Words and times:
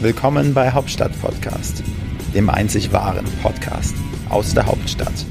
Willkommen 0.00 0.54
bei 0.54 0.70
Hauptstadt 0.70 1.10
Podcast, 1.20 1.82
dem 2.32 2.48
einzig 2.48 2.92
wahren 2.92 3.24
Podcast 3.42 3.96
aus 4.28 4.54
der 4.54 4.64
Hauptstadt. 4.64 5.26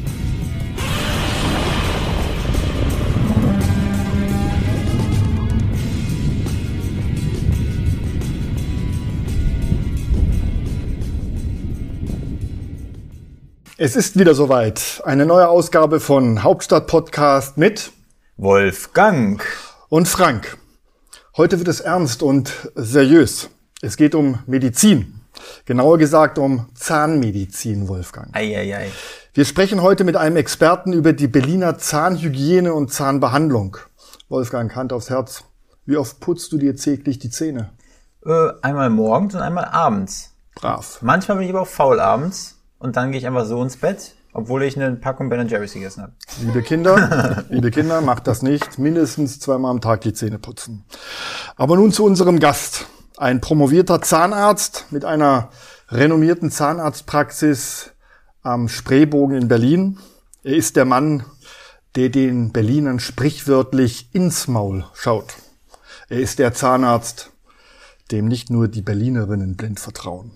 Es 13.78 13.96
ist 13.96 14.20
wieder 14.20 14.36
soweit. 14.36 15.02
Eine 15.06 15.26
neue 15.26 15.48
Ausgabe 15.48 16.02
von 16.02 16.44
Hauptstadt 16.44 16.88
Podcast 16.88 17.58
mit 17.58 17.94
Wolfgang 18.36 19.42
und 19.88 20.10
Frank. 20.10 20.58
Heute 21.38 21.58
wird 21.58 21.70
es 21.70 21.80
ernst 21.80 22.22
und 22.22 22.52
seriös. 22.76 23.50
Es 23.80 23.96
geht 23.96 24.16
um 24.16 24.40
Medizin. 24.48 25.22
Genauer 25.66 26.00
gesagt 26.00 26.40
um 26.40 26.66
Zahnmedizin, 26.74 27.88
Wolfgang. 27.88 28.36
Eieiei. 28.36 28.92
Wir 29.36 29.46
sprechen 29.46 29.84
heute 29.84 30.04
mit 30.04 30.16
einem 30.16 30.36
Experten 30.36 30.94
über 30.94 31.14
die 31.14 31.28
Berliner 31.28 31.78
Zahnhygiene 31.78 32.74
und 32.74 32.92
Zahnbehandlung. 32.92 33.78
Wolfgang, 34.30 34.76
Hand 34.76 34.94
aufs 34.94 35.12
Herz. 35.12 35.44
Wie 35.86 35.96
oft 35.96 36.20
putzt 36.20 36.52
du 36.52 36.58
dir 36.58 36.76
täglich 36.76 37.20
die 37.20 37.30
Zähne? 37.30 37.70
Äh, 38.26 38.50
einmal 38.64 38.90
morgens 38.90 39.36
und 39.36 39.42
einmal 39.42 39.66
abends. 39.66 40.34
Brav. 40.56 40.98
Manchmal 41.04 41.38
bin 41.38 41.46
ich 41.46 41.54
aber 41.54 41.62
auch 41.62 41.68
faul 41.68 42.00
abends 42.00 42.56
und 42.80 42.96
dann 42.96 43.12
gehe 43.12 43.20
ich 43.20 43.28
einfach 43.28 43.46
so 43.46 43.62
ins 43.62 43.78
Bett, 43.78 44.16
obwohl 44.34 44.64
ich 44.64 44.76
eine 44.76 44.96
Packung 44.96 45.30
Ben 45.30 45.48
Jerry's 45.48 45.74
gegessen 45.74 46.02
habe. 46.02 46.14
Liebe 46.42 46.64
Kinder, 46.64 47.46
liebe 47.50 47.70
Kinder, 47.70 48.02
macht 48.02 48.26
das 48.26 48.42
nicht. 48.42 48.80
Mindestens 48.80 49.40
zweimal 49.40 49.70
am 49.70 49.82
Tag 49.82 50.02
die 50.02 50.14
Zähne 50.14 50.40
putzen. 50.40 50.84
Aber 51.58 51.76
nun 51.76 51.92
zu 51.92 52.04
unserem 52.04 52.40
Gast. 52.40 52.88
Ein 53.18 53.42
promovierter 53.42 54.00
Zahnarzt 54.00 54.86
mit 54.92 55.04
einer 55.04 55.50
renommierten 55.90 56.52
Zahnarztpraxis 56.52 57.94
am 58.44 58.70
Spreebogen 58.70 59.36
in 59.36 59.48
Berlin. 59.48 59.98
Er 60.44 60.56
ist 60.56 60.76
der 60.76 60.86
Mann, 60.86 61.26
der 61.96 62.10
den 62.10 62.52
Berlinern 62.52 63.00
sprichwörtlich 63.00 64.14
ins 64.14 64.48
Maul 64.48 64.86
schaut. 64.94 65.34
Er 66.10 66.20
ist 66.20 66.38
der 66.38 66.54
Zahnarzt, 66.54 67.32
dem 68.12 68.28
nicht 68.28 68.52
nur 68.52 68.68
die 68.68 68.84
Berlinerinnen 68.84 69.58
blind 69.58 69.80
vertrauen. 69.80 70.34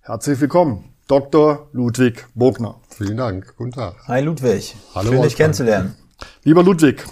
Herzlich 0.00 0.40
willkommen, 0.40 0.96
Dr. 1.06 1.68
Ludwig 1.72 2.26
Bogner. 2.34 2.80
Vielen 2.88 3.18
Dank. 3.18 3.54
Guten 3.56 3.70
Tag. 3.70 3.94
Hi 4.08 4.20
Ludwig. 4.20 4.74
Hallo, 4.96 5.12
Schön 5.12 5.22
dich 5.22 5.36
kennenzulernen. 5.36 5.94
Lieber 6.42 6.64
Ludwig, 6.64 7.04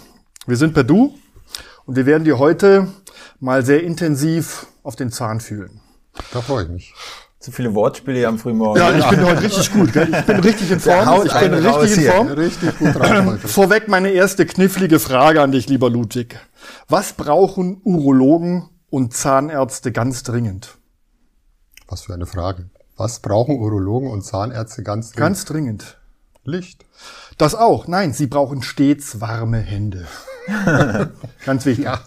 wir 0.47 0.57
sind 0.57 0.75
per 0.75 0.83
Du 0.83 1.15
und 1.87 1.95
wir 1.95 2.05
werden 2.05 2.25
dir 2.25 2.41
heute 2.41 2.89
mal 3.41 3.65
sehr 3.65 3.83
intensiv 3.83 4.67
auf 4.83 4.97
den 4.97 5.11
Zahn 5.11 5.41
fühlen. 5.41 5.81
Da 6.33 6.41
freue 6.41 6.65
ich 6.65 6.71
mich. 6.71 6.95
Zu 7.45 7.53
viele 7.53 7.75
Wortspiele 7.75 8.17
hier 8.17 8.29
am 8.29 8.39
Frühmorgen. 8.39 8.81
Ja, 8.81 8.91
ich 8.97 9.07
bin 9.07 9.23
heute 9.23 9.43
richtig 9.43 9.71
gut. 9.71 9.93
Gell? 9.93 10.09
Ich 10.11 10.25
bin 10.25 10.41
richtig 10.41 10.71
in 10.71 10.81
Form. 10.81 11.27
Ich 11.27 11.33
bin 11.33 11.53
richtig 11.53 11.99
in. 11.99 12.11
Form. 12.11 12.29
Richtig 12.29 12.79
gut 12.79 12.95
drauf 12.95 13.27
heute. 13.27 13.49
Vorweg 13.49 13.89
meine 13.89 14.11
erste 14.11 14.47
knifflige 14.47 14.99
Frage 14.99 15.43
an 15.43 15.53
dich, 15.53 15.69
lieber 15.69 15.91
Ludwig. 15.91 16.39
Was 16.89 17.13
brauchen 17.13 17.83
Urologen 17.85 18.71
und 18.89 19.13
Zahnärzte 19.13 19.93
ganz 19.93 20.23
dringend? 20.23 20.79
Was 21.87 22.05
für 22.05 22.15
eine 22.15 22.25
Frage. 22.25 22.71
Was 22.97 23.21
brauchen 23.21 23.59
Urologen 23.59 24.11
und 24.11 24.23
Zahnärzte 24.23 24.83
ganz 24.83 25.11
dringend? 25.11 25.21
Ganz 25.21 25.45
dringend. 25.45 25.99
Licht. 26.45 26.87
Das 27.37 27.55
auch. 27.55 27.89
Nein, 27.89 28.15
sie 28.15 28.27
brauchen 28.27 28.63
stets 28.63 29.21
warme 29.21 29.59
Hände. 29.59 30.07
ganz 31.45 31.67
wichtig. 31.67 31.85
Ja. 31.85 32.01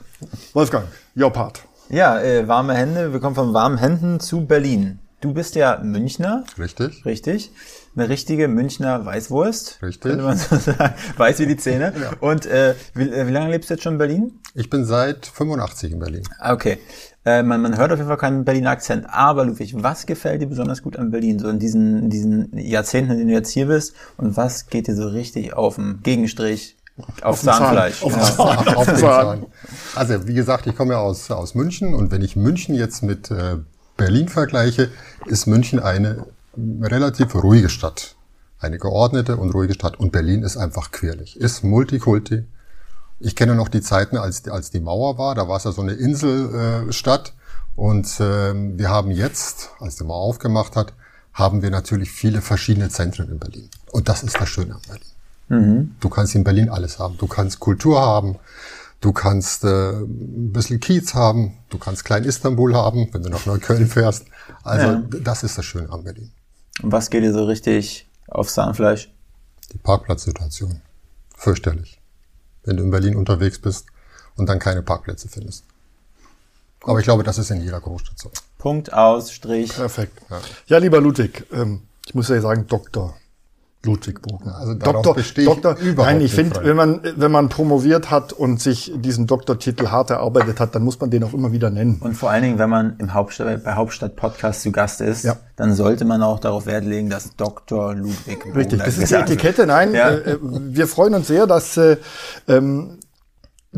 Wolfgang, 0.54 0.86
your 1.16 1.32
part. 1.32 1.62
Ja, 1.90 2.20
äh, 2.20 2.48
warme 2.48 2.74
Hände. 2.74 3.14
Wir 3.14 3.20
kommen 3.20 3.36
von 3.36 3.54
warmen 3.54 3.78
Händen 3.78 4.20
zu 4.20 4.46
Berlin. 4.46 5.00
Du 5.20 5.34
bist 5.34 5.56
ja 5.56 5.80
Münchner, 5.84 6.44
Richtig. 6.60 7.04
richtig? 7.04 7.52
Eine 7.96 8.08
richtige 8.08 8.48
Münchner 8.48 9.04
Weißwurst. 9.04 9.80
Richtig. 9.82 10.12
Könnte 10.12 10.24
man 10.26 10.38
so 10.38 10.56
sagen. 10.58 10.94
Weiß 11.18 11.40
wie 11.40 11.48
die 11.48 11.58
Zähne. 11.58 11.92
Und 12.20 12.46
äh, 12.46 12.76
wie, 12.94 13.10
äh, 13.10 13.26
wie 13.26 13.32
lange 13.32 13.50
lebst 13.50 13.70
du 13.70 13.74
jetzt 13.74 13.82
schon 13.84 13.94
in 13.94 13.98
Berlin? 13.98 14.40
Ich 14.54 14.70
bin 14.70 14.86
seit 14.86 15.26
85 15.26 15.94
in 15.94 16.00
Berlin. 16.00 16.22
Ah, 16.40 16.54
Okay. 16.54 16.78
Äh, 17.26 17.42
man, 17.44 17.62
man 17.62 17.78
hört 17.78 17.92
auf 17.92 17.98
jeden 17.98 18.08
Fall 18.08 18.18
keinen 18.18 18.46
Berliner 18.46 18.70
Akzent. 18.70 19.06
Aber 19.10 19.44
Ludwig, 19.44 19.74
was 19.82 20.06
gefällt 20.06 20.42
dir 20.42 20.48
besonders 20.48 20.82
gut 20.84 20.96
an 20.98 21.10
Berlin? 21.12 21.40
So 21.40 21.50
in 21.50 21.58
diesen, 21.60 22.04
in 22.04 22.10
diesen 22.10 22.58
Jahrzehnten, 22.58 23.12
in 23.12 23.18
denen 23.18 23.30
du 23.30 23.34
jetzt 23.36 23.50
hier 23.50 23.66
bist. 23.66 23.96
Und 24.18 24.38
was 24.38 24.68
geht 24.68 24.88
dir 24.88 24.96
so 24.96 25.08
richtig 25.08 25.54
auf 25.54 25.76
den 25.76 26.02
Gegenstrich? 26.04 26.77
Auf, 27.22 27.42
Zahn. 27.42 27.58
Zahnfleisch. 27.58 28.04
Auf 28.04 28.14
den 28.14 28.22
Ja. 28.22 28.36
Zahn. 28.36 28.68
Auf, 28.68 28.78
auf 28.78 28.86
Zahn. 28.86 29.00
Zahn. 29.00 29.46
Also, 29.96 30.28
wie 30.28 30.34
gesagt, 30.34 30.68
ich 30.68 30.76
komme 30.76 30.94
ja 30.94 31.00
aus, 31.00 31.30
aus 31.32 31.56
München 31.56 31.94
und 31.94 32.12
wenn 32.12 32.22
ich 32.22 32.36
München 32.36 32.76
jetzt 32.76 33.04
mit 33.04 33.30
äh, 33.32 33.58
Berlin 33.98 34.30
vergleiche, 34.30 34.92
ist 35.26 35.48
München 35.48 35.80
eine 35.80 36.26
relativ 36.82 37.36
ruhige 37.36 37.70
Stadt. 37.70 38.16
Eine 38.60 38.80
geordnete 38.80 39.38
und 39.38 39.52
ruhige 39.52 39.74
Stadt. 39.74 40.00
Und 40.00 40.12
Berlin 40.12 40.42
ist 40.44 40.58
einfach 40.58 40.92
quirlig. 40.92 41.40
Ist 41.40 41.64
Multikulti. 41.64 42.46
Ich 43.20 43.36
kenne 43.36 43.56
noch 43.56 43.70
die 43.70 43.82
Zeiten, 43.82 44.18
als, 44.18 44.48
als 44.48 44.72
die 44.72 44.80
Mauer 44.80 45.18
war. 45.18 45.36
Da 45.36 45.48
war 45.48 45.58
es 45.58 45.64
ja 45.64 45.72
so 45.72 45.82
eine 45.82 45.94
Inselstadt. 45.94 47.30
Äh, 47.30 47.32
und 47.80 48.12
ähm, 48.20 48.80
wir 48.80 48.90
haben 48.90 49.12
jetzt, 49.12 49.70
als 49.80 49.98
die 49.98 50.04
Mauer 50.04 50.24
aufgemacht 50.24 50.76
hat, 50.76 50.94
haben 51.34 51.62
wir 51.62 51.70
natürlich 51.70 52.10
viele 52.10 52.42
verschiedene 52.42 52.90
Zentren 52.90 53.30
in 53.30 53.38
Berlin. 53.38 53.70
Und 53.92 54.10
das 54.10 54.24
ist 54.24 54.40
das 54.40 54.50
Schöne 54.50 54.74
an 54.74 54.82
Berlin. 54.88 55.06
Du 55.50 56.10
kannst 56.10 56.36
in 56.36 56.44
Berlin 56.44 56.70
alles 56.70 57.00
haben. 57.00 57.18
Du 57.18 57.28
kannst 57.28 57.60
Kultur 57.62 58.02
haben, 58.02 58.38
du 59.00 59.14
kannst 59.14 59.64
äh, 59.64 59.92
ein 59.92 60.52
bisschen 60.52 60.80
Kiez 60.82 61.14
haben, 61.14 61.58
du 61.70 61.78
kannst 61.78 62.04
Klein 62.04 62.26
Istanbul 62.26 62.76
haben, 62.76 63.08
wenn 63.14 63.24
du 63.24 63.30
nach 63.30 63.46
Neukölln 63.46 63.88
fährst. 63.88 64.26
Also 64.64 64.88
Ja. 64.88 65.04
das 65.22 65.44
ist 65.44 65.58
das 65.58 65.64
Schöne 65.66 65.90
an 65.92 66.04
Berlin. 66.04 66.32
Und 66.84 66.92
was 66.92 67.10
geht 67.10 67.24
dir 67.24 67.32
so 67.34 67.46
richtig 67.46 68.08
aufs 68.28 68.54
Zahnfleisch? 68.56 69.10
Die 69.72 69.78
Parkplatzsituation. 69.78 70.82
Fürchterlich. 71.36 72.00
Wenn 72.64 72.78
du 72.78 72.84
in 72.84 72.92
Berlin 72.92 73.16
unterwegs 73.16 73.60
bist 73.60 73.86
und 74.36 74.48
dann 74.50 74.60
keine 74.60 74.82
Parkplätze 74.82 75.30
findest. 75.30 75.64
Aber 76.84 77.00
ich 77.00 77.06
glaube, 77.06 77.24
das 77.24 77.38
ist 77.38 77.52
in 77.52 77.62
jeder 77.62 77.80
Großstadt 77.80 78.20
so. 78.20 78.32
Punkt 78.58 78.92
aus, 78.94 79.32
Strich. 79.32 79.74
Perfekt. 79.74 80.22
Ja, 80.68 80.78
lieber 80.78 81.00
Ludwig, 81.00 81.46
ähm, 81.52 81.82
ich 82.06 82.14
muss 82.16 82.28
ja 82.30 82.40
sagen, 82.42 82.68
Doktor 82.68 83.16
Ludwig 83.88 84.22
Bogner. 84.22 84.56
Also 84.58 84.74
darauf 84.76 85.16
bestehe 85.16 85.46
ich 85.50 85.58
überhaupt 85.58 85.84
Nein, 85.98 86.22
ich 86.22 86.34
finde, 86.34 86.60
wenn 86.64 86.76
man, 86.76 87.02
wenn 87.16 87.32
man 87.32 87.50
promoviert 87.50 88.12
hat 88.12 88.34
und 88.34 88.62
sich 88.62 88.92
diesen 88.96 89.26
Doktortitel 89.26 89.88
hart 89.88 90.10
erarbeitet 90.12 90.60
hat, 90.60 90.76
dann 90.76 90.84
muss 90.84 91.00
man 91.00 91.10
den 91.10 91.24
auch 91.24 91.34
immer 91.34 91.52
wieder 91.52 91.70
nennen. 91.70 91.98
Und 92.02 92.14
vor 92.16 92.30
allen 92.30 92.44
Dingen, 92.44 92.60
wenn 92.60 92.70
man 92.70 92.96
im 93.00 93.14
Hauptstadt, 93.14 93.64
bei 93.64 93.74
Hauptstadt 93.74 94.16
Podcast 94.16 94.62
zu 94.62 94.72
Gast 94.72 95.02
ist, 95.02 95.24
Ja. 95.24 95.38
dann 95.56 95.74
sollte 95.74 96.06
man 96.06 96.22
auch 96.22 96.40
darauf 96.40 96.66
Wert 96.66 96.84
legen, 96.86 97.10
dass 97.10 97.36
Dr. 97.36 97.96
Ludwig 97.96 98.46
Richtig, 98.54 98.80
Bogner 98.80 98.86
das 98.86 98.98
ist 98.98 99.12
die. 99.12 99.16
Etikette. 99.16 99.66
Nein, 99.66 99.94
Ja. 99.96 100.10
äh, 100.10 100.34
äh, 100.34 100.38
wir 100.42 100.88
freuen 100.88 101.14
uns 101.16 101.28
sehr, 101.28 101.48
dass 101.48 101.78
äh, 101.78 101.98
ähm, 102.48 103.00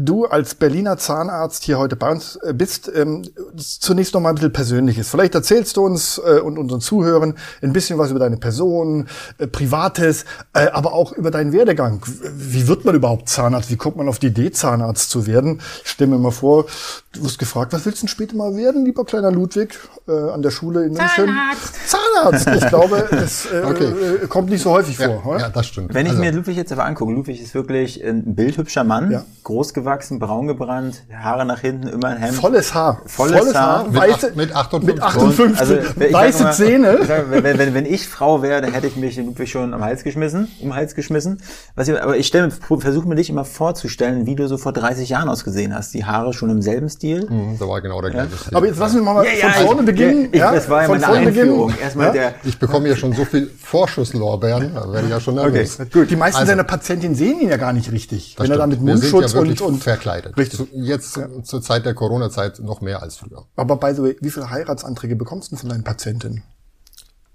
du 0.06 0.26
als 0.26 0.56
Berliner 0.56 0.98
Zahnarzt 0.98 1.64
hier 1.64 1.78
heute 1.78 1.96
bei 1.96 2.12
uns 2.12 2.38
äh, 2.38 2.54
bist. 2.54 2.92
Ähm, 2.94 3.24
zunächst 3.58 4.14
noch 4.14 4.22
mal 4.22 4.30
ein 4.30 4.36
bisschen 4.36 4.54
Persönliches. 4.54 5.10
Vielleicht 5.10 5.36
erzählst 5.36 5.78
du 5.78 5.86
uns 5.86 6.18
äh, 6.18 6.40
und 6.40 6.58
unseren 6.58 6.82
Zuhörern 6.82 7.36
ein 7.62 7.74
bisschen 7.74 7.98
was 7.98 8.12
über 8.12 8.20
deine 8.20 8.38
Person, 8.38 9.08
äh, 9.38 9.48
Privates, 9.48 10.26
äh, 10.54 10.68
aber 10.68 10.94
auch 10.94 11.12
über 11.14 11.32
deinen 11.32 11.52
Werdegang. 11.52 12.02
Wie 12.06 12.68
wird 12.68 12.86
man 12.86 12.96
überhaupt 12.96 13.30
Zahnarzt? 13.30 13.70
Wie 13.70 13.78
kommt 13.78 13.98
man 13.98 14.08
auf 14.08 14.20
die 14.20 14.28
Idee, 14.28 14.52
Zahnarzt 14.52 15.10
zu 15.10 15.28
werden? 15.28 15.62
Ich 15.84 15.92
stelle 15.92 16.12
mir 16.12 16.18
mal 16.18 16.32
vor, 16.32 16.66
du 17.14 17.24
wirst 17.24 17.40
gefragt, 17.40 17.74
was 17.74 17.86
willst 17.86 18.00
du 18.00 18.06
denn 18.06 18.10
später 18.10 18.36
mal 18.36 18.56
werden, 18.56 18.86
lieber 18.86 19.04
kleiner 19.04 19.32
Ludwig, 19.32 19.78
äh, 20.08 20.12
an 20.12 20.42
der 20.44 20.52
Schule 20.52 20.84
in 20.86 20.94
München? 20.94 21.08
Zahnarzt. 21.16 21.90
Zahnarzt. 21.90 22.48
Ich 22.64 22.68
glaube, 22.70 23.08
das 23.10 23.46
äh, 23.52 23.62
Okay. 23.66 23.86
äh, 24.24 24.28
kommt 24.28 24.50
nicht 24.50 24.62
so 24.62 24.72
häufig 24.72 24.98
vor. 24.98 25.26
oder? 25.26 25.40
Ja, 25.40 25.50
das 25.50 25.66
stimmt. 25.68 25.94
Wenn 25.94 26.06
ich 26.06 26.12
Also, 26.12 26.24
mir 26.24 26.32
Ludwig 26.32 26.56
jetzt 26.56 26.72
aber 26.72 26.86
angucke, 26.86 27.12
Ludwig 27.14 27.42
ist 27.42 27.54
wirklich 27.56 28.04
ein 28.06 28.36
bildhübscher 28.36 28.84
Mann, 28.84 29.12
Ja. 29.12 29.26
groß 29.44 29.74
gewachsen, 29.74 30.20
braun 30.20 30.46
gebrannt, 30.48 31.04
Haare 31.12 31.46
nach 31.46 31.62
hinten, 31.62 31.88
immer 31.88 32.10
ein 32.10 32.18
Hemd. 32.18 32.36
Volles 32.36 32.74
Haar. 32.76 33.02
Volles 33.08 33.56
Haar. 33.56 33.86
Mit 33.86 33.96
weiße, 33.96 34.28
acht- 34.28 34.36
mit 34.36 34.56
58. 34.56 34.94
Mit 34.96 35.02
58. 35.04 35.60
Also, 35.60 35.76
ich 35.78 36.14
weiße 36.14 36.44
mal, 36.44 36.54
Zähne. 36.54 37.00
Sag, 37.08 37.32
wenn, 37.32 37.44
wenn, 37.58 37.74
wenn 37.74 37.86
ich 37.88 38.08
Frau 38.08 38.42
wäre, 38.44 38.62
dann 38.62 38.72
hätte 38.74 38.86
ich 38.88 38.96
mich 38.96 39.18
Ludwig 39.18 39.50
schon 39.50 39.74
am 39.74 39.84
Hals 39.84 40.04
geschmissen, 40.04 40.48
um 40.62 40.70
den 40.70 40.76
Hals 40.76 40.94
geschmissen. 40.94 41.42
Was 41.76 41.88
ich, 41.88 42.00
aber 42.02 42.18
ich 42.18 42.28
stelle, 42.28 42.52
versuche 42.52 43.08
mir 43.08 43.16
dich 43.16 43.30
immer 43.32 43.46
vorzustellen, 43.46 44.26
wie 44.28 44.36
du 44.36 44.48
so 44.48 44.58
vor 44.58 44.74
30 44.74 45.10
Jahren 45.10 45.28
ausgesehen 45.30 45.74
hast. 45.74 45.94
Die 45.96 46.06
Haare 46.06 46.34
schon 46.34 46.50
im 46.52 46.62
selben 46.62 46.90
Stil. 47.00 47.26
Mhm, 47.30 47.58
Da 47.58 47.66
war 47.66 47.80
genau 47.82 48.02
der 48.02 48.12
gleiche 48.12 48.36
Stil. 48.38 48.58
Aber 48.58 48.68
jetzt 48.68 48.78
lassen 48.78 48.96
wir 48.96 49.04
mal 49.14 49.24
Ja, 49.26 49.32
von 49.32 49.40
ja, 49.40 49.66
vorne 49.66 49.80
ich- 49.80 49.86
beginnen. 49.86 50.30
Ich, 50.34 50.42
das 50.42 50.70
war 50.70 50.82
ja 50.82 50.88
von 50.90 51.00
meine 51.00 51.06
vorne 51.14 51.28
Einführung. 51.28 51.68
beginnen. 51.68 51.82
Erstmal 51.82 52.08
Ja? 52.08 52.12
der, 52.12 52.36
Ich 52.44 52.60
bekomme 52.60 52.90
ja 52.90 52.96
schon 52.98 53.14
so 53.14 53.24
viel 53.24 53.50
Vorschusslorbeeren, 53.58 54.74
da 54.76 54.92
werde 54.92 55.08
ich 55.08 55.12
ja 55.12 55.20
schon 55.22 55.36
nervös. 55.36 55.78
Gut, 55.94 56.12
die 56.12 56.18
meisten 56.18 56.40
Also- 56.42 56.50
seiner 56.52 56.66
Patientinnen 56.66 57.16
sehen 57.16 57.40
ihn 57.40 57.50
ja 57.50 57.56
gar 57.58 57.72
nicht 57.72 57.90
richtig. 57.92 58.36
Das 58.36 58.44
wenn 58.44 58.52
er 58.52 58.58
da 58.58 58.68
mit 58.68 58.76
stimmt. 58.80 58.88
Wir 58.90 58.98
sind 58.98 59.12
Mundschutz 59.14 59.34
ja 59.34 59.40
wirklich 59.40 59.62
und, 59.62 59.74
und 59.76 59.84
verkleidet. 59.84 60.38
Richtig. 60.38 60.60
Zu, 60.60 60.68
jetzt 60.74 61.18
zur 61.44 61.62
Zeit 61.62 61.86
der 61.86 61.94
Corona-Zeit 61.94 62.60
noch 62.60 62.82
mehr 62.82 63.02
als 63.02 63.16
früher. 63.16 63.46
Aber 63.56 63.78
by 63.78 63.94
the 63.96 64.04
way, 64.04 64.18
wie 64.20 64.30
viele 64.30 64.50
Heiratsanträge 64.50 65.16
bekommst 65.16 65.54
du 65.54 65.56
von 65.56 65.70
deinen 65.70 65.86
Patientinnen? 65.86 66.44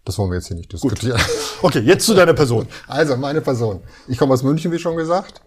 Das 0.04 0.18
wollen 0.18 0.30
wir 0.30 0.36
jetzt 0.36 0.48
hier 0.48 0.56
nicht 0.58 0.70
diskutieren. 0.70 1.18
Okay, 1.62 1.78
jetzt 1.78 2.04
zu 2.04 2.12
deiner 2.12 2.34
Person. 2.34 2.66
Also 2.86 3.16
meine 3.16 3.40
Person. 3.40 3.80
Ich 4.06 4.18
komme 4.18 4.34
aus 4.34 4.42
München, 4.42 4.70
wie 4.70 4.78
schon 4.78 4.96
gesagt. 4.96 5.40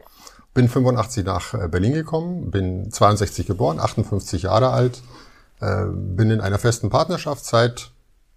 Bin 0.58 0.70
85 0.70 1.24
nach 1.24 1.54
äh, 1.54 1.68
Berlin 1.68 1.94
gekommen, 1.94 2.50
bin 2.50 2.92
62 2.92 3.46
geboren, 3.46 3.80
58 3.80 4.42
Jahre 4.42 4.72
alt, 4.72 5.04
Äh, 5.60 5.86
bin 5.86 6.30
in 6.30 6.42
einer 6.42 6.60
festen 6.60 6.90
Partnerschaft 6.90 7.44
seit, 7.46 7.92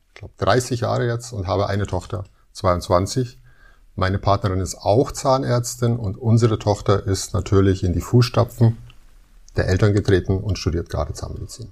ich 0.08 0.14
glaube, 0.14 0.34
30 0.38 0.80
Jahre 0.80 1.06
jetzt 1.06 1.32
und 1.32 1.46
habe 1.46 1.66
eine 1.68 1.86
Tochter, 1.86 2.24
22. 2.52 3.38
Meine 3.94 4.18
Partnerin 4.18 4.60
ist 4.60 4.76
auch 4.76 5.12
Zahnärztin 5.12 5.96
und 5.96 6.16
unsere 6.16 6.58
Tochter 6.58 7.06
ist 7.06 7.34
natürlich 7.34 7.84
in 7.84 7.92
die 7.92 8.00
Fußstapfen 8.00 8.78
der 9.56 9.68
Eltern 9.68 9.92
getreten 9.92 10.38
und 10.38 10.58
studiert 10.58 10.88
gerade 10.88 11.12
Zahnmedizin. 11.12 11.70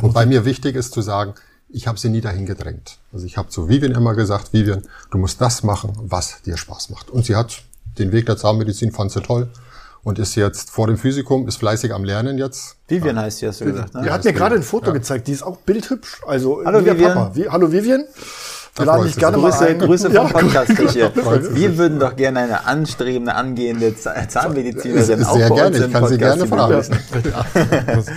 Wobei 0.00 0.26
mir 0.26 0.44
wichtig 0.44 0.76
ist 0.76 0.92
zu 0.92 1.00
sagen, 1.00 1.34
ich 1.68 1.86
habe 1.86 1.98
sie 1.98 2.10
nie 2.10 2.20
dahin 2.20 2.44
gedrängt. 2.44 2.98
Also 3.12 3.24
ich 3.24 3.38
habe 3.38 3.48
zu 3.48 3.68
Vivian 3.68 3.92
immer 3.92 4.14
gesagt, 4.14 4.52
Vivian, 4.52 4.82
du 5.10 5.18
musst 5.18 5.40
das 5.40 5.62
machen, 5.62 5.92
was 5.96 6.42
dir 6.42 6.56
Spaß 6.56 6.90
macht. 6.90 7.10
Und 7.10 7.24
sie 7.24 7.36
hat 7.36 7.62
den 7.98 8.12
Weg 8.12 8.26
der 8.26 8.36
Zahnmedizin, 8.36 8.92
fand 8.92 9.12
sie 9.12 9.22
toll 9.22 9.48
und 10.02 10.18
ist 10.18 10.34
jetzt 10.34 10.70
vor 10.70 10.86
dem 10.86 10.96
Physikum, 10.96 11.46
ist 11.48 11.56
fleißig 11.56 11.92
am 11.92 12.04
Lernen 12.04 12.38
jetzt. 12.38 12.76
Vivian 12.88 13.18
heißt 13.18 13.38
sie, 13.38 13.48
hast 13.48 13.60
du 13.60 13.66
gesagt. 13.66 13.94
Ne? 13.94 14.02
Die 14.02 14.10
hat 14.10 14.24
mir 14.24 14.32
gerade 14.32 14.54
ein 14.56 14.62
Foto 14.62 14.92
gezeigt, 14.92 15.26
die 15.28 15.32
ist 15.32 15.42
auch 15.42 15.56
bildhübsch. 15.58 16.20
Also 16.26 16.62
Hallo, 16.64 16.80
Vivian. 16.84 17.14
Papa. 17.14 17.30
Wie, 17.34 17.48
hallo 17.48 17.70
Vivian. 17.70 18.04
Wir 18.76 18.86
laden 18.86 19.04
dich 19.04 19.14
sie 19.14 19.20
gerne 19.20 19.36
sich. 19.36 19.42
mal 19.42 19.50
Grüße, 19.50 19.66
ein. 19.66 19.78
Grüße 19.78 20.12
Ja, 20.12 20.26
vom 20.28 20.40
Podcast 20.40 20.92
hier. 20.92 21.12
Wir 21.54 21.76
würden 21.76 21.98
doch 21.98 22.14
gerne 22.16 22.40
eine 22.40 22.66
anstrebende, 22.66 23.34
angehende 23.34 23.94
Za- 23.96 24.28
Zahnmedizinerin 24.28 25.24
auch 25.24 25.36
Sehr 25.36 25.48
bei 25.48 25.54
gerne, 25.56 25.76
uns 25.76 25.78
im 25.78 25.86
ich 25.86 25.92
kann 25.92 26.06
sie 26.08 26.18
Podcast 26.18 26.90
gerne 26.90 26.92
fragen. 27.22 28.04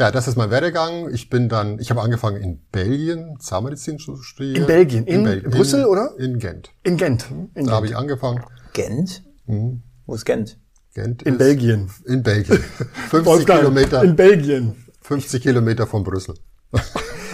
Ja, 0.00 0.12
das 0.12 0.28
ist 0.28 0.36
mein 0.36 0.50
Werdegang. 0.52 1.12
Ich 1.12 1.28
bin 1.28 1.48
dann, 1.48 1.80
ich 1.80 1.90
habe 1.90 2.00
angefangen 2.02 2.36
in 2.40 2.60
Belgien 2.70 3.36
Zahnmedizin 3.40 3.98
zu 3.98 4.16
studieren. 4.22 4.60
In 4.62 4.66
Belgien? 4.68 5.06
In 5.08 5.42
Brüssel, 5.50 5.80
in, 5.80 5.86
oder? 5.86 6.10
In 6.18 6.38
Gent. 6.38 6.70
In 6.84 6.96
Gent. 6.96 7.26
In, 7.54 7.66
Da 7.66 7.72
habe 7.72 7.86
Gent. 7.86 7.90
ich 7.90 7.96
angefangen. 7.96 8.44
Gent? 8.74 9.24
Wo 9.46 10.14
ist 10.14 10.24
Gent? 10.24 10.56
Gent 10.94 11.22
in 11.22 11.34
ist 11.34 11.38
Belgien. 11.38 11.90
In 12.06 12.22
Belgien. 12.22 12.58
50 13.10 13.24
Wolfgang, 13.26 13.60
Kilometer, 13.60 14.02
In 14.02 14.16
Belgien. 14.16 14.84
50 15.02 15.42
Kilometer 15.42 15.86
von 15.86 16.02
Brüssel. 16.04 16.34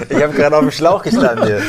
Ich 0.09 0.23
habe 0.23 0.33
gerade 0.33 0.57
auf 0.57 0.63
dem 0.63 0.71
Schlauch 0.71 1.03
gestanden 1.03 1.47
hier. 1.47 1.61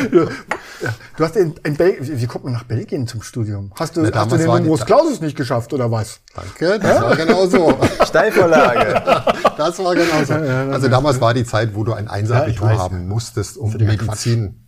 Du 1.17 1.23
hast 1.23 1.35
in, 1.35 1.55
in 1.63 1.75
Belgien, 1.75 2.19
wie 2.19 2.27
kommt 2.27 2.43
man 2.43 2.53
nach 2.53 2.63
Belgien 2.63 3.07
zum 3.07 3.21
Studium? 3.21 3.71
Hast 3.79 3.95
du, 3.95 4.01
Na, 4.01 4.11
hast 4.13 4.31
du 4.31 4.37
den 4.37 4.47
Numerus 4.47 4.85
Clausus 4.85 5.21
nicht 5.21 5.37
geschafft 5.37 5.73
oder 5.73 5.89
was? 5.89 6.19
Danke, 6.35 6.79
das 6.79 7.01
war 7.01 7.15
genau 7.15 7.47
so. 7.47 7.73
Steilvorlage. 8.05 9.01
Das 9.57 9.79
war 9.79 9.95
genau 9.95 10.21
so. 10.25 10.33
Also 10.33 10.89
damals 10.89 11.21
war 11.21 11.33
die 11.33 11.45
Zeit, 11.45 11.75
wo 11.75 11.85
du 11.85 11.93
ein 11.93 12.09
Einser-Abitur 12.09 12.71
Ja, 12.71 12.77
haben 12.77 13.07
musstest, 13.07 13.57
um 13.57 13.71
Medizin 13.71 14.67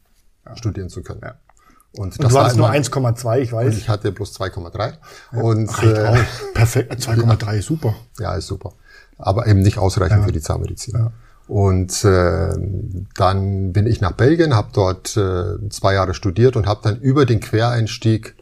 studieren 0.56 0.88
zu 0.88 1.04
können. 1.04 1.20
Und 1.94 2.20
Und 2.20 2.32
du 2.32 2.38
hattest 2.40 2.58
nur 2.58 2.68
immer- 2.68 2.76
1,2, 2.76 3.40
ich 3.40 3.54
Und 3.54 3.60
weiß. 3.60 3.78
ich 3.78 3.90
hatte 3.90 4.12
bloß 4.12 4.34
2,3. 4.40 4.94
Und 5.32 5.70
Reicht 5.84 5.84
äh. 5.84 6.24
Perfekt. 6.54 6.94
2,3 7.02 7.58
ist 7.58 7.66
super. 7.68 7.96
ja, 8.20 8.36
ist 8.36 8.48
super. 8.48 8.74
Aber 9.18 9.48
eben 9.48 9.62
nicht 9.62 9.78
ausreichend 9.80 10.26
für 10.26 10.32
die 10.32 10.42
Zahnmedizin. 10.42 11.10
Und 11.48 12.04
äh, 12.04 12.50
dann 13.16 13.72
bin 13.74 13.88
ich 13.88 14.02
nach 14.02 14.12
Belgien, 14.12 14.54
habe 14.54 14.68
dort 14.74 15.16
äh, 15.18 15.70
zwei 15.70 15.94
Jahre 15.94 16.14
studiert 16.14 16.56
und 16.56 16.68
habe 16.68 16.82
dann 16.84 17.00
über 17.00 17.26
den 17.26 17.40
Quereinstieg 17.40 18.36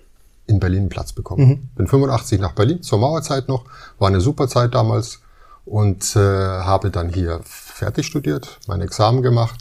in 0.48 0.60
Berlin 0.60 0.80
einen 0.82 0.90
Platz 0.90 1.14
bekommen. 1.14 1.70
Bin 1.76 1.88
85 1.88 2.40
nach 2.42 2.54
Berlin, 2.54 2.82
zur 2.82 3.00
Mauerzeit 3.00 3.48
noch, 3.48 3.64
war 4.00 4.08
eine 4.10 4.22
super 4.22 4.48
Zeit 4.48 4.76
damals 4.76 5.20
und 5.66 6.16
äh, 6.16 6.20
habe 6.20 6.92
dann 6.92 7.10
hier 7.10 7.40
fertig 7.44 8.06
studiert, 8.08 8.60
mein 8.68 8.82
Examen 8.82 9.22
gemacht 9.22 9.56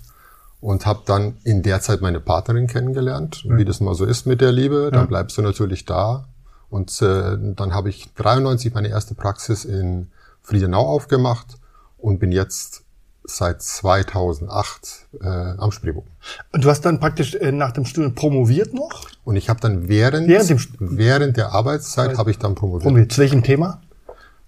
und 0.65 0.87
habe 0.87 1.03
dann 1.05 1.37
in 1.45 1.63
der 1.63 1.83
Zeit 1.83 2.01
meine 2.01 2.21
Partnerin 2.21 2.67
kennengelernt, 2.69 3.45
wie 3.47 3.67
das 3.67 3.81
mal 3.81 3.95
so 3.95 4.07
ist 4.07 4.25
mit 4.27 4.41
der 4.41 4.51
Liebe. 4.51 4.89
Dann 4.91 5.07
bleibst 5.09 5.37
du 5.37 5.43
natürlich 5.43 5.85
da. 5.85 6.25
Und 6.71 7.03
äh, 7.03 7.37
dann 7.55 7.75
habe 7.75 7.91
ich 7.91 8.09
93 8.15 8.73
meine 8.73 8.89
erste 8.89 9.15
Praxis 9.15 9.67
in 9.67 10.09
Friedenau 10.43 10.81
aufgemacht 10.87 11.59
und 11.99 12.19
bin 12.19 12.33
jetzt 12.33 12.83
seit 13.25 13.61
2008 13.61 15.07
äh, 15.21 15.27
am 15.27 15.71
Spreebogen. 15.71 16.11
Und 16.53 16.65
du 16.65 16.71
hast 16.71 16.81
dann 16.81 16.99
praktisch 16.99 17.35
äh, 17.35 17.53
nach 17.53 17.73
dem 17.73 17.85
Studium 17.85 18.15
promoviert 18.15 18.73
noch? 18.73 19.03
Und 19.23 19.37
ich 19.37 19.51
habe 19.51 19.61
dann 19.61 19.89
während, 19.89 20.29
Während 20.29 20.49
dem 20.49 20.59
während 20.79 21.37
der 21.37 21.53
Arbeitszeit 21.53 22.17
habe 22.17 22.31
ich 22.31 22.39
dann 22.39 22.55
promoviert. 22.55 22.85
Promoviert. 22.85 23.13
Zu 23.13 23.21
welchem 23.21 23.43
Thema? 23.43 23.83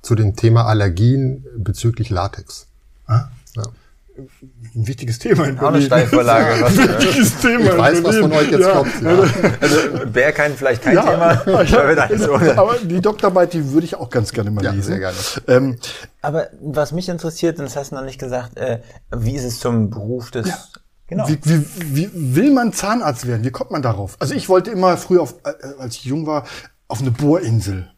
Zu 0.01 0.15
dem 0.15 0.35
Thema 0.35 0.65
Allergien 0.65 1.45
bezüglich 1.59 2.09
Latex. 2.09 2.69
Ah, 3.07 3.27
Ja. 3.55 3.65
Ein 4.77 4.87
wichtiges 4.87 5.19
Thema 5.19 5.45
in 5.47 5.59
Auch 5.59 5.63
eine 5.63 5.71
Berlin. 5.73 5.87
Steilvorlage. 5.87 6.61
Was, 6.63 6.79
Ein 6.79 6.89
wichtiges 7.01 7.37
Thema 7.39 7.65
Ich 7.65 7.71
in 7.73 7.79
weiß, 7.79 8.05
was 8.05 8.15
Berlin. 8.15 8.23
von 8.23 8.33
euch 8.33 8.51
jetzt 8.51 8.61
ja. 8.61 8.73
kommt. 8.73 9.03
Ja. 9.03 9.55
also 9.61 9.77
wäre 10.15 10.33
kein, 10.33 10.55
vielleicht 10.57 10.83
kein 10.83 10.95
Ja, 10.95 11.03
Thema. 11.03 11.63
ja, 11.63 11.81
aber 11.81 12.33
ohne. 12.35 12.59
aber 12.59 12.75
die 12.83 13.01
Doktorarbeit, 13.01 13.53
die 13.55 13.73
würde 13.73 13.87
ich 13.87 13.95
auch 13.97 14.11
ganz 14.11 14.33
gerne 14.33 14.51
mal 14.51 14.63
Ja, 14.65 14.71
lesen. 14.73 14.83
sehr 14.89 14.99
gerne. 14.99 15.17
Ähm, 15.49 15.79
Aber 16.21 16.49
was 16.61 16.93
mich 16.93 17.09
interessiert, 17.09 17.59
und 17.59 17.65
das 17.65 17.77
hast 17.77 17.91
du 17.93 17.95
noch 17.97 18.05
nicht 18.05 18.19
gesagt, 18.21 18.57
äh, 18.59 18.81
wie 19.17 19.35
ist 19.35 19.45
es 19.45 19.59
zum 19.61 19.91
Beruf 19.91 20.31
des... 20.31 20.49
Genau. 21.09 21.29
Wie, 21.29 21.39
wie, 21.45 21.65
wie 22.13 22.35
will 22.37 22.51
man 22.53 22.73
Zahnarzt 22.73 23.27
werden? 23.29 23.45
Wie 23.45 23.51
kommt 23.53 23.71
man 23.71 23.81
darauf? 23.81 24.17
Also 24.19 24.35
ich 24.35 24.49
wollte 24.49 24.73
immer 24.73 24.97
früher, 24.97 25.23
auf, 25.23 25.37
äh, 25.45 25.53
als 25.79 25.95
ich 25.95 26.05
jung 26.05 26.27
war, 26.27 26.45
auf 26.89 27.01
eine 27.01 27.13
Bohrinsel. 27.13 27.89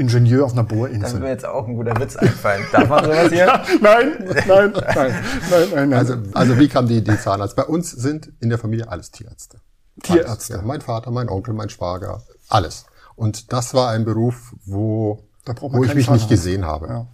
Ingenieur 0.00 0.44
auf 0.44 0.52
einer 0.52 0.64
Da 0.64 0.70
wird 0.70 0.92
mir 0.92 0.98
Bohrinsel. 0.98 1.22
jetzt 1.24 1.44
auch 1.46 1.66
ein 1.68 1.74
guter 1.76 1.98
Witz 2.00 2.16
einfallen. 2.16 2.64
Darf 2.72 2.88
man 2.88 3.04
sowas 3.04 3.30
hier? 3.30 3.46
nein, 3.80 4.24
nein, 4.46 4.46
nein, 4.48 4.72
nein, 4.74 5.14
nein, 5.50 5.88
nein. 5.90 5.92
Also, 5.94 6.14
also 6.32 6.58
wie 6.58 6.68
kam 6.68 6.86
die 6.88 6.96
Idee 6.98 7.18
Zahnarzt? 7.18 7.54
Bei 7.56 7.64
uns 7.64 7.90
sind 7.90 8.32
in 8.40 8.48
der 8.48 8.58
Familie 8.58 8.88
alles 8.88 9.10
Tierärzte. 9.10 9.58
Tierärzte. 10.02 10.54
Alles, 10.54 10.62
ja. 10.62 10.66
Mein 10.66 10.80
Vater, 10.80 11.10
mein 11.10 11.28
Onkel, 11.28 11.54
mein 11.54 11.68
Schwager, 11.68 12.22
alles. 12.48 12.86
Und 13.16 13.52
das 13.52 13.74
war 13.74 13.90
ein 13.90 14.04
Beruf, 14.04 14.54
wo, 14.64 15.22
wo 15.44 15.84
ich 15.84 15.88
mich 15.94 15.96
nicht 15.96 16.06
Zahnarzt. 16.06 16.28
gesehen 16.28 16.64
habe. 16.64 16.86
Ja. 16.88 17.06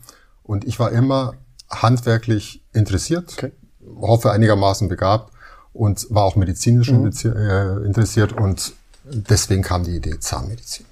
Und 0.44 0.64
ich 0.64 0.78
war 0.78 0.92
immer 0.92 1.34
handwerklich 1.68 2.62
interessiert, 2.72 3.34
Okay. 3.36 3.52
hoffe 4.00 4.30
einigermaßen 4.30 4.88
begabt 4.88 5.32
und 5.72 6.06
war 6.10 6.24
auch 6.24 6.36
medizinisch 6.36 6.90
Mhm. 6.92 7.10
äh, 7.24 7.84
interessiert 7.84 8.32
und 8.32 8.72
deswegen 9.04 9.62
kam 9.62 9.82
die 9.84 9.96
Idee 9.96 10.18
Zahnmedizin. 10.18 10.85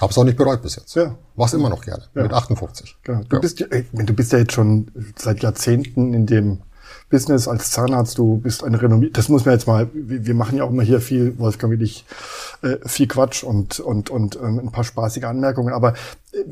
Habe 0.00 0.10
es 0.10 0.18
auch 0.18 0.24
nicht 0.24 0.36
bereut 0.36 0.62
bis 0.62 0.76
jetzt. 0.76 0.94
Ja. 0.94 1.14
Mach's 1.36 1.52
immer 1.54 1.70
noch 1.70 1.82
gerne, 1.84 2.04
mit 2.14 2.32
58. 2.32 2.96
Genau. 3.02 3.22
Du 3.28 3.36
Ja. 3.36 3.40
bist 3.40 3.60
ja, 3.60 3.66
du 3.92 4.12
bist 4.14 4.32
ja 4.32 4.38
jetzt 4.38 4.52
schon 4.52 4.90
seit 5.16 5.42
Jahrzehnten 5.42 6.12
in 6.12 6.26
dem 6.26 6.60
Business 7.08 7.46
als 7.48 7.70
Zahnarzt. 7.70 8.18
Du 8.18 8.38
bist 8.38 8.64
ein 8.64 8.74
renommiert. 8.74 9.16
Das 9.16 9.28
muss 9.28 9.44
man 9.44 9.54
jetzt 9.54 9.66
mal. 9.66 9.88
Wir 9.92 10.34
machen 10.34 10.58
ja 10.58 10.64
auch 10.64 10.70
immer 10.70 10.82
hier 10.82 11.00
viel, 11.00 11.38
Wolfgang 11.38 11.72
und 11.74 11.80
ich, 11.80 12.04
äh, 12.62 12.76
viel 12.84 13.06
Quatsch 13.06 13.44
und 13.44 13.80
und 13.80 14.10
und 14.10 14.36
ähm, 14.36 14.58
ein 14.58 14.72
paar 14.72 14.84
spaßige 14.84 15.24
Anmerkungen. 15.24 15.72
Aber 15.72 15.94
äh, 16.32 16.44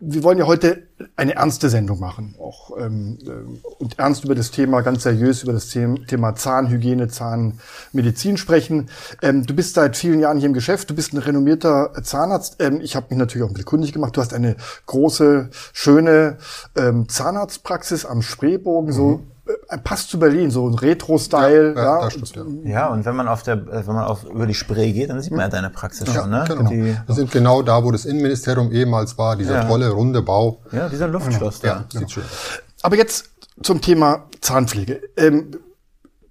wir 0.00 0.24
wollen 0.24 0.38
ja 0.38 0.46
heute 0.46 0.82
eine 1.16 1.34
ernste 1.34 1.68
Sendung 1.68 2.00
machen, 2.00 2.34
auch 2.40 2.76
ähm, 2.78 3.18
ähm, 3.26 3.58
und 3.78 3.98
ernst 3.98 4.24
über 4.24 4.34
das 4.34 4.50
Thema, 4.50 4.80
ganz 4.80 5.02
seriös 5.02 5.42
über 5.42 5.52
das 5.52 5.70
The- 5.70 5.94
Thema 6.06 6.34
Zahnhygiene, 6.34 7.08
Zahnmedizin 7.08 8.36
sprechen. 8.36 8.88
Ähm, 9.20 9.44
du 9.44 9.54
bist 9.54 9.74
seit 9.74 9.96
vielen 9.96 10.20
Jahren 10.20 10.38
hier 10.38 10.46
im 10.46 10.54
Geschäft. 10.54 10.88
Du 10.90 10.94
bist 10.94 11.12
ein 11.12 11.18
renommierter 11.18 11.92
Zahnarzt. 12.02 12.56
Ähm, 12.60 12.80
ich 12.80 12.96
habe 12.96 13.06
mich 13.10 13.18
natürlich 13.18 13.44
auch 13.44 13.48
ein 13.48 13.54
bisschen 13.54 13.66
kundig 13.66 13.92
gemacht. 13.92 14.16
Du 14.16 14.20
hast 14.20 14.32
eine 14.32 14.56
große, 14.86 15.50
schöne 15.72 16.38
ähm, 16.76 17.08
Zahnarztpraxis 17.08 18.06
am 18.06 18.22
Spreebogen, 18.22 18.92
so 18.92 19.22
äh, 19.41 19.41
passt 19.84 20.10
zu 20.10 20.18
Berlin, 20.18 20.50
so 20.50 20.68
ein 20.68 20.74
Retro-Style. 20.74 21.74
Ja, 21.76 22.08
Ja, 22.08 22.08
ja. 22.08 22.44
Ja, 22.64 22.88
und 22.88 23.04
wenn 23.04 23.16
man 23.16 23.28
auf 23.28 23.42
der, 23.42 23.54
äh, 23.54 23.86
wenn 23.86 23.94
man 23.94 24.04
auf, 24.04 24.24
über 24.24 24.46
die 24.46 24.54
Spree 24.54 24.92
geht, 24.92 25.10
dann 25.10 25.20
sieht 25.20 25.32
man 25.32 25.40
ja 25.40 25.48
deine 25.48 25.70
Praxis 25.70 26.12
schon, 26.12 26.30
ne? 26.30 26.44
Genau. 26.46 26.68
Die, 26.70 26.96
Wir 27.06 27.14
sind 27.14 27.30
genau 27.30 27.62
da, 27.62 27.82
wo 27.84 27.90
das 27.90 28.04
Innenministerium 28.04 28.72
ehemals 28.72 29.16
war, 29.18 29.36
dieser 29.36 29.54
Ja. 29.62 29.64
tolle 29.64 29.90
runde 29.90 30.22
Bau. 30.22 30.60
ja, 30.72 30.88
dieser 30.88 31.08
Luftschloss 31.08 31.60
da. 31.60 31.68
Ja, 31.68 31.84
sieht 31.98 32.10
schön 32.10 32.22
aus. 32.24 32.60
Aber 32.82 32.96
jetzt 32.96 33.30
zum 33.62 33.80
Thema 33.80 34.24
Zahnpflege. 34.40 35.00
Ähm, 35.16 35.56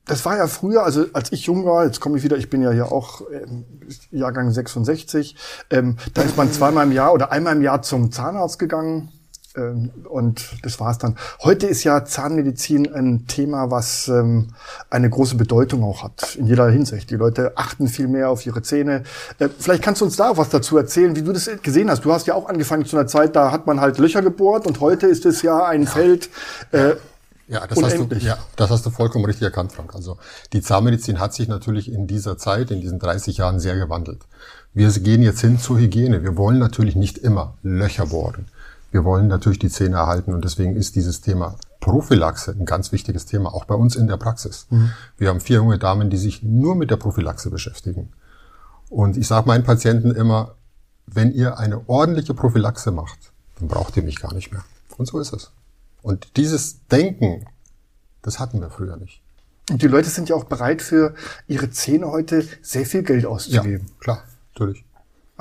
das 0.06 0.26
war 0.26 0.36
ja 0.36 0.48
früher, 0.48 0.84
also 0.84 1.06
als 1.14 1.32
ich 1.32 1.46
jung 1.46 1.64
war, 1.66 1.86
jetzt 1.86 2.00
komme 2.02 2.18
ich 2.18 2.24
wieder, 2.24 2.36
ich 2.36 2.50
bin 2.50 2.62
ja 2.62 2.72
hier 2.72 2.92
auch 2.92 3.22
ähm, 3.32 3.66
Jahrgang 4.10 4.52
66, 4.52 5.36
ähm, 5.70 5.96
da 6.14 6.24
ist 6.24 6.36
man 6.36 6.52
zweimal 6.52 6.86
im 6.88 6.92
Jahr 6.92 7.14
oder 7.14 7.32
einmal 7.32 7.56
im 7.56 7.62
Jahr 7.62 7.82
zum 7.84 8.12
Zahnarzt 8.12 8.60
gegangen. 8.60 9.10
Ähm, 9.56 9.92
und 10.10 10.52
das 10.64 10.80
war's 10.80 10.98
dann. 10.98 11.18
Heute 11.42 11.68
ist 11.68 11.84
ja 11.84 12.06
Zahnmedizin 12.06 12.94
ein 12.94 13.28
Thema, 13.28 13.70
was 13.70 14.08
ähm, 14.08 14.50
eine 14.90 15.10
große 15.10 15.36
Bedeutung 15.36 15.84
auch 15.84 16.04
hat, 16.04 16.36
in 16.36 16.48
jeder 16.48 16.70
Hinsicht. 16.70 17.10
Die 17.10 17.16
Leute 17.16 17.54
achten 17.56 17.88
viel 17.88 18.08
mehr 18.08 18.30
auf 18.30 18.46
ihre 18.46 18.62
Zähne. 18.62 19.04
Äh, 19.40 19.50
vielleicht 19.60 19.84
kannst 19.84 20.02
du 20.02 20.06
uns 20.06 20.16
da 20.16 20.30
auch 20.30 20.38
was 20.38 20.50
dazu 20.50 20.78
erzählen, 20.78 21.16
wie 21.16 21.22
du 21.22 21.34
das 21.34 21.50
gesehen 21.62 21.90
hast. 21.90 22.06
Du 22.06 22.14
hast 22.14 22.28
ja 22.28 22.34
auch 22.34 22.48
angefangen 22.48 22.86
zu 22.86 22.98
einer 22.98 23.08
Zeit, 23.08 23.36
da 23.36 23.52
hat 23.52 23.68
man 23.68 23.82
halt 23.82 23.98
Löcher 23.98 24.22
gebohrt 24.22 24.68
und 24.68 24.80
heute 24.80 25.08
ist 25.08 25.26
es 25.26 25.42
ja 25.42 25.66
ein 25.66 25.86
Feld. 25.86 26.30
Äh, 26.72 26.96
Ja, 27.48 27.68
das 27.68 27.84
hast, 27.84 27.98
du, 27.98 28.08
ja, 28.20 28.38
das 28.56 28.70
hast 28.70 28.86
du 28.86 28.92
vollkommen 28.92 29.26
richtig 29.26 29.44
erkannt, 29.44 29.74
Frank. 29.74 29.94
Also 29.94 30.18
die 30.54 30.62
Zahnmedizin 30.62 31.20
hat 31.20 31.34
sich 31.34 31.50
natürlich 31.50 31.92
in 31.92 32.08
dieser 32.08 32.38
Zeit, 32.38 32.72
in 32.72 32.80
diesen 32.80 32.98
30 32.98 33.38
Jahren 33.38 33.60
sehr 33.60 33.76
gewandelt. 33.76 34.22
Wir 34.74 34.90
gehen 34.92 35.22
jetzt 35.22 35.42
hin 35.42 35.60
zur 35.60 35.78
Hygiene. 35.78 36.24
Wir 36.24 36.38
wollen 36.38 36.60
natürlich 36.60 36.96
nicht 36.96 37.18
immer 37.18 37.56
Löcher 37.62 38.06
bohren. 38.06 38.46
Wir 38.92 39.04
wollen 39.06 39.28
natürlich 39.28 39.60
die 39.60 39.70
Zähne 39.70 39.96
erhalten 39.98 40.34
und 40.34 40.44
deswegen 40.44 40.76
ist 40.76 40.96
dieses 40.96 41.22
Thema 41.22 41.56
Prophylaxe 41.80 42.52
ein 42.52 42.66
ganz 42.66 42.92
wichtiges 42.92 43.26
Thema, 43.26 43.54
auch 43.54 43.66
bei 43.66 43.76
uns 43.76 43.96
in 43.96 44.08
der 44.08 44.18
Praxis. 44.18 44.68
Wir 45.18 45.30
haben 45.30 45.40
vier 45.40 45.58
junge 45.58 45.80
Damen, 45.80 46.10
die 46.10 46.18
sich 46.18 46.44
nur 46.44 46.76
mit 46.76 46.92
der 46.92 46.98
Prophylaxe 46.98 47.50
beschäftigen. 47.50 48.12
Und 48.90 49.16
ich 49.18 49.28
sage 49.28 49.48
meinen 49.48 49.64
Patienten 49.64 50.12
immer, 50.12 50.56
wenn 51.08 51.32
ihr 51.32 51.58
eine 51.58 51.88
ordentliche 51.90 52.34
Prophylaxe 52.34 52.92
macht, 52.92 53.32
dann 53.60 53.68
braucht 53.70 53.96
ihr 53.98 54.04
mich 54.04 54.20
gar 54.20 54.34
nicht 54.34 54.52
mehr. 54.52 54.64
Und 54.98 55.08
so 55.08 55.20
ist 55.20 55.34
es. 55.34 55.52
Und 56.02 56.36
dieses 56.38 56.86
Denken 56.88 57.46
Das 58.24 58.40
hatten 58.40 58.60
wir 58.62 58.70
früher 58.70 58.98
nicht. 58.98 59.22
Und 59.72 59.82
die 59.82 59.88
Leute 59.88 60.10
sind 60.10 60.30
ja 60.30 60.36
auch 60.36 60.44
bereit 60.44 60.82
für 60.82 61.16
ihre 61.48 61.70
Zähne 61.72 62.08
heute 62.12 62.46
sehr 62.62 62.86
viel 62.86 63.02
Geld 63.04 63.24
Ja, 63.24 63.30
auszugeben. 63.30 63.88
klar, 64.00 64.24
natürlich. 64.54 64.84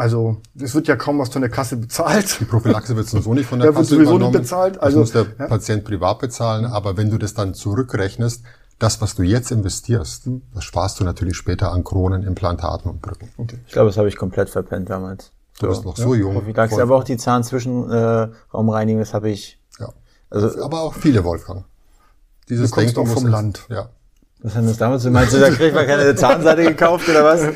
Also 0.00 0.38
es 0.58 0.74
wird 0.74 0.88
ja 0.88 0.96
kaum 0.96 1.18
was 1.18 1.28
von 1.28 1.42
der 1.42 1.50
Kasse 1.50 1.76
bezahlt. 1.76 2.40
Die 2.40 2.46
Prophylaxe 2.46 2.96
wird 2.96 3.06
sowieso 3.06 3.34
nicht 3.34 3.46
von 3.46 3.58
der 3.58 3.66
Ja, 3.68 3.74
wird 3.74 3.82
Kasse 3.84 3.94
sowieso 3.96 4.12
nicht 4.12 4.16
übernommen. 4.20 4.40
bezahlt, 4.40 4.80
also, 4.80 5.00
das 5.00 5.12
muss 5.14 5.24
der 5.26 5.34
ja. 5.38 5.46
Patient 5.46 5.84
privat 5.84 6.18
bezahlen. 6.20 6.64
Aber 6.64 6.96
wenn 6.96 7.10
du 7.10 7.18
das 7.18 7.34
dann 7.34 7.52
zurückrechnest, 7.52 8.42
das, 8.78 9.02
was 9.02 9.14
du 9.14 9.22
jetzt 9.24 9.50
investierst, 9.50 10.24
Hm. 10.24 10.40
das 10.54 10.64
sparst 10.64 11.00
du 11.00 11.04
natürlich 11.04 11.36
später 11.36 11.70
an 11.70 11.84
Kronen, 11.84 12.22
Implantaten 12.22 12.90
und 12.90 13.02
Brücken. 13.02 13.28
Ich 13.66 13.72
glaube, 13.74 13.88
das 13.90 13.98
habe 13.98 14.08
ich 14.08 14.16
komplett 14.16 14.48
verpennt 14.48 14.88
damals. 14.88 15.32
Du 15.58 15.68
bist 15.68 15.84
noch 15.84 15.94
so 15.98 16.14
jung. 16.14 16.32
Prophylaxe, 16.32 16.80
aber 16.80 16.96
auch 16.96 17.04
die 17.04 17.18
Zahnzwischenraumreinigung, 17.18 19.00
das 19.00 19.12
habe 19.12 19.28
ich. 19.28 19.60
ja. 19.78 19.90
Also, 20.30 20.64
Aber 20.64 20.80
auch 20.80 20.94
viele, 20.94 21.24
Wolfgang. 21.24 21.64
Dieses 22.48 22.70
Du 22.70 22.76
kommst 22.76 22.96
Denken 22.96 23.10
doch 23.10 23.14
vom 23.20 23.26
Land. 23.30 23.66
Ja. 23.68 23.90
was 24.42 24.54
hat 24.54 24.64
das 24.64 24.78
damals? 24.78 25.04
Meinst, 25.04 25.34
du, 25.34 25.40
da 25.40 25.50
kriegt 25.50 25.74
man 25.74 25.86
keine 25.86 26.14
Zahnseite 26.14 26.62
gekauft 26.62 27.06
oder 27.08 27.22
was? 27.24 27.42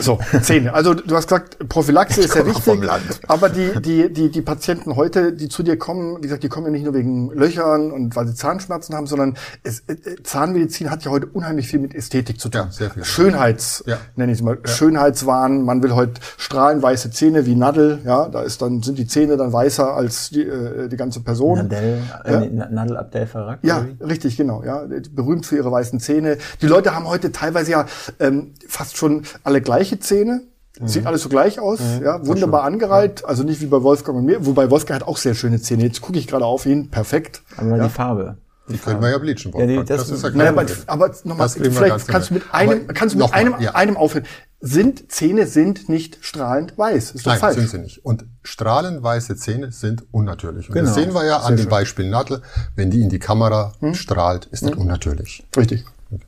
So, 0.00 0.18
Zähne. 0.42 0.74
Also 0.74 0.94
du 0.94 1.14
hast 1.16 1.28
gesagt, 1.28 1.68
Prophylaxe 1.68 2.20
ist 2.20 2.34
ja 2.34 2.44
wichtig, 2.46 2.80
aber 3.26 3.48
die, 3.48 3.80
die, 3.80 4.12
die, 4.12 4.30
die 4.30 4.42
Patienten 4.42 4.96
heute, 4.96 5.32
die 5.32 5.48
zu 5.48 5.62
dir 5.62 5.78
kommen, 5.78 6.18
wie 6.18 6.22
gesagt, 6.22 6.42
die 6.42 6.48
kommen 6.48 6.66
ja 6.66 6.72
nicht 6.72 6.84
nur 6.84 6.94
wegen 6.94 7.30
Löchern 7.32 7.90
und 7.90 8.14
weil 8.14 8.26
sie 8.26 8.34
Zahnschmerzen 8.34 8.94
haben, 8.94 9.06
sondern 9.06 9.36
es, 9.64 9.80
äh, 9.88 10.22
Zahnmedizin 10.22 10.90
hat 10.90 11.04
ja 11.04 11.10
heute 11.10 11.26
unheimlich 11.26 11.68
viel 11.68 11.80
mit 11.80 11.94
Ästhetik 11.94 12.40
zu 12.40 12.48
tun. 12.48 12.62
Ja, 12.66 12.70
sehr 12.70 12.90
viel. 12.90 13.04
Schönheits, 13.04 13.82
Ja. 13.86 13.98
nenne 14.16 14.32
ich 14.32 14.38
es 14.38 14.44
mal, 14.44 14.58
Schönheitswahn. 14.64 15.62
Man 15.62 15.82
will 15.82 15.94
heute 15.94 16.14
strahlenweiße 16.36 17.10
Zähne 17.10 17.46
wie 17.46 17.54
Nadel, 17.54 18.00
ja, 18.04 18.28
da 18.28 18.42
ist 18.42 18.60
dann, 18.62 18.82
sind 18.82 18.98
die 18.98 19.06
Zähne 19.06 19.36
dann 19.36 19.52
weißer 19.52 19.94
als 19.94 20.30
die, 20.30 20.42
äh, 20.42 20.88
die 20.88 20.96
ganze 20.96 21.20
Person. 21.20 21.58
Nadel, 21.58 22.02
Ja. 22.26 22.40
äh, 22.42 22.50
Na- 22.52 22.68
Nadel 22.70 22.96
Abdel 22.96 23.26
Farag? 23.26 23.58
Ja, 23.62 23.86
richtig, 24.00 24.36
genau. 24.36 24.62
Ja, 24.64 24.84
berühmt 25.12 25.46
für 25.46 25.56
ihre 25.56 25.70
weißen 25.70 26.00
Zähne. 26.00 26.38
Die 26.62 26.66
Leute 26.66 26.94
haben 26.94 27.06
heute 27.06 27.32
teilweise 27.32 27.70
ja 27.72 27.86
ähm, 28.20 28.52
fast 28.68 28.96
schon 28.96 29.22
alle 29.44 29.60
gleiche 29.78 29.98
Zähne. 30.00 30.42
Sieht 30.84 31.06
alles 31.06 31.22
so 31.22 31.28
gleich 31.28 31.58
aus, 31.58 31.80
ja, 32.00 32.24
wunderbar 32.24 32.62
angereiht, 32.62 33.24
also 33.24 33.42
nicht 33.42 33.60
wie 33.60 33.66
bei 33.66 33.82
Wolfgang 33.82 34.16
und 34.18 34.26
mir, 34.26 34.46
wobei 34.46 34.70
Wolfgang 34.70 35.00
hat 35.00 35.08
auch 35.08 35.16
sehr 35.16 35.34
schöne 35.34 35.60
Zähne. 35.60 35.82
Jetzt 35.82 36.00
gucke 36.00 36.18
ich 36.20 36.28
gerade 36.28 36.44
auf 36.44 36.66
ihn, 36.66 36.88
perfekt. 36.88 37.42
Aber 37.56 37.78
die 37.80 37.88
Farbe. 37.88 38.36
Die 38.68 38.78
können 38.78 39.00
wir 39.02 39.10
ja 39.10 39.18
bleachen, 39.18 39.50
Ja, 39.56 39.66
die- 39.66 39.76
Wolfgang. 39.78 39.86
das- 39.88 40.08
ist 40.10 40.22
ja 40.22 40.28
kein 40.28 40.38
Naja, 40.38 40.50
aber, 40.50 40.66
aber 40.86 41.08
nochmal, 41.24 41.46
Das 41.46 41.54
vielleicht 41.54 42.06
kannst 42.06 42.30
du 42.30 42.34
hin. 42.34 42.42
mit 42.44 42.54
einem, 42.54 42.80
Aber 42.84 42.92
kannst 42.94 43.14
du 43.16 43.18
mit 43.18 43.32
einem, 43.34 43.54
ja. 43.58 43.74
einem 43.74 43.96
aufhören. 43.96 44.24
Sind 44.60 45.10
Zähne 45.10 45.46
sind 45.48 45.88
nicht 45.88 46.18
strahlend 46.20 46.76
weiß? 46.78 47.10
Ist 47.12 47.26
doch 47.26 47.32
Nein, 47.32 47.40
falsch. 47.40 47.56
sind 47.56 47.70
sie 47.70 47.78
nicht. 47.78 48.04
Und 48.04 48.26
strahlenweiße 48.44 49.34
Zähne 49.36 49.72
sind 49.72 50.04
unnatürlich. 50.12 50.68
Und 50.68 50.74
Genau. 50.74 50.86
das 50.86 50.94
sehen 50.94 51.12
wir 51.12 51.24
ja 51.24 51.38
an 51.38 51.56
dem 51.56 51.68
Beispiel 51.68 52.08
Nadel. 52.08 52.42
Wenn 52.76 52.90
die 52.90 53.00
in 53.02 53.08
die 53.08 53.18
Kamera 53.18 53.72
strahlt, 53.94 54.46
ist 54.46 54.64
das 54.64 54.72
unnatürlich. 54.72 55.44
Richtig. 55.56 55.84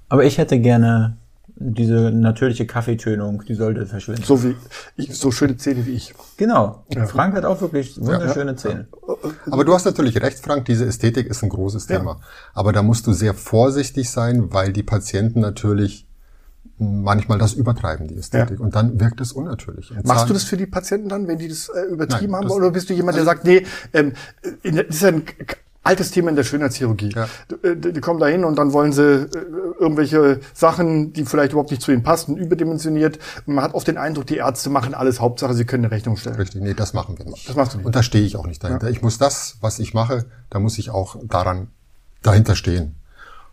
Aber 0.08 0.24
ich 0.24 0.38
hätte 0.38 0.58
gerne 0.58 1.18
diese 1.62 2.10
natürliche 2.10 2.66
Kaffeetönung, 2.66 3.44
die 3.46 3.54
sollte 3.54 3.84
verschwinden. 3.86 4.22
So 4.24 4.42
wie 4.42 4.56
ich, 4.96 5.14
so 5.14 5.30
schöne 5.30 5.58
Zähne 5.58 5.84
wie 5.84 5.90
ich. 5.92 6.14
Genau. 6.38 6.84
Frank 7.06 7.34
hat 7.34 7.44
auch 7.44 7.60
wirklich 7.60 8.00
wunderschöne 8.00 8.56
Zähne. 8.56 8.88
Aber 9.50 9.64
du 9.66 9.74
hast 9.74 9.84
natürlich 9.84 10.20
recht, 10.22 10.38
Frank, 10.38 10.64
diese 10.64 10.86
Ästhetik 10.86 11.26
ist 11.26 11.42
ein 11.42 11.50
großes 11.50 11.86
Thema. 11.86 12.18
Aber 12.54 12.72
da 12.72 12.82
musst 12.82 13.06
du 13.06 13.12
sehr 13.12 13.34
vorsichtig 13.34 14.08
sein, 14.10 14.52
weil 14.54 14.72
die 14.72 14.82
Patienten 14.82 15.40
natürlich 15.40 16.06
manchmal 16.78 17.36
das 17.36 17.52
übertreiben, 17.52 18.08
die 18.08 18.16
Ästhetik. 18.16 18.58
Und 18.58 18.74
dann 18.74 18.98
wirkt 18.98 19.20
es 19.20 19.32
unnatürlich. 19.32 19.90
Ein 19.94 20.02
Machst 20.06 20.30
du 20.30 20.32
das 20.32 20.44
für 20.44 20.56
die 20.56 20.64
Patienten 20.66 21.10
dann, 21.10 21.28
wenn 21.28 21.36
die 21.38 21.48
das 21.48 21.68
äh, 21.68 21.82
übertrieben 21.92 22.32
Nein, 22.32 22.40
haben? 22.40 22.48
das- 22.48 22.56
Oder 22.56 22.70
bist 22.70 22.88
du 22.88 22.94
jemand, 22.94 23.18
der 23.18 23.24
sagt, 23.24 23.44
nee, 23.44 23.66
ähm, 23.92 24.14
in, 24.62 24.76
der- 24.76 24.84
das 24.84 24.96
ist 24.96 25.02
ja 25.02 25.08
ein 25.08 25.24
altes 25.82 26.10
Thema 26.10 26.30
in 26.30 26.36
der 26.36 26.44
Schönheitschirurgie. 26.44 27.12
Ja. 27.14 27.24
Äh, 27.62 27.76
Die, 27.76 27.92
die 27.92 28.00
kommen 28.00 28.20
da 28.20 28.26
hin 28.26 28.44
und 28.44 28.56
dann 28.56 28.72
wollen 28.72 28.92
sie 28.92 29.02
äh, 29.02 29.28
irgendwelche 29.78 30.40
Sachen, 30.52 31.12
die 31.12 31.24
vielleicht 31.24 31.52
überhaupt 31.52 31.70
nicht 31.70 31.82
zu 31.82 31.90
ihnen 31.92 32.02
passen, 32.02 32.36
überdimensioniert. 32.36 33.18
Und 33.46 33.54
man 33.54 33.64
hat 33.64 33.74
oft 33.74 33.88
den 33.88 33.96
Eindruck, 33.96 34.26
die 34.26 34.36
Ärzte 34.36 34.70
machen 34.70 34.94
alles, 34.94 35.20
Hauptsache 35.20 35.54
sie 35.54 35.64
können 35.64 35.84
eine 35.84 35.92
Rechnung 35.92 36.16
stellen. 36.16 36.36
Richtig, 36.36 36.60
nee, 36.62 36.74
das 36.74 36.92
machen 36.92 37.18
wir 37.18 37.24
nicht. 37.24 37.48
Das 37.48 37.56
machst 37.56 37.72
du 37.74 37.78
nicht. 37.78 37.86
Und 37.86 37.96
da 37.96 38.02
stehe 38.02 38.24
ich 38.24 38.36
auch 38.36 38.46
nicht 38.46 38.62
dahinter. 38.62 38.90
Ich 38.90 39.02
muss 39.02 39.18
das, 39.18 39.56
was 39.60 39.78
ich 39.78 39.94
mache, 39.94 40.26
da 40.50 40.58
muss 40.58 40.78
ich 40.78 40.90
auch 40.90 41.16
daran 41.24 41.68
dahinter 42.22 42.54
stehen. 42.54 42.96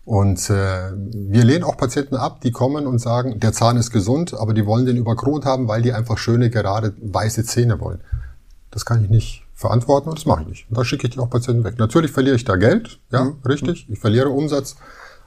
Und 0.03 0.50
äh, 0.50 0.91
wir 0.93 1.43
lehnen 1.43 1.63
auch 1.65 1.75
Patienten 1.75 2.15
ab, 2.15 2.39
die 2.41 2.51
kommen 2.51 2.88
und 2.88 3.00
sagen, 3.00 3.39
der 3.39 3.51
Zahn 3.51 3.75
ist 3.75 3.91
gesund, 3.91 4.34
aber 4.34 4.53
die 4.53 4.65
wollen 4.65 4.86
den 4.86 4.96
überkront 4.96 5.46
haben, 5.46 5.67
weil 5.67 5.81
die 5.81 5.91
einfach 5.91 6.17
schöne, 6.17 6.50
gerade 6.50 6.93
weiße 7.01 7.43
Zähne 7.43 7.79
wollen. 7.81 8.00
Das 8.72 8.86
kann 8.86 9.03
ich 9.03 9.10
nicht 9.10 9.47
verantworten 9.58 10.08
und 10.10 10.18
das 10.18 10.26
mache 10.26 10.44
ich 10.44 10.48
nicht. 10.48 10.70
Und 10.70 10.78
da 10.78 10.86
schicke 10.86 11.08
ich 11.08 11.14
die 11.16 11.20
auch 11.20 11.30
Patienten 11.30 11.64
weg. 11.66 11.78
Natürlich 11.80 12.12
verliere 12.12 12.36
ich 12.36 12.46
da 12.46 12.56
Geld, 12.56 13.00
ja, 13.12 13.26
Mhm. 13.26 13.36
richtig. 13.46 13.88
Ich 13.90 14.00
verliere 14.00 14.30
Umsatz, 14.30 14.78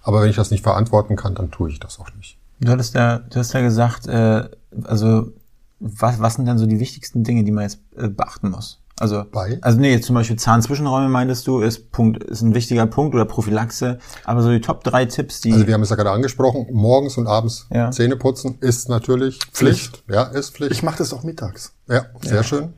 aber 0.03 0.23
wenn 0.23 0.31
ich 0.31 0.37
das 0.37 0.51
nicht 0.51 0.63
verantworten 0.63 1.17
kann, 1.17 1.35
dann 1.35 1.51
tue 1.51 1.69
ich 1.71 1.81
das 1.81 1.99
auch 1.99 2.09
nicht. 2.17 2.39
Du 2.61 2.71
hattest 2.71 2.95
ja, 2.95 3.19
du 3.19 3.39
hast 3.41 3.53
ja 3.53 3.61
gesagt, 3.61 4.07
äh, 4.07 4.49
also 4.85 5.33
was, 5.81 6.21
was 6.21 6.35
sind 6.35 6.47
denn 6.47 6.59
so 6.59 6.67
die 6.67 6.79
wichtigsten 6.79 7.25
Dinge, 7.25 7.43
die 7.45 7.51
man 7.53 7.65
jetzt 7.65 7.81
äh, 7.97 8.09
beachten 8.09 8.51
muss? 8.51 8.79
Also, 9.01 9.25
Bei? 9.33 9.59
also 9.63 9.81
nee, 9.81 9.99
zum 10.01 10.15
Beispiel 10.15 10.37
Zahnzwischenräume 10.37 11.09
meintest 11.09 11.47
du, 11.47 11.61
ist 11.61 11.91
Punkt, 11.91 12.23
ist 12.23 12.43
ein 12.43 12.55
wichtiger 12.55 12.85
Punkt 12.87 13.15
oder 13.15 13.25
Prophylaxe. 13.25 13.99
Aber 14.25 14.43
so 14.43 14.51
die 14.51 14.61
Top 14.61 14.85
drei 14.85 15.07
Tipps, 15.07 15.41
die 15.41 15.55
Also 15.55 15.67
wir 15.67 15.73
haben 15.73 15.81
es 15.83 15.89
ja 15.89 15.97
gerade 15.97 16.11
angesprochen, 16.11 16.67
morgens 16.71 17.17
und 17.17 17.27
abends 17.27 17.67
Ja. 17.73 17.91
Zähne 17.91 18.17
putzen 18.17 18.59
ist 18.61 18.91
natürlich 18.91 19.39
Pflicht. 19.53 20.05
Ja, 20.07 20.25
ist 20.25 20.55
Pflicht. 20.55 20.73
Ich 20.73 20.83
mache 20.83 20.99
das 20.99 21.15
auch 21.15 21.23
mittags. 21.23 21.73
ja, 21.89 22.05
sehr 22.21 22.43
schön. 22.45 22.75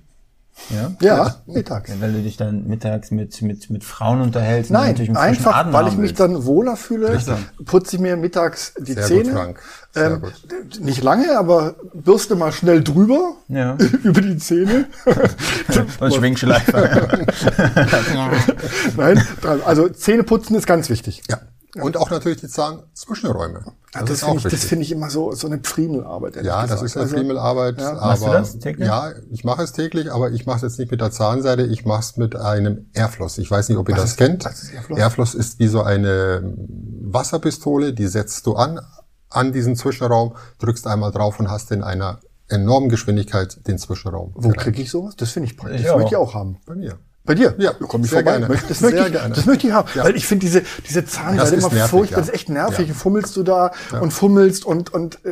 Ja? 0.71 0.92
Ja, 1.00 1.37
mittags. 1.47 1.90
Ja, 1.90 2.00
Weil 2.00 2.12
du 2.12 2.23
dich 2.23 2.37
dann 2.37 2.66
mittags 2.66 3.11
mit, 3.11 3.40
mit, 3.42 3.71
mit 3.71 3.85
Frauen 3.85 4.21
unterhältst. 4.21 4.71
und 4.71 4.76
Nein, 4.76 4.97
frischen 4.97 5.16
einfach, 5.16 5.54
Atem 5.57 5.73
weil 5.73 5.88
ich 5.88 5.97
mich 5.97 6.14
dann 6.14 6.45
wohler 6.45 6.76
fühle, 6.76 7.19
putze 7.64 7.97
ich 7.97 8.02
mir 8.02 8.16
mittags 8.16 8.75
die 8.78 8.92
Sehr 8.95 9.04
Zähne. 9.04 9.23
gut, 9.25 9.33
Frank. 9.33 9.61
Sehr 9.92 10.11
Ähm, 10.12 10.21
gut. 10.23 10.81
nicht 10.81 11.02
lange, 11.02 11.37
aber 11.38 11.75
bürste 11.92 12.35
mal 12.35 12.52
schnell 12.52 12.83
drüber 12.83 13.33
Ja. 13.49 13.76
über 14.02 14.21
die 14.23 14.38
Zähne. 14.38 14.87
Und 16.00 16.14
Schwingschleifer. 16.14 17.09
Nein, 18.97 19.23
also 19.64 19.88
Zähne 19.88 20.23
putzen 20.23 20.54
ist 20.57 20.66
ganz 20.66 20.88
wichtig. 20.90 21.23
Ja. 21.28 21.38
Und 21.80 21.96
auch 21.96 22.10
natürlich 22.10 22.40
die 22.40 22.48
Zahnzwischenräume. 22.48 23.64
Das, 23.92 24.04
das 24.04 24.20
finde 24.24 24.36
ich, 24.38 24.42
das 24.44 24.64
finde 24.64 24.84
ich 24.84 24.92
immer 24.92 25.08
so, 25.08 25.32
so 25.32 25.46
eine 25.46 25.58
Pfriemelarbeit. 25.58 26.36
ja, 26.36 26.62
das 26.66 26.80
gesagt. 26.80 26.82
ist 26.84 26.96
eine 26.96 27.02
Also, 27.04 27.16
Friemelarbeit. 27.16 27.80
Ja. 27.80 27.92
Aber, 27.92 28.06
Machst 28.08 28.22
du 28.24 28.30
das 28.30 28.58
täglich? 28.58 28.86
Ja, 28.88 29.12
ich 29.30 29.44
mache 29.44 29.62
es 29.62 29.72
täglich, 29.72 30.12
aber 30.12 30.30
ich 30.32 30.44
mache 30.44 30.56
es 30.56 30.62
jetzt 30.62 30.78
nicht 30.78 30.90
mit 30.90 31.00
der 31.00 31.10
Zahnseide, 31.10 31.64
ich 31.64 31.84
mache 31.86 32.00
es 32.00 32.16
mit 32.18 32.36
einem 32.36 32.90
Airfloss. 32.92 33.38
Ich 33.38 33.50
weiß 33.50 33.68
nicht, 33.70 33.78
ob 33.78 33.88
ihr 33.88 33.94
das 33.94 34.10
ist- 34.10 34.16
kennt. 34.18 34.44
was 34.44 34.62
ist 34.64 34.72
Airfloss? 34.74 34.98
Airfloss 34.98 35.34
ist 35.34 35.58
wie 35.60 35.68
so 35.68 35.82
eine 35.82 36.42
Wasserpistole, 37.00 37.92
die 37.92 38.06
setzt 38.06 38.46
du 38.46 38.54
an, 38.54 38.80
an 39.30 39.52
diesen 39.52 39.76
Zwischenraum, 39.76 40.34
drückst 40.58 40.86
einmal 40.86 41.10
drauf 41.10 41.40
und 41.40 41.50
hast 41.50 41.70
in 41.72 41.82
einer 41.82 42.20
enormen 42.48 42.88
Geschwindigkeit 42.90 43.66
den 43.66 43.78
Zwischenraum. 43.78 44.32
Wo 44.34 44.50
kriege 44.50 44.82
ich 44.82 44.90
sowas? 44.90 45.16
Das 45.16 45.30
finde 45.30 45.48
ich 45.50 45.56
praktisch. 45.56 45.80
Ich 45.80 45.86
das 45.86 45.92
auch. 45.94 45.98
möchte 45.98 46.10
ich 46.14 46.16
auch 46.16 46.34
haben. 46.34 46.58
Bei 46.66 46.74
mir. 46.74 46.98
Bei 47.24 47.36
dir? 47.36 47.54
Ja, 47.58 47.70
komm 47.86 48.02
ich 48.02 48.10
sehr 48.10 48.24
vorbei. 48.24 48.38
gerne. 48.38 48.58
Das 48.68 48.80
möchte, 48.80 48.96
Sehr 48.98 49.06
ich, 49.06 49.12
gerne. 49.12 49.34
das 49.34 49.46
möchte 49.46 49.66
ich 49.68 49.72
haben. 49.72 49.88
Ja. 49.94 50.02
Weil 50.02 50.16
ich 50.16 50.26
finde 50.26 50.44
diese, 50.44 50.62
diese 50.88 51.04
Zahnseide 51.04 51.54
ist 51.56 51.62
immer 51.64 51.72
nervig, 51.72 51.90
furchtbar. 51.90 52.16
ja. 52.18 52.20
Das 52.20 52.28
ist 52.28 52.34
echt 52.34 52.48
nervig. 52.48 52.88
Ja. 52.88 52.94
Fummelst 52.94 53.36
du 53.36 53.44
da 53.44 53.70
und 54.00 54.12
fummelst 54.12 54.64
und, 54.66 54.92
und 54.92 55.24
äh, 55.24 55.28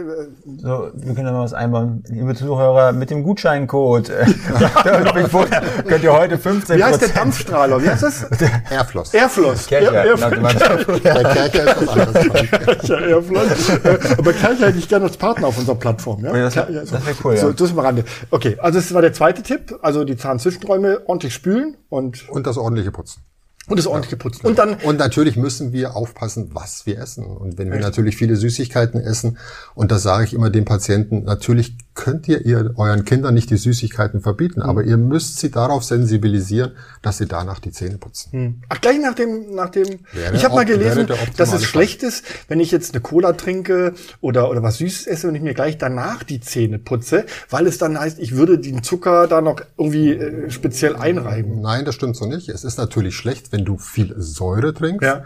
So, 0.58 0.90
wir 0.94 1.14
können 1.14 1.26
da 1.26 1.32
mal 1.32 1.42
was 1.42 1.52
einbauen. 1.52 2.04
Liebe 2.08 2.36
Zuhörer, 2.36 2.92
mit 2.92 3.10
dem 3.10 3.24
Gutscheincode 3.24 4.08
äh, 4.10 4.24
könnt 5.88 6.04
ihr 6.04 6.12
heute 6.12 6.38
15 6.38 6.78
wie 6.78 6.84
heißt 6.84 7.00
der 7.02 7.08
Dampfstrahler? 7.08 7.82
Wie 7.82 7.88
heißt 7.90 8.04
das? 8.04 8.22
Airfloss. 8.70 9.12
Airfloss. 9.12 9.66
Kercher, 9.66 9.90
dem 9.90 10.20
Airfloss. 10.20 10.54
Motto. 10.54 10.98
Der 11.04 11.14
Kerker 11.24 11.64
ist 11.64 11.88
was 11.88 11.88
anderes. 11.88 12.50
Kercher, 12.50 13.00
Airfloss. 13.08 13.68
Äh, 13.68 13.98
Aber 14.18 14.32
Kercher 14.32 14.66
hätte 14.68 14.78
ich 14.78 14.88
gerne 14.88 15.06
als 15.06 15.16
Partner 15.16 15.48
auf 15.48 15.58
unserer 15.58 15.74
Plattform. 15.76 16.24
Ja? 16.24 16.30
Oh 16.32 16.36
ja, 16.36 16.42
das 16.44 16.54
Kercher, 16.54 16.72
das 16.72 16.92
wär 16.92 17.14
cool, 17.24 17.34
ja. 17.34 17.40
So, 17.40 17.50
das 17.52 17.60
ist 17.62 17.72
am 17.72 17.78
Rande. 17.80 18.04
Okay, 18.30 18.56
also 18.60 18.78
das 18.78 18.94
war 18.94 19.02
der 19.02 19.12
zweite 19.12 19.42
Tipp. 19.42 19.76
Also 19.82 20.04
die 20.04 20.16
Zahnzwischenräume 20.16 21.00
ordentlich 21.06 21.34
spülen 21.34 21.76
und, 21.90 22.28
Und 22.30 22.46
das 22.46 22.56
ordentliche 22.56 22.90
Putzen. 22.92 23.22
und 23.68 23.78
das 23.78 23.86
ordentlich 23.86 24.18
putzen. 24.18 24.46
Und 24.46 24.58
dann 24.58 24.74
Und 24.76 24.98
natürlich 24.98 25.36
müssen 25.36 25.72
wir 25.72 25.94
aufpassen, 25.94 26.50
was 26.54 26.86
wir 26.86 26.98
essen. 26.98 27.24
Und 27.26 27.58
wenn 27.58 27.70
wir 27.70 27.78
natürlich 27.78 28.16
viele 28.16 28.36
Süßigkeiten 28.36 29.00
essen, 29.00 29.36
und 29.74 29.90
das 29.92 30.02
sage 30.02 30.24
ich 30.24 30.32
immer 30.32 30.48
den 30.48 30.64
Patienten, 30.64 31.24
natürlich 31.24 31.76
könnt 31.94 32.28
ihr, 32.28 32.44
ihr 32.46 32.74
euren 32.76 33.04
Kindern 33.04 33.34
nicht 33.34 33.50
die 33.50 33.56
Süßigkeiten 33.56 34.20
verbieten, 34.20 34.62
aber 34.62 34.84
ihr 34.84 34.96
müsst 34.96 35.38
sie 35.38 35.50
darauf 35.50 35.84
sensibilisieren, 35.84 36.72
dass 37.02 37.18
sie 37.18 37.26
danach 37.26 37.58
die 37.58 37.72
Zähne 37.72 37.98
putzen. 37.98 38.62
Ach, 38.68 38.80
gleich 38.80 38.98
nach 39.00 39.14
dem, 39.14 39.54
nach 39.54 39.70
dem. 39.70 40.00
Wäre 40.12 40.34
ich 40.34 40.44
habe 40.44 40.54
mal 40.54 40.64
gelesen, 40.64 41.08
dass 41.36 41.52
es 41.52 41.64
schlecht 41.64 42.02
ist, 42.02 42.24
wenn 42.48 42.60
ich 42.60 42.70
jetzt 42.70 42.94
eine 42.94 43.00
Cola 43.00 43.32
trinke 43.32 43.94
oder, 44.20 44.50
oder 44.50 44.62
was 44.62 44.78
Süßes 44.78 45.06
esse 45.06 45.28
und 45.28 45.34
ich 45.34 45.42
mir 45.42 45.54
gleich 45.54 45.78
danach 45.78 46.22
die 46.22 46.40
Zähne 46.40 46.78
putze, 46.78 47.26
weil 47.50 47.66
es 47.66 47.78
dann 47.78 47.98
heißt, 47.98 48.18
ich 48.18 48.36
würde 48.36 48.58
den 48.58 48.82
Zucker 48.82 49.26
da 49.26 49.40
noch 49.40 49.60
irgendwie 49.76 50.12
äh, 50.12 50.50
speziell 50.50 50.96
einreiben. 50.96 51.60
Nein, 51.60 51.84
das 51.84 51.94
stimmt 51.96 52.16
so 52.16 52.26
nicht. 52.26 52.48
Es 52.48 52.64
ist 52.64 52.78
natürlich 52.78 53.16
schlecht, 53.16 53.52
wenn 53.52 53.64
du 53.64 53.78
viel 53.78 54.14
Säure 54.16 54.72
trinkst. 54.74 55.02
Ja. 55.02 55.24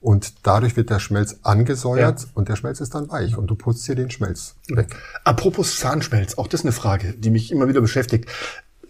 Und 0.00 0.46
dadurch 0.46 0.76
wird 0.76 0.88
der 0.88 0.98
Schmelz 0.98 1.40
angesäuert 1.42 2.20
Ja. 2.22 2.26
und 2.34 2.48
der 2.48 2.56
Schmelz 2.56 2.80
ist 2.80 2.94
dann 2.94 3.10
weich 3.10 3.36
und 3.36 3.48
du 3.48 3.54
putzt 3.54 3.86
dir 3.86 3.94
den 3.94 4.10
Schmelz 4.10 4.56
weg. 4.68 4.96
Apropos 5.24 5.78
Zahnschmelz, 5.78 6.38
auch 6.38 6.46
das 6.46 6.60
ist 6.60 6.64
eine 6.66 6.72
Frage, 6.72 7.12
die 7.18 7.28
mich 7.30 7.52
immer 7.52 7.68
wieder 7.68 7.80
beschäftigt. 7.80 8.28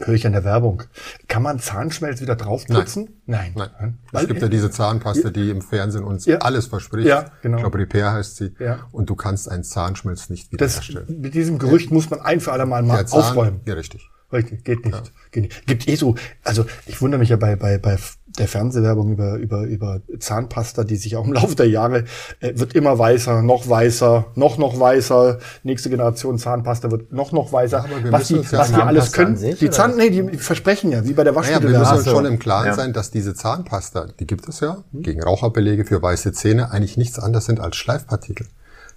höre 0.02 0.14
ich 0.14 0.26
an 0.26 0.32
der 0.32 0.44
Werbung. 0.44 0.82
Kann 1.28 1.42
man 1.42 1.58
Zahnschmelz 1.58 2.22
wieder 2.22 2.34
draufputzen? 2.34 3.20
Nein. 3.26 3.52
Nein. 3.54 3.68
Nein. 3.78 3.98
Es 4.12 4.26
gibt 4.28 4.40
ja 4.40 4.48
diese 4.48 4.70
Zahnpasta, 4.70 5.28
die 5.28 5.50
im 5.50 5.60
Fernsehen 5.60 6.04
uns 6.04 6.24
Ja. 6.24 6.38
alles 6.38 6.68
verspricht. 6.68 7.06
Ja, 7.06 7.26
genau. 7.42 7.58
Ich 7.58 7.62
glaube, 7.64 7.76
Repair 7.78 8.12
heißt 8.12 8.36
sie. 8.36 8.54
Ja. 8.58 8.86
Und 8.92 9.10
du 9.10 9.14
kannst 9.14 9.50
einen 9.50 9.62
Zahnschmelz 9.62 10.30
nicht 10.30 10.48
Das, 10.58 10.76
wiederherstellen. 10.80 11.20
mit 11.20 11.34
diesem 11.34 11.58
Gerücht 11.58 11.90
muss 11.90 12.08
man 12.08 12.20
ein 12.22 12.40
für 12.40 12.50
alle 12.52 12.64
Mal, 12.64 12.82
mal 12.82 13.06
Zahn, 13.06 13.20
aufräumen. 13.20 13.60
Ja, 13.66 13.74
richtig. 13.74 14.08
Richtig, 14.32 14.64
geht 14.64 14.86
nicht. 14.86 15.12
Geht 15.32 15.42
nicht. 15.42 15.66
Gibt 15.66 15.86
eh 15.88 15.96
so, 15.96 16.14
also 16.44 16.64
ich 16.86 17.02
wundere 17.02 17.18
mich 17.18 17.28
ja 17.28 17.36
bei, 17.36 17.56
bei, 17.56 17.76
bei 17.76 17.98
der 18.38 18.48
Fernsehwerbung 18.48 19.12
über, 19.12 19.34
über, 19.36 19.62
über 19.64 20.00
Zahnpasta, 20.18 20.84
die 20.84 20.96
sich 20.96 21.16
auch 21.16 21.26
im 21.26 21.32
Laufe 21.32 21.54
der 21.56 21.68
Jahre 21.68 22.04
äh, 22.40 22.52
wird 22.54 22.74
immer 22.74 22.98
weißer, 22.98 23.42
noch 23.42 23.68
weißer, 23.68 24.26
noch, 24.34 24.56
noch 24.58 24.78
weißer. 24.78 25.38
Nächste 25.62 25.90
Generation 25.90 26.38
Zahnpasta 26.38 26.90
wird 26.90 27.12
noch, 27.12 27.32
noch 27.32 27.52
weißer. 27.52 27.84
aber 27.84 28.04
wir 28.04 28.12
was 28.12 28.28
die, 28.28 28.34
ja 28.36 28.42
was 28.52 28.68
die 28.68 28.74
alles 28.76 29.12
können. 29.12 29.36
sich, 29.36 29.58
die 29.58 29.70
Zahn, 29.70 29.96
nee, 29.96 30.10
die 30.10 30.38
versprechen 30.38 30.92
ja, 30.92 31.04
wie 31.04 31.12
bei 31.12 31.24
der 31.24 31.32
Naja, 31.32 31.48
wir 31.62 31.72
Waschmittel. 31.72 31.78
müssen 31.78 31.96
uns 31.96 32.10
schon 32.10 32.24
im 32.26 32.38
Klaren 32.38 32.66
Ja. 32.66 32.74
sein, 32.74 32.92
dass 32.92 33.10
diese 33.10 33.34
Zahnpasta, 33.34 34.06
die 34.18 34.26
gibt 34.26 34.48
es 34.48 34.60
ja, 34.60 34.84
gegen 34.92 35.22
Raucherbelege 35.22 35.84
für 35.84 36.00
weiße 36.00 36.32
Zähne, 36.32 36.70
eigentlich 36.70 36.96
nichts 36.96 37.18
anderes 37.18 37.46
sind 37.46 37.60
als 37.60 37.76
Schleifpartikel. 37.76 38.46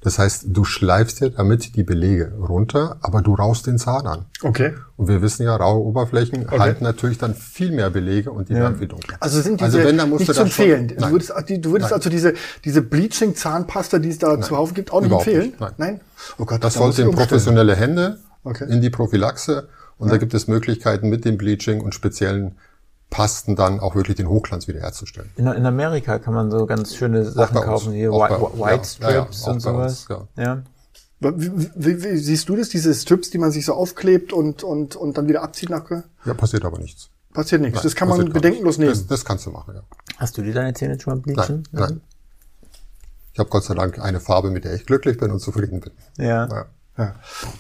Das 0.04 0.20
heißt, 0.20 0.46
du 0.48 0.66
schleifst 0.66 1.22
dir 1.22 1.30
damit 1.30 1.76
die 1.76 1.84
Belege 1.84 2.34
runter, 2.38 2.98
aber 3.02 3.22
du 3.22 3.34
raust 3.36 3.68
den 3.68 3.78
Zahn 3.78 4.06
an. 4.06 4.26
okay. 4.44 4.74
Und 4.98 5.08
wir 5.08 5.22
wissen 5.22 5.44
ja, 5.44 5.56
raue 5.56 5.80
Oberflächen 5.84 6.50
halten 6.52 6.84
natürlich 6.84 7.18
dann 7.18 7.34
viel 7.36 7.72
mehr 7.72 7.90
Belege 7.90 8.32
und 8.32 8.50
die 8.50 8.54
werden 8.54 8.78
viel 8.78 8.88
dunkler. 8.88 9.18
Also 9.20 9.42
sind 9.42 9.60
diese 9.60 9.78
Also 9.78 9.88
wenn, 9.90 9.98
dann 9.98 10.10
musst 10.10 10.20
nicht 10.22 10.30
du 10.30 10.34
zu 10.34 10.40
schon- 10.40 10.46
empfehlen. 10.48 10.88
du 10.90 10.96
Nein. 11.00 11.12
würdest, 11.12 11.30
du 11.32 11.72
würdest 11.72 11.90
Nein. 11.92 11.94
also 11.94 12.10
diese, 12.10 12.34
diese 12.64 12.82
Bleaching-Zahnpasta, 12.82 14.00
die 14.00 14.10
es 14.10 14.20
da 14.20 14.40
zuhauf 14.42 14.74
gibt, 14.74 14.92
auch 14.92 15.00
nicht 15.02 15.08
Überhaupt 15.08 15.28
empfehlen? 15.28 15.54
nicht, 15.60 15.80
nein. 15.80 16.02
Oh 16.38 16.46
Gott, 16.46 16.64
Das 16.64 16.76
sollte 16.76 17.02
in 17.02 17.12
professionelle 17.12 17.76
Hände 17.76 18.20
Okay. 18.44 18.66
in 18.70 18.82
die 18.82 18.90
Prophylaxe. 18.90 19.68
Und 19.98 20.12
da 20.12 20.18
gibt 20.18 20.34
es 20.34 20.48
Möglichkeiten 20.48 21.08
mit 21.10 21.24
dem 21.24 21.38
Bleaching 21.38 21.80
und 21.82 21.94
speziellen 21.96 22.56
Pasten 23.14 23.56
dann 23.56 23.80
auch 23.80 23.94
wirklich 23.96 24.18
den 24.18 24.28
Hochglanz 24.28 24.68
wiederherzustellen. 24.68 25.30
In, 25.36 25.46
in 25.46 25.66
Amerika 25.68 26.18
kann 26.18 26.34
man 26.34 26.50
so 26.50 26.66
ganz 26.66 26.96
schöne 26.96 27.24
Sachen 27.24 27.62
kaufen, 27.62 27.94
hier 27.94 28.12
White. 28.12 28.42
White 28.60 28.90
Ja, 29.02 29.10
ja, 29.10 29.16
ja, 29.18 29.22
Strips 29.26 29.48
und 29.48 29.60
sowas. 29.60 30.08
uns, 30.10 30.28
ja. 30.36 30.64
Wie, 31.20 31.52
wie, 31.76 32.04
wie 32.04 32.18
siehst 32.18 32.50
du 32.50 32.56
das, 32.56 32.70
diese 32.70 32.92
Strips, 32.96 33.30
die 33.30 33.38
man 33.38 33.52
sich 33.52 33.66
so 33.66 33.76
aufklebt 33.76 34.34
und, 34.34 34.64
und, 34.64 34.96
und 34.96 35.16
dann 35.18 35.28
wieder 35.28 35.44
abzieht 35.44 35.70
nach 35.70 35.88
Ja, 36.26 36.34
passiert 36.34 36.66
aber 36.66 36.80
nichts. 36.80 37.12
passiert 37.34 37.62
nichts. 37.62 37.76
Nein, 37.78 37.84
das 37.84 37.96
kann 37.96 38.10
man 38.10 38.34
bedenkenlos 38.34 38.80
nehmen. 38.80 38.90
Das, 38.92 39.06
das 39.06 39.24
kannst 39.24 39.46
du 39.46 39.52
machen, 39.52 39.76
ja. 39.76 39.84
Hast 40.18 40.36
du 40.38 40.42
dir 40.42 40.54
deine 40.54 40.74
Zähne 40.74 41.00
schon 41.00 41.14
mal 41.14 41.22
bleachen? 41.22 41.68
Nein, 41.72 41.84
nein. 41.90 42.02
Ich 43.32 43.40
habe 43.40 43.50
Gott 43.50 43.64
sei 43.64 43.76
Dank 43.76 44.00
eine 44.00 44.20
Farbe, 44.20 44.50
mit 44.50 44.64
der 44.66 44.74
ich 44.74 44.86
glücklich 44.88 45.18
bin 45.18 45.30
und 45.30 45.40
zufrieden 45.40 45.82
bin. 45.82 45.92
Ja. 46.18 46.48
Ja. 46.48 46.66
Ja. 46.98 47.16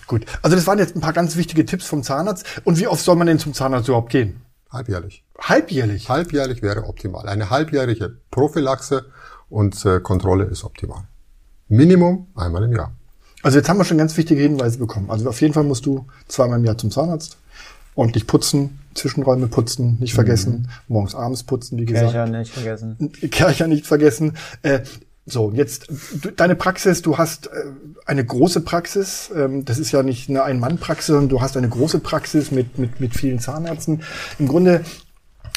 Gut. 0.08 0.26
Also 0.42 0.56
das 0.56 0.66
waren 0.66 0.80
jetzt 0.80 0.96
ein 0.96 1.02
paar 1.02 1.14
ganz 1.14 1.36
wichtige 1.36 1.64
Tipps 1.66 1.86
vom 1.86 2.02
Zahnarzt. 2.04 2.46
Und 2.66 2.80
wie 2.80 2.88
oft 2.88 3.04
soll 3.04 3.16
man 3.16 3.28
denn 3.28 3.40
zum 3.40 3.54
Zahnarzt 3.54 3.88
überhaupt 3.88 4.10
gehen? 4.12 4.42
Halbjährlich. 4.74 5.24
Halbjährlich. 5.40 6.10
Halbjährlich 6.10 6.64
wäre 6.64 6.86
optimal. 6.86 7.30
Eine 7.30 7.52
halbjährige 7.52 8.18
Prophylaxe 8.32 9.06
und 9.50 9.86
äh, 9.86 10.00
Kontrolle 10.00 10.46
ist 10.46 10.64
optimal. 10.64 11.04
Minimum 11.68 12.28
einmal 12.36 12.64
im 12.64 12.74
Jahr. 12.74 12.92
Also 13.44 13.60
jetzt 13.60 13.70
haben 13.70 13.78
wir 13.78 13.86
schon 13.86 14.00
ganz 14.00 14.18
wichtige 14.18 14.42
Hinweise 14.42 14.80
bekommen. 14.80 15.12
Also 15.12 15.30
auf 15.30 15.40
jeden 15.42 15.54
Fall 15.54 15.64
musst 15.64 15.86
du 15.86 16.08
zweimal 16.28 16.60
im 16.60 16.66
Jahr 16.66 16.78
zum 16.78 16.90
Zahnarzt. 16.90 17.38
Ordentlich 17.96 18.26
putzen, 18.26 18.80
Zwischenräume 18.96 19.48
putzen, 19.48 19.98
nicht 20.00 20.16
vergessen. 20.16 20.70
Morgens, 20.88 21.14
abends 21.14 21.44
putzen, 21.44 21.78
wie 21.78 21.86
gesagt. 21.86 22.12
Kercher 22.12 22.38
nicht 22.40 22.52
vergessen. 22.52 23.12
Kercher 23.30 23.68
nicht 23.68 23.86
vergessen. 23.86 24.38
Äh, 24.64 24.80
so, 25.26 25.52
jetzt 25.54 25.88
du, 26.22 26.32
deine 26.32 26.56
Praxis, 26.56 27.02
du 27.02 27.18
hast 27.18 27.48
äh, 27.48 27.52
eine 28.06 28.26
große 28.26 28.62
Praxis. 28.62 29.32
Ähm, 29.36 29.64
das 29.64 29.80
ist 29.80 29.92
ja 29.92 30.04
nicht 30.04 30.30
eine 30.30 30.44
Ein-Mann-Praxis, 30.44 31.08
sondern 31.08 31.30
du 31.30 31.42
hast 31.42 31.56
eine 31.56 31.70
große 31.70 32.00
Praxis 32.00 32.52
mit, 32.52 32.78
mit, 32.78 33.00
mit 33.00 33.16
vielen 33.16 33.40
Zahnärzten. 33.40 34.04
Im 34.38 34.48
Grunde 34.48 34.84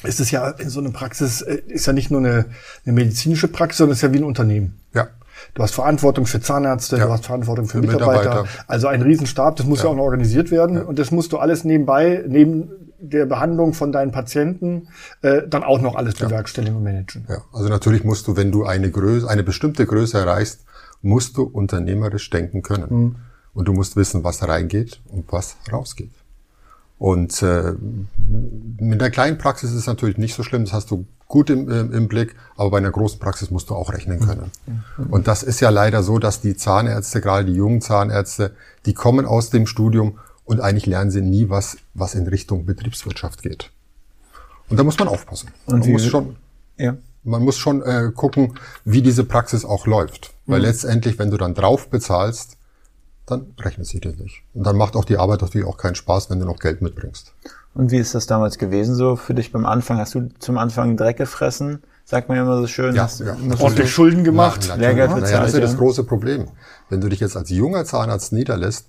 ist 0.05 0.21
es 0.21 0.31
ja 0.31 0.51
in 0.51 0.69
so 0.69 0.79
einer 0.79 0.91
Praxis, 0.91 1.43
äh, 1.43 1.63
ist 1.67 1.87
ja 1.87 1.93
nicht 1.93 2.11
nur 2.13 2.21
eine, 2.21 2.47
eine 2.85 2.93
medizinische 2.93 3.49
Praxis, 3.49 3.79
sondern 3.79 3.93
es 3.93 3.99
ist 3.99 4.03
ja 4.03 4.13
wie 4.13 4.19
ein 4.19 4.25
Unternehmen. 4.25 4.79
Ja. 4.95 5.09
Du 5.55 5.63
hast 5.63 5.75
Verantwortung 5.75 6.27
für 6.27 6.41
Zahnärzte, 6.41 6.97
Ja. 6.97 7.07
du 7.07 7.13
hast 7.13 7.27
Verantwortung 7.27 7.67
für, 7.67 7.79
Für 7.79 7.87
Mitarbeiter. 7.87 8.21
Mitarbeiter. 8.21 8.49
Also 8.69 8.87
ein 8.87 9.03
Riesenstab, 9.03 9.57
das 9.57 9.67
muss 9.67 9.83
ja, 9.83 9.89
auch 9.89 9.97
noch 9.97 10.05
organisiert 10.05 10.51
werden. 10.51 10.81
Und 10.83 10.99
das 10.99 11.11
musst 11.11 11.33
du 11.33 11.39
alles 11.39 11.65
nebenbei, 11.65 12.23
neben 12.27 12.71
der 12.99 13.27
Behandlung 13.27 13.75
von 13.75 13.93
deinen 13.93 14.13
Patienten, 14.13 14.89
äh, 15.23 15.43
dann 15.49 15.65
auch 15.65 15.81
noch 15.81 15.95
alles 15.97 16.15
bewerkstelligen 16.15 16.77
und 16.77 16.85
managen. 16.85 17.27
Ja, 17.29 17.43
also 17.53 17.69
natürlich 17.69 18.05
musst 18.05 18.27
du, 18.27 18.37
wenn 18.37 18.53
du 18.53 18.65
eine 18.65 18.91
Größe, 18.91 19.29
eine 19.29 19.43
bestimmte 19.43 19.87
Größe 19.87 20.19
erreichst, 20.19 20.65
musst 21.03 21.37
du 21.37 21.43
unternehmerisch 21.43 22.31
denken 22.31 22.63
können. 22.63 23.17
Und 23.55 23.69
du 23.69 23.73
musst 23.73 23.97
wissen, 23.97 24.23
was 24.23 24.47
reingeht 24.47 25.01
und 25.09 25.33
was 25.33 25.57
rausgeht. 25.73 26.13
Und 26.99 27.43
äh, 27.43 27.73
mit 28.79 29.01
einer 29.01 29.11
kleinen 29.11 29.39
Praxis 29.39 29.71
ist 29.71 29.77
es 29.77 29.87
natürlich 29.87 30.19
nicht 30.19 30.35
so 30.35 30.43
schlimm, 30.43 30.65
das 30.65 30.75
hast 30.75 30.91
du 30.91 31.07
gut 31.29 31.51
im, 31.51 31.71
im, 31.71 31.93
im 31.93 32.09
Blick, 32.09 32.37
aber 32.57 32.71
bei 32.71 32.79
einer 32.79 32.91
großen 32.91 33.19
Praxis 33.19 33.51
musst 33.51 33.71
du 33.71 33.75
auch 33.75 33.93
rechnen 33.93 34.21
können. 34.21 34.51
Und 35.11 35.27
das 35.27 35.43
ist 35.43 35.61
ja 35.61 35.71
leider 35.71 36.03
so, 36.03 36.19
dass 36.19 36.41
die 36.41 36.57
Zahnärzte, 36.57 37.21
gerade 37.21 37.47
die 37.47 37.55
jungen 37.55 37.81
Zahnärzte, 37.81 38.53
die 38.87 38.95
kommen 38.95 39.27
aus 39.27 39.51
dem 39.51 39.67
Studium 39.67 40.19
und 40.47 40.61
eigentlich 40.61 40.87
lernen 40.87 41.11
sie 41.11 41.21
nie 41.21 41.49
was, 41.51 41.77
was 41.95 42.15
in 42.15 42.27
Richtung 42.27 42.65
Betriebswirtschaft 42.65 43.43
geht. 43.43 43.71
Und 44.71 44.79
da 44.79 44.85
muss 44.85 44.99
man 44.99 45.09
aufpassen. 45.09 45.51
Und 45.67 45.81
man 45.81 45.93
muss 45.93 46.05
schon 46.07 46.37
Ja. 46.79 46.97
man 47.25 47.43
muss 47.43 47.57
schon 47.59 47.83
äh, 47.83 48.11
gucken, 48.15 48.59
wie 48.85 49.03
diese 49.03 49.25
Praxis 49.25 49.65
auch 49.65 49.87
läuft. 49.87 50.33
Weil 50.47 50.63
letztendlich, 50.63 51.19
wenn 51.19 51.31
du 51.31 51.37
dann 51.37 51.55
drauf 51.55 51.89
bezahlst, 51.91 52.57
dann 53.27 53.55
rechnet 53.61 53.87
sich 53.87 54.01
das 54.01 54.17
nicht. 54.17 54.43
Und 54.55 54.65
dann 54.65 54.77
macht 54.77 54.95
auch 54.95 55.05
die 55.05 55.19
Arbeit 55.19 55.43
natürlich 55.43 55.67
auch 55.67 55.77
keinen 55.77 55.97
Spaß, 55.97 56.31
wenn 56.31 56.39
du 56.39 56.47
noch 56.47 56.61
Geld 56.61 56.81
mitbringst. 56.83 57.33
Und 57.75 57.91
wie 57.91 57.99
ist 57.99 58.15
das 58.15 58.27
damals 58.27 58.57
gewesen 58.59 58.95
so 58.95 59.17
für 59.17 59.35
dich 59.35 59.51
beim 59.53 59.67
Anfang? 59.67 59.99
Hast 59.99 60.15
du 60.15 60.29
zum 60.39 60.57
Anfang 60.59 60.97
Dreck 60.97 61.17
gefressen? 61.17 61.83
Sagt 62.05 62.29
man 62.29 62.37
ja 62.37 62.45
immer 62.45 62.57
so 62.61 62.69
schön. 62.69 62.95
Ja, 62.95 63.03
hast, 63.03 63.19
ja. 63.21 63.33
Ordentlich 63.59 63.89
du- 63.89 63.93
Schulden 63.93 64.23
gemacht. 64.23 64.67
Na, 64.69 64.77
Lehrgeld 64.77 65.09
bezahlt, 65.11 65.25
naja, 65.25 65.41
das 65.41 65.49
ist 65.51 65.55
ja 65.57 65.61
das 65.61 65.77
große 65.77 66.05
Problem. 66.05 66.47
Wenn 66.89 67.01
du 67.01 67.09
dich 67.09 67.19
jetzt 67.19 67.37
als 67.37 67.51
junger 67.51 67.85
Zahnarzt 67.85 68.33
niederlässt, 68.33 68.87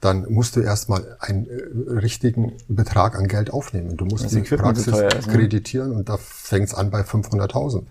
dann 0.00 0.26
musst 0.30 0.54
du 0.56 0.60
erstmal 0.60 1.16
einen 1.20 1.46
äh, 1.48 1.90
richtigen 1.98 2.52
Betrag 2.68 3.16
an 3.16 3.26
Geld 3.28 3.50
aufnehmen. 3.52 3.96
Du 3.96 4.04
musst 4.04 4.24
Das 4.24 4.32
die 4.32 4.38
Equipment 4.38 4.76
Praxis 4.76 4.92
teuer 4.92 5.12
ist, 5.12 5.26
ne? 5.26 5.32
kreditieren 5.32 5.92
und 5.92 6.08
da 6.08 6.16
fängt's 6.18 6.74
an 6.74 6.90
bei 6.90 7.00
500.000. 7.00 7.84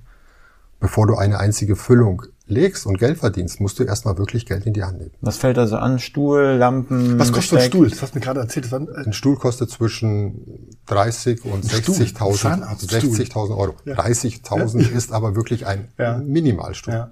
Bevor 0.79 1.07
du 1.07 1.15
eine 1.15 1.39
einzige 1.39 1.75
Füllung 1.75 2.21
legst 2.45 2.85
und 2.85 2.99
Geld 2.99 3.17
verdienst, 3.17 3.59
musst 3.59 3.79
du 3.79 3.83
erstmal 3.83 4.17
wirklich 4.19 4.45
Geld 4.45 4.65
in 4.67 4.73
die 4.73 4.83
Hand 4.83 4.99
nehmen. 4.99 5.11
Was 5.21 5.37
fällt 5.37 5.57
da 5.57 5.65
so 5.67 5.75
an? 5.77 5.97
Stuhl, 5.97 6.43
Lampen, 6.59 7.17
Was 7.19 7.33
kostet 7.33 7.53
ein 7.53 7.55
Besteck? 7.57 7.71
Stuhl? 7.73 7.89
Das 7.89 8.01
hast 8.03 8.13
du 8.13 8.19
mir 8.19 8.23
gerade 8.23 8.39
erzählt. 8.41 8.71
Waren, 8.71 8.87
äh, 8.87 9.05
Ein 9.05 9.11
Stuhl 9.13 9.35
kostet 9.37 9.71
zwischen 9.71 10.69
30 10.85 11.43
und 11.45 11.65
Stuhl, 11.69 11.95
60.000 11.95 12.37
Zahnarztstuhl. 12.37 13.09
60.000 13.09 13.57
Euro. 13.57 13.73
30.000 13.85 14.91
ist 14.91 15.11
aber 15.11 15.35
wirklich 15.35 15.65
ein 15.65 15.87
Ja. 15.97 16.19
Minimalstuhl. 16.19 16.93
ja. 16.93 17.11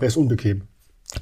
Der 0.00 0.08
ist 0.08 0.16
unbequem. 0.16 0.62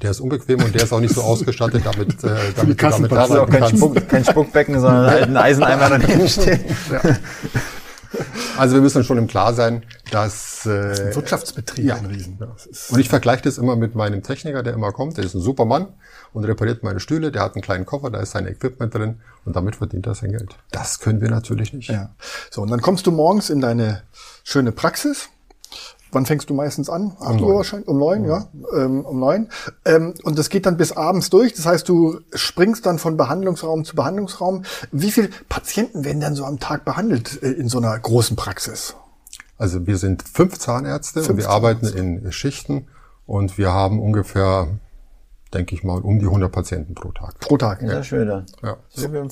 Der 0.01 0.11
ist 0.11 0.19
unbequem 0.19 0.61
und 0.61 0.75
der 0.75 0.83
ist 0.83 0.91
auch 0.91 0.99
nicht 0.99 1.15
so 1.15 1.21
ausgestattet, 1.21 1.83
damit, 1.85 2.23
äh, 2.23 2.27
damit 2.55 2.81
du 2.81 2.89
damit 2.89 3.11
ist 3.11 3.17
auch 3.17 3.17
arbeiten 3.17 3.51
kein, 3.51 3.61
kannst. 3.61 3.77
Spuck, 3.77 4.09
kein 4.09 4.25
Spuckbecken, 4.25 4.79
sondern 4.79 5.09
halt 5.09 5.23
ein 5.23 5.37
Eiseneimer 5.37 5.89
daneben 5.89 6.27
steht. 6.27 6.59
Also 8.57 8.75
wir 8.75 8.81
müssen 8.81 9.03
schon 9.03 9.17
im 9.17 9.27
Klar 9.27 9.53
sein, 9.53 9.83
dass 10.11 10.65
äh, 10.65 11.15
Wirtschaftsbetrieb, 11.15 11.85
ja. 11.85 11.95
ein 11.95 12.05
Riesen. 12.05 12.37
Das 12.39 12.65
ist, 12.65 12.91
und 12.91 12.99
ich 12.99 13.09
vergleiche 13.09 13.43
das 13.43 13.57
immer 13.57 13.75
mit 13.75 13.95
meinem 13.95 14.23
Techniker, 14.23 14.63
der 14.63 14.73
immer 14.73 14.91
kommt. 14.91 15.17
Der 15.17 15.25
ist 15.25 15.35
ein 15.35 15.41
super 15.41 15.65
Mann 15.65 15.87
und 16.33 16.43
repariert 16.45 16.83
meine 16.83 16.99
Stühle. 16.99 17.31
Der 17.31 17.43
hat 17.43 17.55
einen 17.55 17.61
kleinen 17.61 17.85
Koffer, 17.85 18.09
da 18.09 18.19
ist 18.19 18.31
sein 18.31 18.47
Equipment 18.47 18.93
drin 18.93 19.21
und 19.45 19.55
damit 19.55 19.75
verdient 19.75 20.07
er 20.07 20.15
sein 20.15 20.31
Geld. 20.31 20.55
Das 20.71 20.99
können 20.99 21.21
wir 21.21 21.29
natürlich 21.29 21.73
nicht. 21.73 21.89
ja. 21.89 22.15
So, 22.49 22.61
und 22.61 22.71
dann 22.71 22.81
kommst 22.81 23.05
du 23.05 23.11
morgens 23.11 23.49
in 23.49 23.61
deine 23.61 24.03
schöne 24.43 24.71
Praxis. 24.71 25.29
Wann 26.11 26.25
fängst 26.25 26.49
du 26.49 26.53
meistens 26.53 26.89
an? 26.89 27.15
8 27.19 27.41
Uhr 27.41 27.47
neun. 27.47 27.55
wahrscheinlich? 27.55 27.87
Um 27.87 27.97
neun, 27.97 28.25
ja. 28.25 28.47
Ähm, 28.75 29.05
um 29.05 29.19
neun. 29.19 29.49
Ähm, 29.85 30.13
und 30.23 30.39
das 30.39 30.49
geht 30.49 30.65
dann 30.65 30.77
bis 30.77 30.91
abends 30.91 31.29
durch. 31.29 31.53
Das 31.53 31.65
heißt, 31.65 31.87
du 31.89 32.19
springst 32.33 32.85
dann 32.85 32.97
von 32.97 33.17
Behandlungsraum 33.17 33.83
zu 33.83 33.95
Behandlungsraum. 33.95 34.63
Wie 34.91 35.11
viele 35.11 35.29
Patienten 35.49 36.05
werden 36.05 36.19
dann 36.19 36.35
so 36.35 36.45
am 36.45 36.59
Tag 36.59 36.85
behandelt 36.85 37.41
äh, 37.43 37.51
in 37.51 37.67
so 37.67 37.77
einer 37.79 37.97
großen 37.97 38.35
Praxis? 38.35 38.95
Also 39.57 39.87
wir 39.87 39.97
sind 39.97 40.23
fünf 40.23 40.57
Zahnärzte 40.59 41.21
Fünf 41.21 41.29
und 41.29 41.37
wir 41.37 41.49
arbeiten 41.49 41.87
in 41.87 42.31
Schichten 42.31 42.87
und 43.25 43.57
wir 43.57 43.73
haben 43.73 43.99
ungefähr, 43.99 44.67
denke 45.53 45.75
ich 45.75 45.83
mal, 45.83 45.99
um 46.01 46.19
die 46.19 46.25
100 46.25 46.51
Patienten 46.51 46.93
pro 46.93 47.11
Tag. 47.11 47.39
Pro 47.39 47.57
Tag. 47.57 47.81
Ja, 47.81 48.03
schön. 48.03 48.27
da. 48.27 48.45
Ja. 48.63 48.77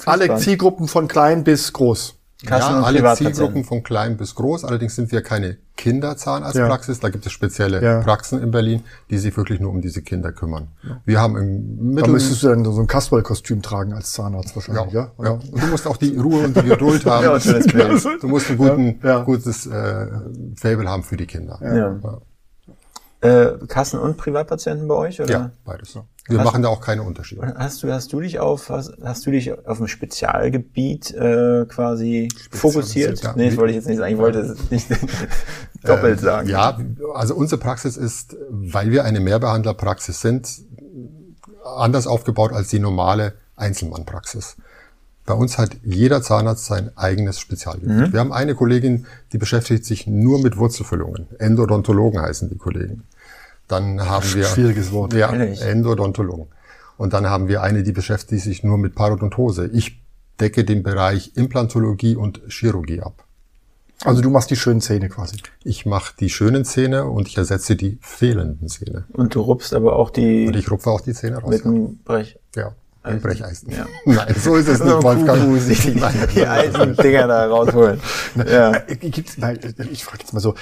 Alle. 0.06 0.36
Zielgruppen 0.38 0.88
von 0.88 1.08
klein 1.08 1.44
bis 1.44 1.72
groß. 1.74 2.15
Kassen- 2.46 2.76
ja, 2.76 2.82
alle. 2.84 3.16
Zielgruppen 3.16 3.64
von 3.64 3.82
klein 3.84 4.18
bis 4.18 4.36
groß. 4.36 4.66
Allerdings 4.66 4.96
sind 4.96 5.12
wir 5.12 5.22
keine 5.22 5.58
Kinderzahnarztpraxis. 5.78 7.00
Da 7.00 7.10
gibt 7.10 7.26
es 7.26 7.32
spezielle 7.32 7.82
Ja. 7.82 8.02
Praxen 8.02 8.42
in 8.42 8.52
Berlin, 8.52 8.84
die 9.10 9.18
sich 9.18 9.36
wirklich 9.38 9.60
nur 9.60 9.72
um 9.72 9.82
diese 9.82 10.02
Kinder 10.02 10.32
kümmern. 10.32 10.68
Wir 11.06 11.20
haben 11.22 11.38
im 11.38 11.78
Da 11.78 11.84
Mittel... 12.02 12.12
müsstest 12.12 12.44
du 12.44 12.48
dann 12.50 12.66
so 12.66 12.80
ein 12.82 12.88
Kasperl-Kostüm 12.88 13.62
tragen 13.62 13.94
als 13.94 14.12
Zahnarzt 14.12 14.56
wahrscheinlich, 14.56 14.94
ja? 14.94 15.12
ja, 15.18 15.24
ja. 15.24 15.32
Und 15.32 15.62
du 15.64 15.68
musst 15.68 15.88
auch 15.88 15.98
die 15.98 16.18
Ruhe 16.18 16.44
und 16.46 16.56
die 16.58 16.62
Geduld 16.70 17.06
haben. 17.06 17.24
Ja. 17.24 17.36
Du 18.22 18.28
musst 18.28 18.50
ein 18.50 18.58
guten, 18.58 19.00
Ja, 19.02 19.10
ja. 19.10 19.24
gutes 19.24 19.66
äh, 19.68 20.08
Fable 20.56 20.90
haben 20.90 21.04
für 21.04 21.18
die 21.18 21.26
Kinder. 21.28 21.60
Äh, 23.26 23.66
Kassen- 23.68 24.00
und 24.00 24.18
Privatpatienten 24.18 24.88
bei 24.88 24.96
euch? 24.96 25.22
Oder? 25.22 25.32
Ja, 25.32 25.52
beides. 25.64 25.98
Wir 26.28 26.40
Hast- 26.40 26.46
machen 26.46 26.62
da 26.64 26.70
auch 26.70 26.82
keine 26.82 27.04
Unterschiede. 27.04 27.54
Hast 27.58 27.84
du, 27.84 27.92
hast 27.92 28.12
du 28.12 28.20
dich 28.20 28.40
auf, 28.40 28.70
hast, 28.70 28.94
hast 29.04 29.26
du 29.26 29.32
dich 29.32 29.52
auf 29.68 29.80
ein 29.80 29.88
Spezialgebiet 29.88 31.12
äh, 31.14 31.66
quasi 31.68 32.30
fokussiert? 32.52 33.22
ja. 33.24 33.34
Nee, 33.36 33.50
das 33.50 33.58
wollte 33.58 33.72
ich 33.72 33.76
jetzt 33.78 33.88
nicht 33.88 33.98
sagen. 34.00 34.12
Ich 34.14 34.18
wollte 34.18 34.40
es 34.40 34.72
nicht 34.72 34.88
doppelt 35.84 36.20
sagen. 36.20 36.48
Ähm, 36.48 36.52
Ja, 36.54 36.78
also 37.14 37.36
unsere 37.36 37.60
Praxis 37.62 37.96
ist, 37.96 38.36
weil 38.50 38.90
wir 38.92 39.04
eine 39.04 39.20
Mehrbehandlerpraxis 39.20 40.20
sind, 40.22 40.50
anders 41.64 42.08
aufgebaut 42.08 42.54
als 42.54 42.70
die 42.70 42.80
normale 42.80 43.34
Einzelmannpraxis. 43.56 44.58
Bei 45.26 45.34
uns 45.34 45.58
hat 45.58 45.72
jeder 45.84 46.22
Zahnarzt 46.22 46.66
sein 46.66 46.92
eigenes 46.96 47.40
Spezialgebiet. 47.40 48.14
Wir 48.14 48.20
haben 48.20 48.32
eine 48.32 48.54
Kollegin, 48.54 49.08
die 49.32 49.40
beschäftigt 49.40 49.84
sich 49.84 50.06
nur 50.06 50.40
mit 50.40 50.58
Wurzelfüllungen. 50.58 51.28
Endodontologen 51.40 52.22
heißen 52.22 52.50
die 52.50 52.58
Kollegen. 52.58 53.04
Dann 53.68 54.08
haben 54.08 54.34
wir 54.34 54.46
Schwieriges 54.46 54.92
Wort. 54.92 55.14
Ja? 55.14 55.32
Endodontologen. 55.32 56.48
Und 56.98 57.14
dann 57.14 57.30
haben 57.30 57.48
wir 57.48 57.62
eine, 57.62 57.84
die 57.84 57.92
beschäftigt 57.92 58.44
sich 58.44 58.64
nur 58.64 58.78
mit 58.78 58.96
Parodontose. 58.96 59.68
Ich 59.74 60.02
decke 60.40 60.64
den 60.64 60.84
Bereich 60.84 61.32
Implantologie 61.36 62.16
und 62.16 62.42
Chirurgie 62.48 63.02
ab. 63.02 63.24
Also 64.04 64.22
du 64.22 64.30
machst 64.30 64.50
die 64.52 64.56
schönen 64.56 64.82
Zähne 64.82 65.10
quasi. 65.10 65.38
Ich 65.64 65.86
mache 65.86 66.14
die 66.20 66.30
schönen 66.30 66.66
Zähne 66.66 67.06
und 67.06 67.28
ich 67.28 67.38
ersetze 67.38 67.76
die 67.76 67.98
fehlenden 68.02 68.68
Zähne. 68.68 69.06
Und 69.14 69.36
du 69.36 69.42
rupst 69.42 69.74
aber 69.74 69.96
auch 69.96 70.10
die 70.10 70.48
Und 70.48 70.56
ich 70.56 70.70
rupfe 70.70 70.90
auch 70.92 71.02
die 71.02 71.14
Zähne 71.14 71.38
raus. 71.38 71.50
mit 71.50 71.66
einem 71.66 71.98
Brech. 72.04 72.38
Ja, 72.56 72.74
ein 73.04 73.22
Brecheisen. 73.22 73.72
Ja. 73.72 73.86
Nein, 74.06 74.36
so 74.38 74.56
ist 74.56 74.68
es 74.68 74.84
nicht, 74.84 75.02
Wolfgang. 75.02 75.42
Die, 75.42 75.92
Nein, 76.00 76.28
die 76.36 76.46
alten 76.46 76.96
Dinger 76.98 77.28
da 77.28 77.46
rausholen. 77.48 78.00
Ja. 78.36 78.74
Äh, 78.76 78.96
Gibt's, 78.96 79.38
nein, 79.38 79.60
ich 79.92 80.04
frage 80.04 80.20
jetzt 80.24 80.34
mal 80.34 80.40
so, 80.40 80.56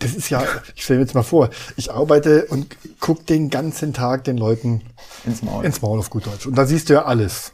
das 0.00 0.14
ist 0.14 0.30
ja, 0.30 0.42
ich 0.74 0.84
stelle 0.84 0.98
mir 0.98 1.04
jetzt 1.04 1.14
mal 1.14 1.22
vor, 1.22 1.50
ich 1.76 1.92
arbeite 1.92 2.46
und 2.46 2.76
guck 2.98 3.26
den 3.26 3.50
ganzen 3.50 3.92
Tag 3.92 4.24
den 4.24 4.36
Leuten 4.36 4.82
Ins 5.24 5.42
Maul. 5.42 5.64
ins 5.64 5.82
Maul 5.82 5.98
auf 5.98 6.10
gut 6.10 6.26
Deutsch. 6.26 6.46
Und 6.46 6.56
da 6.56 6.66
siehst 6.66 6.88
du 6.88 6.94
ja 6.94 7.04
alles. 7.04 7.52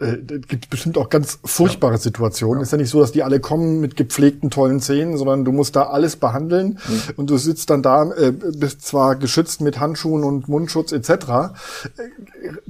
Äh, 0.00 0.16
gibt 0.48 0.70
bestimmt 0.70 0.98
auch 0.98 1.08
ganz 1.08 1.38
furchtbare 1.44 1.98
Situationen. 1.98 2.62
Ist 2.62 2.72
ja 2.72 2.78
nicht 2.78 2.90
so, 2.90 3.00
dass 3.00 3.12
die 3.12 3.22
alle 3.22 3.38
kommen 3.38 3.80
mit 3.80 3.96
gepflegten, 3.96 4.50
tollen 4.50 4.80
Zähnen, 4.80 5.16
sondern 5.16 5.44
du 5.44 5.52
musst 5.52 5.76
da 5.76 5.84
alles 5.84 6.16
behandeln 6.16 6.80
und 7.16 7.30
du 7.30 7.38
sitzt 7.38 7.70
dann 7.70 7.80
da, 7.80 8.10
äh, 8.10 8.32
bist 8.32 8.84
zwar 8.84 9.14
geschützt 9.14 9.60
mit 9.60 9.78
Handschuhen 9.78 10.24
und 10.24 10.48
Mundschutz 10.48 10.90
etc. 10.90 11.08
Äh, 11.08 11.52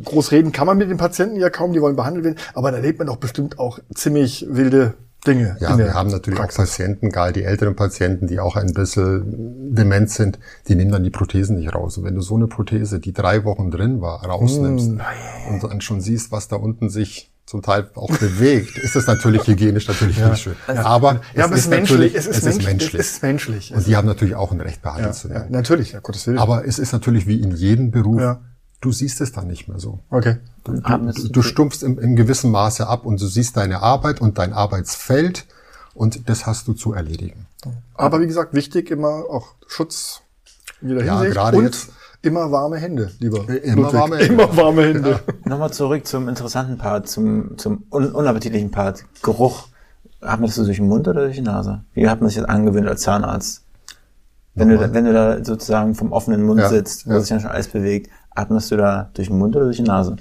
Groß 0.04 0.32
reden 0.32 0.52
kann 0.52 0.66
man 0.66 0.76
mit 0.76 0.90
den 0.90 0.98
Patienten 0.98 1.36
ja 1.36 1.48
kaum, 1.48 1.72
die 1.72 1.80
wollen 1.80 1.96
behandelt 1.96 2.26
werden, 2.26 2.38
aber 2.52 2.70
da 2.70 2.76
erlebt 2.76 2.98
man 2.98 3.06
doch 3.06 3.16
bestimmt 3.16 3.58
auch 3.58 3.78
ziemlich 3.94 4.44
wilde 4.50 4.92
Dinge. 5.24 5.56
Ja, 5.60 5.76
wir 5.78 5.94
haben 5.94 6.10
natürlich 6.10 6.38
Praxis. 6.38 6.58
auch 6.58 6.64
Patienten, 6.64 7.10
gerade 7.10 7.32
die 7.32 7.42
älteren 7.44 7.74
Patienten, 7.76 8.26
die 8.26 8.38
auch 8.40 8.56
ein 8.56 8.72
bisschen 8.74 9.74
dement 9.74 10.10
sind, 10.10 10.38
die 10.68 10.74
nehmen 10.74 10.92
dann 10.92 11.02
die 11.04 11.10
Prothesen 11.10 11.56
nicht 11.56 11.74
raus. 11.74 11.98
Und 11.98 12.04
wenn 12.04 12.14
du 12.14 12.20
so 12.20 12.36
eine 12.36 12.46
Prothese, 12.46 13.00
die 13.00 13.12
drei 13.12 13.44
Wochen 13.44 13.70
drin 13.70 14.00
war, 14.00 14.24
rausnimmst 14.24 14.90
Mm. 14.92 15.00
und 15.50 15.62
dann 15.64 15.80
schon 15.80 16.00
siehst, 16.00 16.30
was 16.32 16.48
da 16.48 16.56
unten 16.56 16.88
sich 16.90 17.30
zum 17.46 17.60
Teil 17.60 17.88
auch 17.94 18.10
bewegt, 18.18 18.78
ist 18.78 18.96
das 18.96 19.06
natürlich 19.06 19.46
hygienisch 19.46 19.86
natürlich 19.86 20.18
nicht 20.18 20.38
schön. 20.38 20.54
Aber, 20.66 21.20
Ja, 21.34 21.44
aber 21.44 21.54
es 21.54 21.60
ist 21.60 21.70
menschlich. 21.70 22.14
Es 22.14 22.26
ist, 22.26 22.42
menschlich. 22.44 22.94
Es 22.94 23.10
ist 23.12 23.22
menschlich. 23.22 23.74
Und 23.74 23.86
die 23.86 23.96
haben 23.96 24.06
natürlich 24.06 24.34
auch 24.34 24.50
ein 24.52 24.60
Recht 24.62 24.80
behandelt 24.80 25.08
ja, 25.08 25.12
zu 25.12 25.28
ja, 25.28 25.34
werden. 25.34 25.52
natürlich, 25.52 25.92
ja, 25.92 26.00
Gottes 26.00 26.26
Willen. 26.26 26.38
Aber 26.38 26.66
es 26.66 26.78
ist 26.78 26.92
natürlich 26.92 27.26
wie 27.26 27.40
in 27.40 27.50
jedem 27.52 27.90
Beruf, 27.90 28.20
Ja. 28.20 28.40
Du 28.84 28.92
siehst 28.92 29.20
es 29.20 29.32
dann 29.32 29.46
nicht 29.46 29.68
mehr 29.68 29.78
so. 29.78 29.98
okay. 30.10 30.36
Atmest 30.82 31.18
Du, 31.24 31.28
du 31.28 31.42
stumpfst 31.42 31.82
im, 31.82 31.98
im 31.98 32.16
gewissen 32.16 32.50
Maße 32.50 32.86
ab 32.86 33.04
und 33.04 33.20
du 33.20 33.26
siehst 33.26 33.56
deine 33.56 33.80
Arbeit 33.82 34.20
und 34.20 34.38
dein 34.38 34.52
Arbeitsfeld 34.52 35.44
und 35.94 36.28
das 36.28 36.46
hast 36.46 36.66
du 36.68 36.72
zu 36.72 36.92
erledigen. 36.94 37.46
Aber 37.94 38.20
wie 38.20 38.26
gesagt, 38.26 38.54
wichtig 38.54 38.90
immer 38.90 39.24
auch 39.30 39.48
Schutz 39.66 40.20
in 40.80 40.88
jeder 40.90 41.04
Ja, 41.04 41.14
Hinsicht 41.18 41.34
gerade 41.36 41.56
und 41.58 41.64
jetzt- 41.64 41.90
immer 42.22 42.50
warme 42.50 42.78
Hände, 42.78 43.10
lieber. 43.20 43.46
Immer 43.48 43.82
Ludwig. 43.82 44.00
warme 44.00 44.16
Hände. 44.18 44.32
Immer 44.34 44.56
warme 44.56 44.82
Hände. 44.86 45.20
Nochmal 45.44 45.72
zurück 45.72 46.06
zum 46.06 46.28
interessanten 46.28 46.78
Part, 46.78 47.08
zum, 47.08 47.56
zum 47.58 47.84
un 47.90 48.12
unappetitlichen 48.12 48.70
Part. 48.70 49.04
Geruch. 49.22 49.68
Hat 50.22 50.40
man 50.40 50.46
das 50.48 50.54
so 50.54 50.64
durch 50.64 50.78
den 50.78 50.88
Mund 50.88 51.06
oder 51.06 51.24
durch 51.24 51.36
die 51.36 51.42
Nase? 51.42 51.84
Wie 51.92 52.08
hat 52.08 52.20
man 52.22 52.30
sich 52.30 52.38
das 52.38 52.48
angewöhnt 52.48 52.88
als 52.88 53.02
Zahnarzt? 53.02 53.60
Wenn 54.54 54.68
du, 54.70 54.78
da, 54.78 54.94
wenn 54.94 55.04
du 55.04 55.12
da 55.12 55.44
sozusagen 55.44 55.94
vom 55.96 56.12
offenen 56.12 56.44
Mund 56.44 56.60
Ja, 56.60 56.68
sitzt, 56.68 57.06
wo 57.06 57.12
ja. 57.12 57.20
sich 57.20 57.28
ja 57.30 57.40
schon 57.40 57.50
alles 57.50 57.68
bewegt, 57.68 58.08
atmest 58.34 58.70
du 58.70 58.76
da 58.76 59.10
durch 59.14 59.28
den 59.28 59.38
Mund 59.38 59.54
oder 59.56 59.66
durch 59.66 59.76
die 59.78 59.82
Nase? 59.82 60.16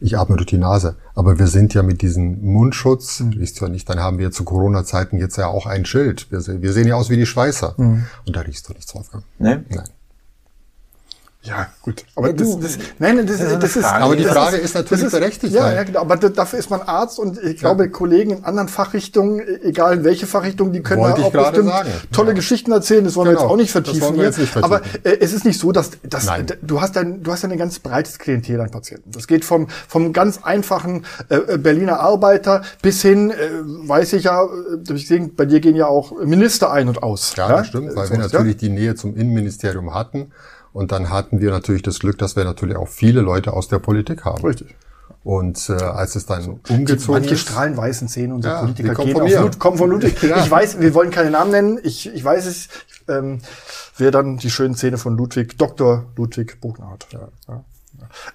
Ich 0.00 0.16
atme 0.16 0.36
durch 0.36 0.46
die 0.46 0.58
Nase. 0.58 0.94
Aber 1.14 1.38
wir 1.38 1.48
sind 1.48 1.74
ja 1.74 1.82
mit 1.82 2.02
diesem 2.02 2.40
Mundschutz, 2.44 3.20
Mhm. 3.20 3.30
riechst 3.30 3.60
du 3.60 3.64
ja 3.64 3.70
nicht, 3.70 3.88
dann 3.88 3.98
haben 4.00 4.18
wir 4.18 4.30
zu 4.30 4.44
Corona-Zeiten 4.44 5.18
jetzt 5.18 5.36
ja 5.38 5.48
auch 5.48 5.66
ein 5.66 5.84
Schild. 5.84 6.30
Wir, 6.30 6.40
wir 6.62 6.72
sehen 6.72 6.86
ja 6.86 6.94
aus 6.94 7.10
wie 7.10 7.16
die 7.16 7.26
Schweißer. 7.26 7.74
Mhm. 7.76 8.04
Und 8.26 8.36
da 8.36 8.40
riechst 8.42 8.68
du 8.68 8.72
nichts, 8.74 8.94
Wolfgang. 8.94 9.24
Ne? 9.38 9.64
Nein. 9.68 9.84
Ja, 11.42 11.68
gut. 11.82 12.04
Aber 12.16 12.26
Ja, 12.28 12.32
das, 12.32 12.50
du- 12.50 12.60
das, 12.60 12.78
nein, 12.98 13.24
das, 13.24 13.38
das 13.38 13.52
ist 13.52 13.62
das 13.62 13.76
ist. 13.76 13.84
Aber 13.84 14.16
die 14.16 14.24
Frage 14.24 14.56
ist 14.56 14.74
natürlich 14.74 15.04
das 15.04 15.12
berechtigt, 15.12 15.54
Ja, 15.54 15.72
ja, 15.72 15.84
genau. 15.84 16.00
Aber 16.00 16.16
da- 16.16 16.28
dafür 16.30 16.58
ist 16.58 16.68
man 16.68 16.82
Arzt 16.82 17.20
und 17.20 17.38
ich 17.42 17.58
glaube, 17.58 17.88
Kollegen 17.90 18.30
in 18.38 18.44
anderen 18.44 18.68
Fachrichtungen, 18.68 19.40
egal 19.62 19.94
in 19.98 20.04
welche 20.04 20.26
Fachrichtung, 20.26 20.72
die 20.72 20.82
können 20.82 21.00
Wollte 21.00 21.20
da 21.20 21.26
auch 21.28 21.32
bestimmt 21.32 21.68
sagen. 21.68 21.88
tolle 22.12 22.28
Ja. 22.30 22.34
Geschichten 22.34 22.72
erzählen. 22.72 23.04
Das 23.04 23.14
wollen 23.14 23.28
wir 23.28 23.32
Genau. 23.34 23.42
jetzt 23.44 23.52
auch 23.52 23.56
nicht 23.56 23.70
vertiefen 23.70 24.16
wir 24.18 24.26
nicht 24.30 24.56
Aber 24.56 24.80
vertiefen. 24.80 25.00
äh, 25.04 25.18
es 25.20 25.32
ist 25.32 25.44
nicht 25.44 25.60
so, 25.60 25.70
dass, 25.70 25.92
dass 26.02 26.26
Nein. 26.26 26.46
du 26.60 26.80
hast 26.80 26.96
ein, 26.98 27.22
du 27.22 27.30
hast 27.30 27.44
ein 27.44 27.56
ganz 27.56 27.78
breites 27.78 28.18
Klientel 28.18 28.60
an 28.60 28.70
Patienten. 28.72 29.10
Das 29.12 29.28
geht 29.28 29.44
vom, 29.44 29.68
vom 29.86 30.12
ganz 30.12 30.40
einfachen 30.42 31.04
äh, 31.28 31.36
äh, 31.36 31.56
Berliner 31.56 32.00
Arbeiter 32.00 32.62
bis 32.82 33.00
hin, 33.00 33.30
äh, 33.30 33.34
weiß 33.62 34.12
ich 34.14 34.24
ja, 34.24 34.42
äh, 34.42 34.48
ich 34.82 34.88
gesehen, 34.88 35.36
bei 35.36 35.46
dir 35.46 35.60
gehen 35.60 35.76
ja 35.76 35.86
auch 35.86 36.12
Minister 36.20 36.72
ein 36.72 36.88
und 36.88 37.00
aus. 37.04 37.34
Ja, 37.36 37.48
das 37.48 37.68
stimmt, 37.68 37.94
weil 37.94 38.06
So, 38.06 38.14
wir 38.14 38.18
ja? 38.18 38.24
natürlich 38.26 38.56
die 38.56 38.70
Nähe 38.70 38.96
zum 38.96 39.14
Innenministerium 39.16 39.94
hatten. 39.94 40.32
Und 40.78 40.92
dann 40.92 41.10
hatten 41.10 41.40
wir 41.40 41.50
natürlich 41.50 41.82
das 41.82 41.98
Glück, 41.98 42.18
dass 42.18 42.36
wir 42.36 42.44
natürlich 42.44 42.76
auch 42.76 42.86
viele 42.86 43.20
Leute 43.20 43.52
aus 43.52 43.66
der 43.66 43.80
Politik 43.80 44.24
haben. 44.24 44.44
Richtig. 44.46 44.76
Und 45.24 45.68
äh, 45.70 45.72
als 45.72 46.14
es 46.14 46.24
dann 46.24 46.60
umgezogen 46.68 47.20
Manche 47.20 47.34
ist, 47.34 47.40
strahlen 47.40 47.76
weißen 47.76 48.06
Zähne, 48.06 48.32
unsere 48.32 48.54
Ja, 48.54 48.60
Politiker 48.60 48.94
kommen 48.94 49.10
von. 49.10 49.28
Lud, 49.28 49.58
kommen 49.58 49.76
von 49.76 49.90
Ludwig. 49.90 50.22
Ja. 50.22 50.44
Ich 50.44 50.48
weiß, 50.48 50.78
wir 50.78 50.94
wollen 50.94 51.10
keine 51.10 51.32
Namen 51.32 51.50
nennen. 51.50 51.80
Ich, 51.82 52.14
ich 52.14 52.22
weiß 52.22 52.46
es, 52.46 52.68
ähm, 53.08 53.40
wer 53.96 54.12
dann 54.12 54.36
die 54.36 54.50
schönen 54.50 54.76
Zähne 54.76 54.98
von 54.98 55.16
Ludwig, 55.16 55.58
Dr. 55.58 56.04
Ludwig 56.14 56.60
Buchner 56.60 56.90
hat. 56.90 57.08
Ja. 57.12 57.26
Ja. 57.48 57.64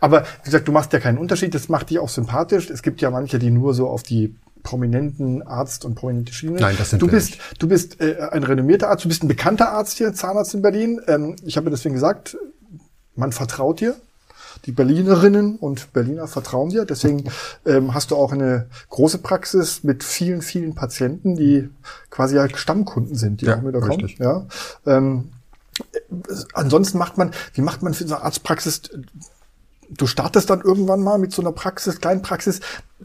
Aber 0.02 0.24
wie 0.24 0.44
gesagt, 0.44 0.68
du 0.68 0.74
machst 0.74 0.92
ja 0.92 1.00
keinen 1.00 1.20
Unterschied, 1.20 1.56
das 1.56 1.70
macht 1.70 1.92
dich 1.92 2.00
auch 2.00 2.10
sympathisch. 2.10 2.70
Es 2.70 2.82
gibt 2.82 3.00
ja 3.00 3.10
manche, 3.10 3.40
die 3.40 3.52
nur 3.52 3.74
so 3.74 3.88
auf 3.88 4.04
die 4.04 4.36
prominenten 4.64 5.44
Arzt 5.44 5.86
und 5.86 5.96
prominente 5.96 6.34
Schiene. 6.34 6.60
Nein, 6.60 6.76
das 6.78 6.90
sind 6.92 7.02
du 7.02 7.08
bist, 7.08 7.32
nicht. 7.32 7.42
du 7.62 7.68
bist 7.68 8.02
äh, 8.02 8.18
ein 8.32 8.44
renommierter 8.44 8.90
Arzt, 8.90 9.04
du 9.06 9.10
bist 9.10 9.24
ein 9.24 9.28
bekannter 9.28 9.72
Arzt 9.72 9.98
hier, 9.98 10.14
Zahnarzt 10.14 10.54
in 10.54 10.62
Berlin. 10.62 11.02
Ähm, 11.08 11.36
ich 11.44 11.58
habe 11.58 11.70
deswegen 11.70 11.94
gesagt, 11.94 12.38
man 13.16 13.32
vertraut 13.32 13.80
dir. 13.82 13.96
Die 14.66 14.72
Berlinerinnen 14.72 15.58
und 15.58 15.92
Berliner 15.94 16.28
vertrauen 16.28 16.70
dir. 16.70 16.86
Deswegen 16.86 17.26
ähm, 17.66 17.94
hast 17.94 18.12
du 18.12 18.16
auch 18.16 18.32
eine 18.32 18.68
große 18.90 19.18
Praxis 19.18 19.84
mit 19.84 20.04
vielen, 20.04 20.42
vielen 20.42 20.74
Patienten, 20.76 21.36
die 21.36 21.70
quasi 22.10 22.36
ja 22.36 22.48
Stammkunden 22.56 23.16
sind, 23.16 23.42
die 23.42 23.46
Ja, 23.46 23.58
auch 23.58 23.64
wieder 23.66 23.80
kommen. 23.82 24.00
richtig. 24.02 24.20
Ja. 24.20 24.46
Ähm, 24.86 25.32
äh, 25.94 26.00
ansonsten 26.54 26.98
macht 26.98 27.18
man, 27.18 27.32
wie 27.54 27.62
macht 27.62 27.82
man 27.84 27.94
für 27.94 28.08
so 28.08 28.16
eine 28.16 28.24
Arztpraxis? 28.24 28.84
Du 29.90 30.08
startest 30.08 30.50
dann 30.50 30.62
irgendwann 30.62 31.02
mal 31.02 31.18
mit 31.20 31.32
so 31.32 31.42
einer 31.42 31.52
Praxis, 31.52 32.00
kleinen 32.02 32.22
Praxis. 32.22 32.60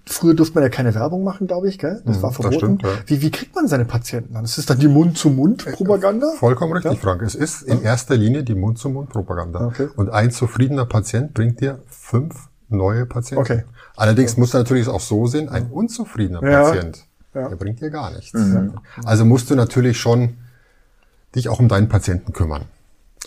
Früher 0.06 0.34
durfte 0.34 0.54
man 0.54 0.62
ja 0.62 0.68
keine 0.68 0.94
Werbung 0.94 1.24
machen, 1.24 1.46
glaube 1.46 1.68
ich, 1.68 1.78
gell? 1.78 2.02
Das 2.06 2.18
Mhm, 2.18 2.22
war 2.22 2.28
das 2.30 2.36
verboten. 2.36 2.56
stimmt, 2.58 2.82
ja. 2.82 2.88
wie, 3.06 3.20
wie 3.22 3.30
kriegt 3.30 3.54
man 3.54 3.66
seine 3.68 3.84
Patienten 3.84 4.34
dann? 4.34 4.44
Ist 4.44 4.56
es 4.58 4.66
dann 4.66 4.78
die 4.78 4.88
Mund-zu-Mund-Propaganda? 4.88 6.32
Vollkommen 6.38 6.72
richtig, 6.74 7.00
Frank. 7.00 7.22
Es 7.22 7.34
ist 7.34 7.62
in 7.62 7.82
erster 7.82 8.16
Linie 8.16 8.42
die 8.44 8.54
Mund-zu-Mund-Propaganda. 8.54 9.66
Okay. 9.66 9.88
Und 9.96 10.10
ein 10.10 10.30
zufriedener 10.30 10.86
Patient 10.86 11.34
bringt 11.34 11.60
dir 11.60 11.80
fünf 11.88 12.48
neue 12.68 13.06
Patienten. 13.06 13.42
Okay. 13.42 13.64
Allerdings 13.96 14.36
muss 14.36 14.52
natürlich 14.52 14.88
auch 14.88 15.00
so 15.00 15.26
sehen, 15.26 15.48
ein 15.48 15.66
unzufriedener 15.70 16.42
Ja. 16.48 16.62
Patient, 16.64 17.04
Ja. 17.34 17.48
der 17.48 17.56
bringt 17.56 17.80
dir 17.80 17.90
gar 17.90 18.10
nichts. 18.12 18.32
Also 19.04 19.24
musst 19.24 19.50
du 19.50 19.54
natürlich 19.56 19.98
schon 19.98 20.36
dich 21.34 21.48
auch 21.48 21.58
um 21.58 21.68
deinen 21.68 21.88
Patienten 21.88 22.32
kümmern. 22.32 22.62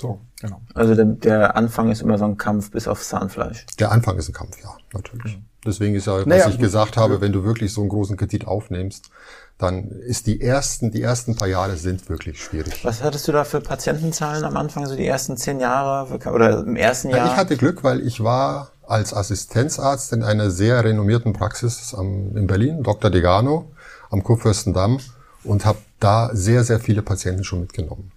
So, 0.02 0.20
genau. 0.40 0.62
Also 0.74 0.96
der, 0.96 1.06
der 1.06 1.56
Anfang 1.56 1.92
ist 1.92 2.02
immer 2.02 2.18
so 2.18 2.26
ein 2.26 2.36
Kampf 2.38 2.72
bis 2.72 2.88
aufs 2.88 3.10
Zahnfleisch. 3.10 3.68
Der 3.78 3.92
Anfang 3.92 4.18
ist 4.18 4.30
ein 4.30 4.34
Kampf, 4.34 4.58
ja, 4.64 4.76
natürlich. 4.94 5.40
Deswegen 5.64 5.94
ist 5.94 6.08
ja, 6.08 6.18
was 6.18 6.26
Naja, 6.26 6.50
ich 6.50 6.58
gesagt 6.58 6.98
habe, 6.98 7.22
wenn 7.22 7.32
du 7.32 7.44
wirklich 7.44 7.72
so 7.72 7.82
einen 7.82 7.90
großen 7.92 8.18
Kredit 8.18 8.48
aufnimmst, 8.48 9.12
dann 9.60 9.92
ist 9.92 10.26
die 10.26 10.42
ersten, 10.42 10.90
die 10.90 11.04
ersten 11.04 11.36
paar 11.36 11.48
Jahre 11.48 11.76
sind 11.78 12.10
wirklich 12.10 12.42
schwierig. 12.44 12.84
Was 12.84 13.04
hattest 13.04 13.28
du 13.28 13.32
da 13.32 13.44
für 13.44 13.62
Patientenzahlen 13.62 14.44
am 14.44 14.58
Anfang, 14.58 14.88
so 14.88 14.96
die 14.96 15.06
ersten 15.06 15.38
zehn 15.38 15.60
Jahre 15.60 16.18
oder 16.32 16.62
im 16.62 16.76
ersten 16.76 17.12
Ja. 17.12 17.18
Jahr? 17.18 17.28
Ich 17.28 17.36
hatte 17.36 17.58
Glück, 17.58 17.84
weil 17.84 18.02
ich 18.02 18.24
war 18.24 18.72
als 18.88 19.14
Assistenzarzt 19.14 20.14
in 20.14 20.24
einer 20.24 20.50
sehr 20.50 20.84
renommierten 20.84 21.34
Praxis 21.34 21.94
am, 21.94 22.36
in 22.36 22.48
Berlin, 22.48 22.82
Dr. 22.82 23.12
Degano, 23.12 23.72
am 24.10 24.24
Kurfürstendamm 24.24 24.98
und 25.44 25.64
habe 25.66 25.78
da 26.00 26.32
sehr, 26.34 26.64
sehr 26.64 26.80
viele 26.80 27.04
Patienten 27.04 27.44
schon 27.44 27.62
mitgenommen. 27.62 28.12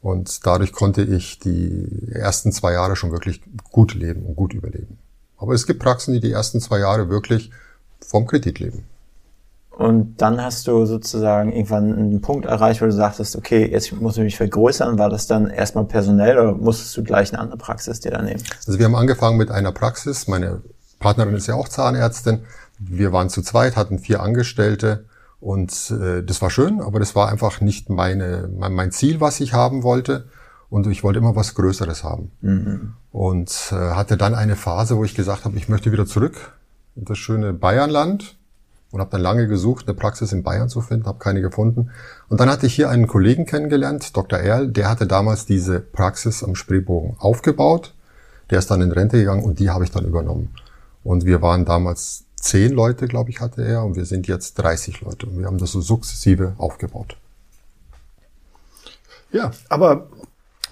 Und 0.00 0.46
dadurch 0.46 0.72
konnte 0.72 1.02
ich 1.02 1.38
die 1.38 2.08
ersten 2.12 2.52
zwei 2.52 2.72
Jahre 2.72 2.96
schon 2.96 3.10
wirklich 3.10 3.42
gut 3.72 3.94
leben 3.94 4.24
und 4.24 4.36
gut 4.36 4.54
überleben. 4.54 4.98
Aber 5.36 5.54
es 5.54 5.66
gibt 5.66 5.80
Praxen, 5.80 6.14
die 6.14 6.20
die 6.20 6.32
ersten 6.32 6.60
zwei 6.60 6.78
Jahre 6.78 7.08
wirklich 7.08 7.50
vom 8.00 8.26
Kredit 8.26 8.58
leben. 8.58 8.84
Und 9.70 10.16
dann 10.20 10.42
hast 10.42 10.66
du 10.66 10.86
sozusagen 10.86 11.52
irgendwann 11.52 11.92
einen 11.92 12.20
Punkt 12.20 12.46
erreicht, 12.46 12.82
wo 12.82 12.86
du 12.86 12.92
sagtest, 12.92 13.36
okay, 13.36 13.64
jetzt 13.70 13.92
muss 13.92 14.16
ich 14.16 14.24
mich 14.24 14.36
vergrößern. 14.36 14.98
War 14.98 15.08
das 15.08 15.28
dann 15.28 15.48
erstmal 15.48 15.84
personell 15.84 16.36
oder 16.36 16.52
musstest 16.52 16.96
du 16.96 17.04
gleich 17.04 17.32
eine 17.32 17.40
andere 17.40 17.58
Praxis 17.58 18.00
dir 18.00 18.10
da 18.10 18.20
nehmen? 18.20 18.42
Also 18.66 18.78
wir 18.78 18.86
haben 18.86 18.96
angefangen 18.96 19.36
mit 19.36 19.52
einer 19.52 19.70
Praxis. 19.70 20.26
Meine 20.26 20.62
Partnerin 20.98 21.34
ist 21.34 21.46
ja 21.46 21.54
auch 21.54 21.68
Zahnärztin. 21.68 22.40
Wir 22.80 23.12
waren 23.12 23.30
zu 23.30 23.40
zweit, 23.40 23.76
hatten 23.76 24.00
vier 24.00 24.20
Angestellte 24.20 25.04
und 25.40 25.90
äh, 25.90 26.22
das 26.22 26.42
war 26.42 26.50
schön, 26.50 26.80
aber 26.80 26.98
das 26.98 27.14
war 27.14 27.28
einfach 27.28 27.60
nicht 27.60 27.90
meine, 27.90 28.50
mein, 28.56 28.90
Ziel, 28.90 29.20
was 29.20 29.40
ich 29.40 29.52
haben 29.52 29.82
wollte. 29.82 30.28
Und 30.70 30.86
ich 30.86 31.02
wollte 31.02 31.18
immer 31.18 31.34
was 31.34 31.54
Größeres 31.54 32.04
haben. 32.04 32.30
Mhm. 32.42 32.94
Und 33.10 33.72
äh, 33.72 33.74
hatte 33.74 34.18
dann 34.18 34.34
eine 34.34 34.54
Phase, 34.54 34.96
wo 34.96 35.04
ich 35.04 35.14
gesagt 35.14 35.44
habe, 35.44 35.56
ich 35.56 35.68
möchte 35.68 35.92
wieder 35.92 36.04
zurück 36.04 36.58
in 36.94 37.06
das 37.06 37.16
schöne 37.16 37.54
Bayernland 37.54 38.36
und 38.90 39.00
habe 39.00 39.10
dann 39.10 39.22
lange 39.22 39.48
gesucht, 39.48 39.86
eine 39.86 39.96
Praxis 39.96 40.32
in 40.32 40.42
Bayern 40.42 40.68
zu 40.68 40.82
finden, 40.82 41.06
habe 41.06 41.18
keine 41.18 41.40
gefunden. 41.40 41.90
Und 42.28 42.40
dann 42.40 42.50
hatte 42.50 42.66
ich 42.66 42.74
hier 42.74 42.90
einen 42.90 43.06
Kollegen 43.06 43.46
kennengelernt, 43.46 44.14
Dr. 44.16 44.38
Erl, 44.38 44.68
der 44.68 44.90
hatte 44.90 45.06
damals 45.06 45.46
diese 45.46 45.80
Praxis 45.80 46.42
am 46.42 46.54
Spreebogen 46.54 47.16
aufgebaut. 47.18 47.94
Der 48.50 48.58
ist 48.58 48.70
dann 48.70 48.82
in 48.82 48.92
Rente 48.92 49.18
gegangen 49.18 49.44
und 49.44 49.58
die 49.58 49.70
habe 49.70 49.84
ich 49.84 49.90
dann 49.90 50.04
übernommen. 50.04 50.50
Und 51.02 51.24
wir 51.24 51.40
waren 51.40 51.64
damals 51.64 52.24
zehn 52.44 52.72
Leute, 52.72 53.06
glaube 53.06 53.30
ich, 53.30 53.40
hatte 53.40 53.64
er, 53.64 53.84
und 53.84 53.96
wir 53.96 54.04
sind 54.04 54.26
jetzt 54.26 54.54
30 54.54 55.00
Leute. 55.00 55.26
Und 55.26 55.38
wir 55.38 55.46
haben 55.46 55.58
das 55.58 55.72
so 55.72 55.80
sukzessive 55.80 56.54
aufgebaut. 56.58 57.16
Ja, 59.30 59.50
aber 59.68 60.08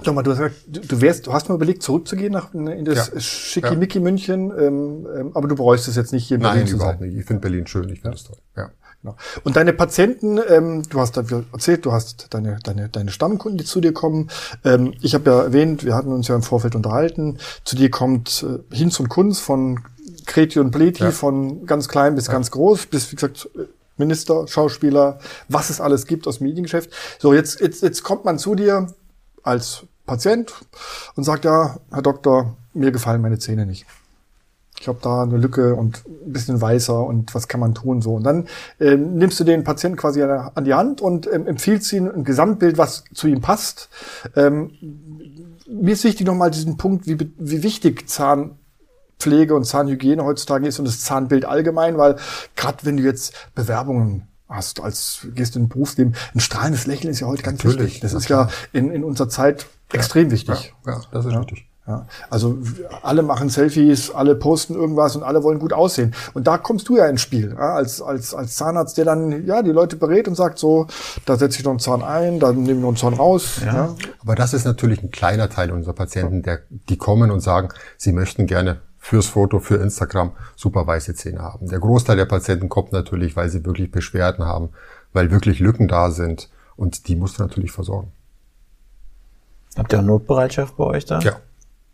Sag 0.04 0.14
mal, 0.14 0.22
du 0.22 0.36
hast, 0.36 0.54
du, 0.66 1.00
wärst, 1.00 1.26
du 1.26 1.32
hast 1.32 1.48
mal 1.48 1.54
überlegt, 1.54 1.82
zurückzugehen 1.82 2.32
nach 2.32 2.52
in 2.52 2.84
das 2.84 3.10
ja. 3.14 3.20
Schickimicki 3.20 3.98
ja. 3.98 4.04
München, 4.04 4.52
ähm, 4.58 5.06
ähm, 5.16 5.30
aber 5.34 5.48
du 5.48 5.54
bereust 5.54 5.88
es 5.88 5.96
jetzt 5.96 6.12
nicht 6.12 6.28
hier 6.28 6.36
in 6.36 6.42
Berlin 6.42 6.64
Nein, 6.64 6.74
überhaupt 6.74 7.00
nicht. 7.00 7.16
Ich 7.16 7.24
finde 7.24 7.40
Berlin 7.40 7.66
schön, 7.66 7.88
ich 7.88 8.00
finde 8.00 8.16
es 8.16 8.24
ja. 8.24 8.28
toll. 8.28 8.38
Ja. 8.56 8.70
Genau. 9.02 9.16
Und 9.44 9.56
deine 9.56 9.72
Patienten, 9.72 10.38
ähm, 10.48 10.82
du 10.88 11.00
hast 11.00 11.16
da 11.16 11.24
erzählt, 11.52 11.86
du 11.86 11.92
hast 11.92 12.26
deine, 12.30 12.58
deine, 12.62 12.88
deine 12.88 13.10
Stammkunden, 13.10 13.58
die 13.58 13.64
zu 13.64 13.80
dir 13.80 13.92
kommen. 13.92 14.28
Ähm, 14.64 14.94
ich 15.00 15.14
habe 15.14 15.30
ja 15.30 15.42
erwähnt, 15.44 15.84
wir 15.84 15.94
hatten 15.94 16.12
uns 16.12 16.28
ja 16.28 16.34
im 16.34 16.42
Vorfeld 16.42 16.74
unterhalten. 16.74 17.38
Zu 17.64 17.76
dir 17.76 17.90
kommt 17.90 18.44
äh, 18.44 18.74
Hinz 18.74 18.98
und 19.00 19.08
Kunz 19.08 19.38
von 19.38 19.80
Kreti 20.26 20.58
und 20.58 20.70
Pleti, 20.70 21.04
ja. 21.04 21.10
von 21.10 21.66
ganz 21.66 21.88
klein 21.88 22.14
bis 22.14 22.26
ja. 22.26 22.32
ganz 22.32 22.50
groß, 22.50 22.86
bis, 22.86 23.10
wie 23.10 23.16
gesagt, 23.16 23.48
Minister, 23.96 24.46
Schauspieler, 24.46 25.18
was 25.48 25.70
es 25.70 25.80
alles 25.80 26.06
gibt 26.06 26.26
aus 26.26 26.40
Mediengeschäft. 26.40 26.90
So, 27.18 27.32
jetzt, 27.32 27.60
jetzt, 27.60 27.82
jetzt 27.82 28.02
kommt 28.02 28.24
man 28.24 28.38
zu 28.38 28.54
dir 28.54 28.88
als 29.42 29.84
Patient 30.04 30.52
und 31.14 31.24
sagt, 31.24 31.44
ja, 31.44 31.78
Herr 31.90 32.02
Doktor, 32.02 32.56
mir 32.74 32.92
gefallen 32.92 33.22
meine 33.22 33.38
Zähne 33.38 33.66
nicht. 33.66 33.86
Ich 34.78 34.88
habe 34.88 34.98
da 35.00 35.22
eine 35.22 35.38
Lücke 35.38 35.74
und 35.74 36.02
ein 36.06 36.32
bisschen 36.32 36.60
weißer 36.60 37.02
und 37.02 37.34
was 37.34 37.48
kann 37.48 37.60
man 37.60 37.74
tun 37.74 38.02
so. 38.02 38.14
Und 38.14 38.24
dann 38.24 38.46
ähm, 38.78 39.14
nimmst 39.16 39.40
du 39.40 39.44
den 39.44 39.64
Patienten 39.64 39.96
quasi 39.96 40.22
an 40.22 40.64
die 40.64 40.74
Hand 40.74 41.00
und 41.00 41.32
ähm, 41.32 41.46
empfiehlst 41.46 41.90
ihm 41.94 42.10
ein 42.10 42.24
Gesamtbild, 42.24 42.76
was 42.76 43.04
zu 43.14 43.26
ihm 43.26 43.40
passt. 43.40 43.88
Ähm, 44.36 44.72
mir 45.66 45.94
ist 45.94 46.04
wichtig 46.04 46.26
nochmal 46.26 46.50
diesen 46.50 46.76
Punkt, 46.76 47.06
wie, 47.06 47.18
wie 47.38 47.62
wichtig 47.62 48.08
Zahnpflege 49.18 49.54
und 49.54 49.64
Zahnhygiene 49.64 50.24
heutzutage 50.24 50.66
ist 50.66 50.78
und 50.78 50.86
das 50.86 51.00
Zahnbild 51.00 51.44
allgemein, 51.44 51.98
weil 51.98 52.16
gerade 52.54 52.78
wenn 52.82 52.96
du 52.96 53.02
jetzt 53.02 53.34
Bewerbungen 53.54 54.28
hast, 54.48 54.80
als 54.80 55.26
gehst 55.34 55.54
du 55.54 55.58
in 55.58 55.64
den 55.64 55.68
Berufsleben, 55.70 56.14
ein 56.34 56.40
strahlendes 56.40 56.86
Lächeln 56.86 57.10
ist 57.10 57.20
ja 57.20 57.26
heute 57.26 57.42
ganz 57.42 57.64
Natürlich, 57.64 57.94
wichtig. 57.94 58.00
Das 58.02 58.12
ist 58.12 58.28
ja 58.28 58.48
in, 58.72 58.90
in 58.90 59.02
unserer 59.02 59.28
Zeit 59.28 59.66
extrem 59.92 60.30
wichtig. 60.30 60.74
Ja, 60.86 60.92
ja, 60.92 61.00
das 61.10 61.26
ist 61.26 61.32
ja. 61.32 61.40
wichtig. 61.40 61.66
Ja, 61.88 62.04
also 62.30 62.58
alle 63.02 63.22
machen 63.22 63.48
Selfies, 63.48 64.10
alle 64.10 64.34
posten 64.34 64.74
irgendwas 64.74 65.14
und 65.14 65.22
alle 65.22 65.44
wollen 65.44 65.60
gut 65.60 65.72
aussehen. 65.72 66.14
Und 66.34 66.48
da 66.48 66.58
kommst 66.58 66.88
du 66.88 66.96
ja 66.96 67.06
ins 67.06 67.20
Spiel, 67.20 67.54
ja, 67.56 67.74
als, 67.76 68.02
als, 68.02 68.34
als 68.34 68.56
Zahnarzt, 68.56 68.98
der 68.98 69.04
dann 69.04 69.46
ja 69.46 69.62
die 69.62 69.70
Leute 69.70 69.94
berät 69.94 70.26
und 70.26 70.34
sagt 70.34 70.58
so, 70.58 70.88
da 71.26 71.36
setze 71.36 71.60
ich 71.60 71.64
noch 71.64 71.70
einen 71.70 71.78
Zahn 71.78 72.02
ein, 72.02 72.40
dann 72.40 72.64
nehmen 72.64 72.80
wir 72.80 72.88
einen 72.88 72.96
Zahn 72.96 73.14
raus. 73.14 73.60
Ja. 73.64 73.72
ja. 73.72 73.96
Aber 74.20 74.34
das 74.34 74.52
ist 74.52 74.64
natürlich 74.64 75.00
ein 75.00 75.12
kleiner 75.12 75.48
Teil 75.48 75.70
unserer 75.70 75.94
Patienten, 75.94 76.42
der, 76.42 76.58
die 76.70 76.96
kommen 76.96 77.30
und 77.30 77.38
sagen, 77.38 77.68
sie 77.98 78.10
möchten 78.10 78.48
gerne 78.48 78.80
fürs 79.06 79.26
Foto, 79.26 79.60
für 79.60 79.76
Instagram 79.76 80.32
super 80.56 80.84
weiße 80.84 81.14
Zähne 81.14 81.40
haben. 81.40 81.68
Der 81.68 81.78
Großteil 81.78 82.16
der 82.16 82.24
Patienten 82.24 82.68
kommt 82.68 82.92
natürlich, 82.92 83.36
weil 83.36 83.48
sie 83.48 83.64
wirklich 83.64 83.92
Beschwerden 83.92 84.44
haben, 84.44 84.70
weil 85.12 85.30
wirklich 85.30 85.60
Lücken 85.60 85.86
da 85.86 86.10
sind 86.10 86.50
und 86.74 87.06
die 87.06 87.14
musst 87.14 87.38
du 87.38 87.42
natürlich 87.42 87.70
versorgen. 87.70 88.10
Habt 89.76 89.92
ihr 89.92 90.00
auch 90.00 90.04
Notbereitschaft 90.04 90.76
bei 90.76 90.84
euch 90.84 91.04
da? 91.04 91.20
Ja, 91.20 91.36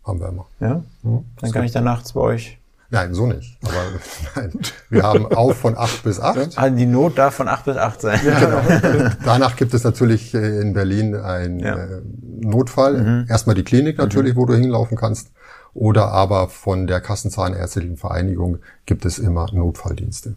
haben 0.03 0.19
wir 0.19 0.29
immer. 0.29 0.47
Ja? 0.59 0.83
Mhm. 1.03 1.25
Dann 1.39 1.51
kann 1.51 1.63
ich 1.65 1.71
da 1.71 1.81
nachts 1.81 2.13
bei 2.13 2.21
euch 2.21 2.57
Nein, 2.93 3.15
so 3.15 3.25
nicht. 3.25 3.57
Aber 3.63 3.73
nein, 4.35 4.51
wir 4.91 5.01
haben 5.01 5.25
auf 5.25 5.57
von 5.57 5.75
8 5.75 6.03
bis 6.03 6.19
8. 6.19 6.59
Also 6.59 6.75
die 6.77 6.85
Not 6.85 7.17
darf 7.17 7.33
von 7.33 7.47
8 7.47 7.65
bis 7.65 7.75
8 7.75 8.01
sein. 8.01 8.19
Ja, 8.23 8.39
genau. 8.39 9.09
Danach 9.25 9.55
gibt 9.55 9.73
es 9.73 9.83
natürlich 9.83 10.35
äh, 10.35 10.61
in 10.61 10.73
Berlin 10.73 11.15
einen 11.15 11.59
ja. 11.59 11.75
Äh, 11.75 12.01
Notfall. 12.41 13.01
Mhm. 13.01 13.25
Erstmal 13.27 13.55
die 13.55 13.63
Klinik 13.63 13.97
natürlich, 13.97 14.35
mhm. 14.35 14.37
wo 14.37 14.45
du 14.45 14.53
hinlaufen 14.53 14.95
kannst. 14.95 15.31
Oder 15.73 16.11
aber 16.11 16.49
von 16.49 16.87
der 16.87 17.01
Kassenzahnärztlichen 17.01 17.97
Vereinigung 17.97 18.59
gibt 18.85 19.05
es 19.05 19.17
immer 19.17 19.47
Notfalldienste. 19.51 20.35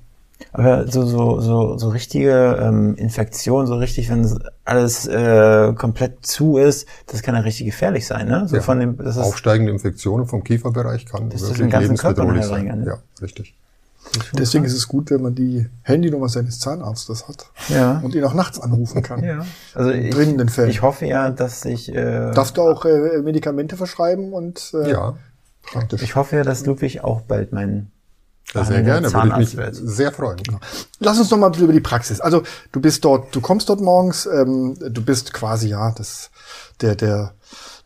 Aber 0.52 0.86
so, 0.86 1.04
so, 1.04 1.40
so, 1.40 1.78
so 1.78 1.88
richtige 1.88 2.58
ähm, 2.60 2.94
Infektion, 2.96 3.66
so 3.66 3.76
richtig, 3.76 4.10
wenn 4.10 4.38
alles 4.64 5.06
äh, 5.06 5.72
komplett 5.74 6.26
zu 6.26 6.58
ist, 6.58 6.86
das 7.06 7.22
kann 7.22 7.34
ja 7.34 7.40
richtig 7.40 7.66
gefährlich 7.66 8.06
sein, 8.06 8.28
ne? 8.28 8.46
So 8.46 8.56
ja. 8.56 8.62
von 8.62 8.80
dem, 8.80 8.96
das 8.98 9.16
ist, 9.16 9.22
Aufsteigende 9.22 9.72
Infektionen 9.72 10.26
vom 10.26 10.44
Kieferbereich 10.44 11.06
kann 11.06 11.30
das 11.30 11.48
wirklich 11.48 11.72
lebensbedrohlich 11.72 12.44
sein. 12.44 12.84
Ja, 12.86 12.98
richtig. 13.20 13.54
Deswegen 14.32 14.64
ist 14.64 14.74
es 14.74 14.88
gut, 14.88 15.10
wenn 15.10 15.22
man 15.22 15.34
die 15.34 15.68
Handynummer 15.82 16.28
seines 16.28 16.58
Zahnarztes 16.58 17.28
hat 17.28 17.50
ja. 17.68 18.00
und 18.02 18.14
ihn 18.14 18.24
auch 18.24 18.34
nachts 18.34 18.58
anrufen 18.60 19.02
kann. 19.02 19.22
Ja. 19.22 19.44
Also 19.74 19.90
in 19.90 20.10
dringenden 20.10 20.48
Fällen. 20.48 20.70
Ich 20.70 20.82
hoffe 20.82 21.06
ja, 21.06 21.30
dass 21.30 21.64
ich. 21.64 21.94
Äh, 21.94 22.32
Darfst 22.32 22.56
du 22.56 22.62
auch 22.62 22.84
äh, 22.84 23.20
Medikamente 23.22 23.76
verschreiben 23.76 24.32
und 24.32 24.72
äh, 24.74 24.90
ja. 24.90 25.16
Praktisch. 25.62 26.02
Ich 26.02 26.14
hoffe 26.14 26.36
ja, 26.36 26.44
dass 26.44 26.64
Ludwig 26.64 27.02
auch 27.02 27.22
bald 27.22 27.52
mein 27.52 27.90
ja, 28.54 28.64
sehr 28.64 28.82
gerne, 28.82 29.12
würde 29.12 29.42
ich 29.42 29.56
mich 29.56 29.68
sehr 29.72 30.12
freuen. 30.12 30.40
Lass 31.00 31.18
uns 31.18 31.30
noch 31.30 31.38
mal 31.38 31.52
über 31.58 31.72
die 31.72 31.80
Praxis. 31.80 32.20
Also 32.20 32.44
du 32.70 32.80
bist 32.80 33.04
dort, 33.04 33.34
du 33.34 33.40
kommst 33.40 33.68
dort 33.68 33.80
morgens, 33.80 34.26
ähm, 34.26 34.76
du 34.78 35.04
bist 35.04 35.32
quasi 35.32 35.68
ja 35.68 35.90
das 35.90 36.30
der 36.80 36.94
der 36.94 37.34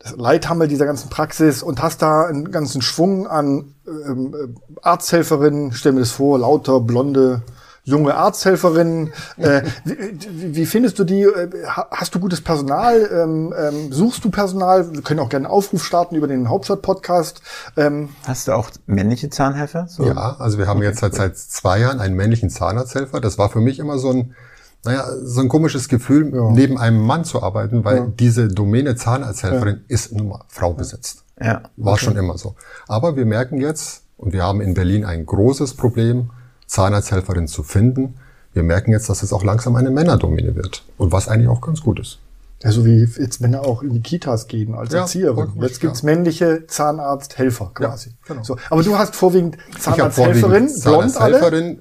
das 0.01 0.15
Leithammel 0.17 0.67
dieser 0.67 0.85
ganzen 0.85 1.09
Praxis 1.09 1.61
und 1.61 1.81
hast 1.81 2.01
da 2.01 2.25
einen 2.25 2.51
ganzen 2.51 2.81
Schwung 2.81 3.27
an 3.27 3.75
ähm, 3.87 4.57
Arzthelferinnen. 4.81 5.73
Stell 5.73 5.91
mir 5.91 5.99
das 5.99 6.11
vor, 6.11 6.39
lauter 6.39 6.79
blonde 6.79 7.43
junge 7.83 8.15
Arzthelferinnen. 8.15 9.11
Äh, 9.37 9.63
wie, 9.85 10.55
wie, 10.55 10.65
findest 10.65 10.99
du 10.99 11.03
die? 11.03 11.23
Äh, 11.23 11.49
hast 11.91 12.15
du 12.15 12.19
gutes 12.19 12.41
Personal? 12.41 13.09
Ähm, 13.11 13.53
ähm, 13.57 13.91
suchst 13.91 14.23
du 14.23 14.31
Personal? 14.31 14.93
Wir 14.93 15.01
können 15.01 15.19
auch 15.19 15.29
gerne 15.29 15.47
einen 15.47 15.53
Aufruf 15.53 15.83
starten 15.83 16.15
über 16.15 16.27
den 16.27 16.49
Hauptstadt-Podcast. 16.49 17.41
Ähm, 17.77 18.09
Hast 18.25 18.47
du 18.47 18.53
auch 18.53 18.69
männliche 18.85 19.29
Zahnhelfer? 19.29 19.87
So? 19.87 20.05
Ja, 20.05 20.37
also 20.39 20.57
wir 20.57 20.67
haben 20.67 20.77
okay. 20.77 20.87
jetzt 20.87 20.99
seit, 20.99 21.15
seit 21.15 21.37
zwei 21.37 21.79
Jahren 21.79 21.99
einen 21.99 22.15
männlichen 22.15 22.49
Zahnarzthelfer. 22.49 23.19
Das 23.19 23.37
war 23.37 23.49
für 23.49 23.61
mich 23.61 23.79
immer 23.79 23.97
so 23.97 24.11
ein 24.11 24.35
naja, 24.83 25.05
so 25.23 25.41
ein 25.41 25.49
komisches 25.49 25.87
Gefühl, 25.87 26.33
ja. 26.33 26.51
neben 26.51 26.77
einem 26.77 27.01
Mann 27.01 27.23
zu 27.23 27.43
arbeiten, 27.43 27.83
weil 27.85 27.97
ja. 27.97 28.07
diese 28.07 28.47
Domäne 28.47 28.95
Zahnarzthelferin 28.95 29.75
ja. 29.75 29.81
ist 29.87 30.11
nun 30.11 30.29
mal 30.29 30.43
Frau 30.47 30.73
besetzt. 30.73 31.23
Ja. 31.39 31.63
War 31.77 31.93
okay. 31.93 32.05
schon 32.05 32.17
immer 32.17 32.37
so. 32.37 32.55
Aber 32.87 33.15
wir 33.15 33.25
merken 33.25 33.59
jetzt, 33.59 34.03
und 34.17 34.33
wir 34.33 34.43
haben 34.43 34.61
in 34.61 34.73
Berlin 34.73 35.05
ein 35.05 35.25
großes 35.25 35.75
Problem, 35.75 36.29
Zahnarzthelferin 36.67 37.47
zu 37.47 37.63
finden. 37.63 38.15
Wir 38.53 38.63
merken 38.63 38.91
jetzt, 38.91 39.09
dass 39.09 39.23
es 39.23 39.33
auch 39.33 39.43
langsam 39.43 39.75
eine 39.75 39.91
Männerdomäne 39.91 40.55
wird. 40.55 40.83
Und 40.97 41.11
was 41.11 41.27
eigentlich 41.27 41.49
auch 41.49 41.61
ganz 41.61 41.81
gut 41.81 41.99
ist. 41.99 42.19
Ja, 42.63 42.71
so 42.71 42.85
wie 42.85 42.99
jetzt 42.99 43.41
Männer 43.41 43.61
auch 43.61 43.81
in 43.81 43.93
die 43.93 44.01
Kitas 44.01 44.47
gehen 44.47 44.75
als 44.75 44.93
ja, 44.93 44.99
Erzieherin. 44.99 45.53
Jetzt 45.59 45.81
gibt's 45.81 46.01
ja. 46.01 46.05
männliche 46.05 46.67
Zahnarzthelfer 46.67 47.71
quasi. 47.73 48.09
Ja, 48.09 48.15
genau. 48.27 48.43
So, 48.43 48.57
aber 48.69 48.83
du 48.83 48.97
hast 48.97 49.15
vorwiegend 49.15 49.57
Zahnarzthelferin, 49.79 50.69
blond 50.83 51.17
alle? 51.17 51.77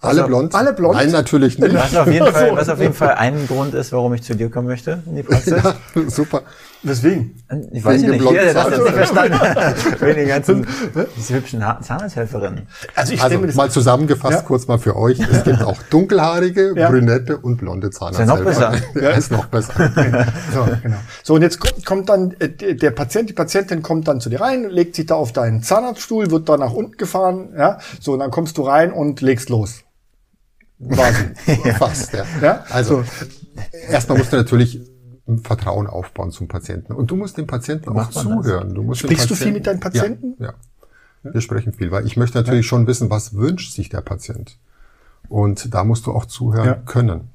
Alle 0.00 0.24
blond? 0.24 0.54
Alle 0.54 0.72
blond? 0.74 0.94
Nein, 0.94 1.10
natürlich 1.10 1.58
nicht. 1.58 1.74
Was 1.74 1.96
auf 1.96 2.06
jeden 2.06 2.32
Fall, 2.32 2.54
was 2.54 2.68
auf 2.68 2.80
jeden 2.80 2.94
Fall 2.94 3.14
ein 3.14 3.48
Grund 3.48 3.74
ist, 3.74 3.90
warum 3.90 4.14
ich 4.14 4.22
zu 4.22 4.36
dir 4.36 4.48
kommen 4.48 4.68
möchte 4.68 5.02
in 5.06 5.16
die 5.16 5.24
Praxis. 5.24 5.60
Ja, 5.62 5.74
super. 6.08 6.42
Weswegen? 6.84 7.34
Ich 7.72 7.84
weiß 7.84 8.02
Wegen 8.02 8.12
nicht, 8.12 8.30
jeder 8.30 8.62
hat 8.62 8.70
das 8.70 8.78
nicht 8.78 8.92
verstanden. 8.92 9.40
Wegen 9.98 10.14
den 10.14 10.28
ganzen, 10.28 10.66
diese 11.16 11.34
hübschen 11.34 11.64
Zahnarzthelferinnen. 11.82 12.68
Also 12.94 13.12
ich 13.12 13.20
also, 13.20 13.40
mal 13.56 13.68
zusammengefasst, 13.68 14.38
ja. 14.38 14.42
kurz 14.42 14.68
mal 14.68 14.78
für 14.78 14.94
euch. 14.94 15.18
Es 15.18 15.42
gibt 15.42 15.60
auch 15.62 15.82
dunkelhaarige, 15.90 16.74
ja. 16.76 16.88
brünette 16.88 17.36
und 17.36 17.56
blonde 17.56 17.90
Zahnarzthelfer. 17.90 18.50
Ist 18.50 18.60
ja 18.60 18.70
noch 18.70 18.76
besser. 18.76 18.88
Ja, 19.02 19.10
ist 19.10 19.32
noch 19.32 19.46
besser. 19.46 19.72
so, 20.54 20.68
genau. 20.80 20.96
So, 21.24 21.34
und 21.34 21.42
jetzt 21.42 21.58
kommt, 21.58 21.84
kommt 21.84 22.08
dann, 22.08 22.36
äh, 22.38 22.76
der 22.76 22.92
Patient, 22.92 23.28
die 23.28 23.34
Patientin 23.34 23.82
kommt 23.82 24.06
dann 24.06 24.20
zu 24.20 24.30
dir 24.30 24.40
rein, 24.40 24.70
legt 24.70 24.94
sich 24.94 25.06
da 25.06 25.16
auf 25.16 25.32
deinen 25.32 25.64
Zahnarztstuhl, 25.64 26.30
wird 26.30 26.48
da 26.48 26.56
nach 26.56 26.72
unten 26.72 26.96
gefahren, 26.96 27.48
ja. 27.56 27.78
So, 28.00 28.12
und 28.12 28.20
dann 28.20 28.30
kommst 28.30 28.56
du 28.56 28.62
rein 28.62 28.92
und 28.92 29.20
legst 29.20 29.48
los. 29.48 29.82
Quasi. 30.86 31.24
Fast, 31.78 32.12
ja. 32.12 32.24
ja? 32.40 32.64
Also, 32.70 33.02
so. 33.02 33.26
erstmal 33.88 34.18
musst 34.18 34.32
du 34.32 34.36
natürlich 34.36 34.80
Vertrauen 35.42 35.86
aufbauen 35.86 36.30
zum 36.30 36.48
Patienten. 36.48 36.92
Und 36.92 37.10
du 37.10 37.16
musst 37.16 37.36
dem 37.36 37.46
Patienten 37.46 37.90
auch 37.90 38.10
zuhören. 38.10 38.74
Du 38.74 38.82
musst 38.82 39.00
Sprichst 39.00 39.30
du 39.30 39.34
viel 39.34 39.52
mit 39.52 39.66
deinen 39.66 39.80
Patienten? 39.80 40.36
Ja, 40.38 40.54
ja. 41.24 41.34
Wir 41.34 41.40
sprechen 41.40 41.72
viel, 41.72 41.90
weil 41.90 42.06
ich 42.06 42.16
möchte 42.16 42.38
natürlich 42.38 42.66
schon 42.66 42.86
wissen, 42.86 43.10
was 43.10 43.34
wünscht 43.34 43.72
sich 43.72 43.88
der 43.88 44.00
Patient. 44.00 44.58
Und 45.28 45.74
da 45.74 45.84
musst 45.84 46.06
du 46.06 46.12
auch 46.12 46.24
zuhören 46.24 46.66
Ja. 46.66 46.74
können. 46.74 47.28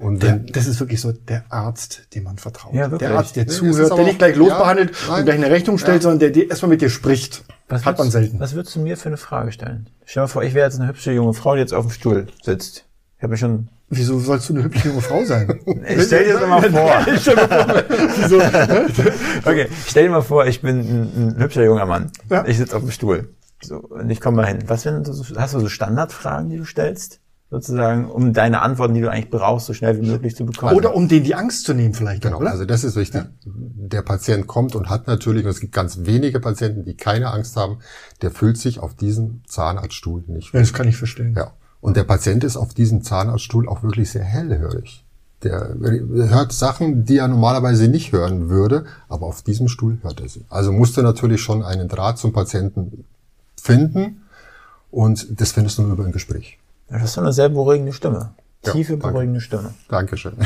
Und 0.00 0.22
Der, 0.22 0.30
wenn, 0.30 0.46
das 0.46 0.66
ist 0.66 0.80
wirklich 0.80 0.98
so 1.00 1.12
der 1.12 1.44
Arzt, 1.50 2.08
dem 2.14 2.24
man 2.24 2.38
vertraut. 2.38 2.72
Ja, 2.72 2.90
wirklich. 2.90 3.06
der 3.08 3.18
Arzt, 3.18 3.36
der 3.36 3.46
zuhört, 3.46 3.96
der 3.96 4.04
nicht 4.04 4.18
gleich 4.18 4.34
losbehandelt 4.34 4.92
ja, 5.06 5.16
und 5.16 5.24
gleich 5.26 5.36
eine 5.36 5.50
Rechnung 5.50 5.76
stellt, 5.76 5.96
Ja. 5.98 6.02
sondern 6.02 6.20
der, 6.20 6.30
der 6.30 6.48
erstmal 6.48 6.70
mit 6.70 6.80
dir 6.80 6.88
spricht. 6.88 7.44
Was 7.68 7.84
Hat 7.84 7.98
man 7.98 8.10
selten. 8.10 8.40
Was 8.40 8.54
würdest 8.54 8.74
du 8.74 8.80
mir 8.80 8.96
für 8.96 9.10
eine 9.10 9.18
Frage 9.18 9.52
stellen? 9.52 9.90
Stell 10.06 10.22
dir 10.22 10.24
mal 10.24 10.28
vor, 10.28 10.42
ich 10.42 10.54
wäre 10.54 10.66
jetzt 10.66 10.80
eine 10.80 10.88
hübsche 10.88 11.12
junge 11.12 11.34
Frau, 11.34 11.54
die 11.54 11.60
jetzt 11.60 11.74
auf 11.74 11.84
dem 11.86 11.90
Stuhl 11.92 12.26
sitzt. 12.42 12.86
Ich 13.18 13.22
habe 13.22 13.32
mir 13.32 13.36
schon. 13.36 13.68
Wieso 13.90 14.18
sollst 14.20 14.48
du 14.48 14.54
eine 14.54 14.64
hübsche 14.64 14.88
junge 14.88 15.02
Frau 15.02 15.22
sein? 15.24 15.60
Ich 15.86 16.04
stell 16.04 16.24
dir 16.24 16.38
das 16.38 16.48
mal 16.48 16.62
vor. 16.70 17.04
Okay, 19.44 19.68
stell 19.86 20.04
dir 20.04 20.10
mal 20.10 20.22
vor, 20.22 20.46
ich 20.46 20.62
bin 20.62 20.80
ein, 20.80 21.36
ein 21.36 21.42
hübscher 21.42 21.64
junger 21.64 21.86
Mann. 21.86 22.10
Ja. 22.30 22.44
Ich 22.46 22.56
sitze 22.56 22.74
auf 22.76 22.82
dem 22.82 22.90
Stuhl. 22.90 23.34
So, 23.62 23.76
und 23.76 24.08
ich 24.08 24.20
komme 24.20 24.38
mal 24.38 24.46
hin. 24.46 24.60
Was 24.66 24.82
sind 24.82 25.04
so, 25.06 25.36
hast 25.36 25.54
du 25.54 25.60
so 25.60 25.68
Standardfragen, 25.68 26.48
die 26.48 26.56
du 26.56 26.64
stellst? 26.64 27.20
Sozusagen, 27.50 28.08
um 28.08 28.32
deine 28.32 28.62
Antworten, 28.62 28.94
die 28.94 29.00
du 29.00 29.10
eigentlich 29.10 29.28
brauchst, 29.28 29.66
so 29.66 29.74
schnell 29.74 30.00
wie 30.00 30.06
möglich 30.06 30.36
zu 30.36 30.46
bekommen. 30.46 30.76
Oder 30.76 30.94
um 30.94 31.08
denen 31.08 31.24
die 31.24 31.34
Angst 31.34 31.64
zu 31.64 31.74
nehmen 31.74 31.94
vielleicht, 31.94 32.22
Genau, 32.22 32.38
oder? 32.38 32.52
also 32.52 32.64
das 32.64 32.84
ist 32.84 32.94
wichtig. 32.94 33.24
Der 33.44 34.02
Patient 34.02 34.46
kommt 34.46 34.76
und 34.76 34.88
hat 34.88 35.08
natürlich, 35.08 35.44
und 35.44 35.50
es 35.50 35.58
gibt 35.58 35.72
ganz 35.72 35.98
wenige 36.02 36.38
Patienten, 36.38 36.84
die 36.84 36.94
keine 36.94 37.32
Angst 37.32 37.56
haben, 37.56 37.78
der 38.22 38.30
fühlt 38.30 38.56
sich 38.56 38.78
auf 38.78 38.94
diesem 38.94 39.42
Zahnarztstuhl 39.48 40.22
nicht 40.28 40.54
ja, 40.54 40.60
das 40.60 40.72
kann 40.72 40.86
ich 40.86 40.96
verstehen. 40.96 41.34
Ja. 41.36 41.52
Und 41.80 41.96
der 41.96 42.04
Patient 42.04 42.44
ist 42.44 42.56
auf 42.56 42.72
diesem 42.72 43.02
Zahnarztstuhl 43.02 43.68
auch 43.68 43.82
wirklich 43.82 44.10
sehr 44.10 44.22
hellhörig. 44.22 45.04
Der 45.42 45.74
hört 45.80 46.52
Sachen, 46.52 47.04
die 47.04 47.16
er 47.16 47.26
normalerweise 47.26 47.88
nicht 47.88 48.12
hören 48.12 48.48
würde, 48.48 48.84
aber 49.08 49.26
auf 49.26 49.42
diesem 49.42 49.66
Stuhl 49.66 49.98
hört 50.02 50.20
er 50.20 50.28
sie. 50.28 50.44
Also 50.50 50.70
musst 50.70 50.96
du 50.96 51.02
natürlich 51.02 51.40
schon 51.40 51.64
einen 51.64 51.88
Draht 51.88 52.18
zum 52.18 52.32
Patienten 52.32 53.06
finden 53.60 54.22
und 54.92 55.40
das 55.40 55.50
findest 55.50 55.78
du 55.78 55.82
nur 55.82 55.92
über 55.94 56.04
ein 56.04 56.12
Gespräch. 56.12 56.59
Das 56.90 57.02
ist 57.04 57.12
so 57.12 57.20
eine 57.20 57.32
sehr 57.32 57.48
beruhigende 57.48 57.92
Stimme. 57.92 58.34
Ja, 58.64 58.72
Tiefe, 58.72 58.92
danke. 58.92 59.08
beruhigende 59.08 59.40
Stimme. 59.40 59.74
Dankeschön. 59.88 60.36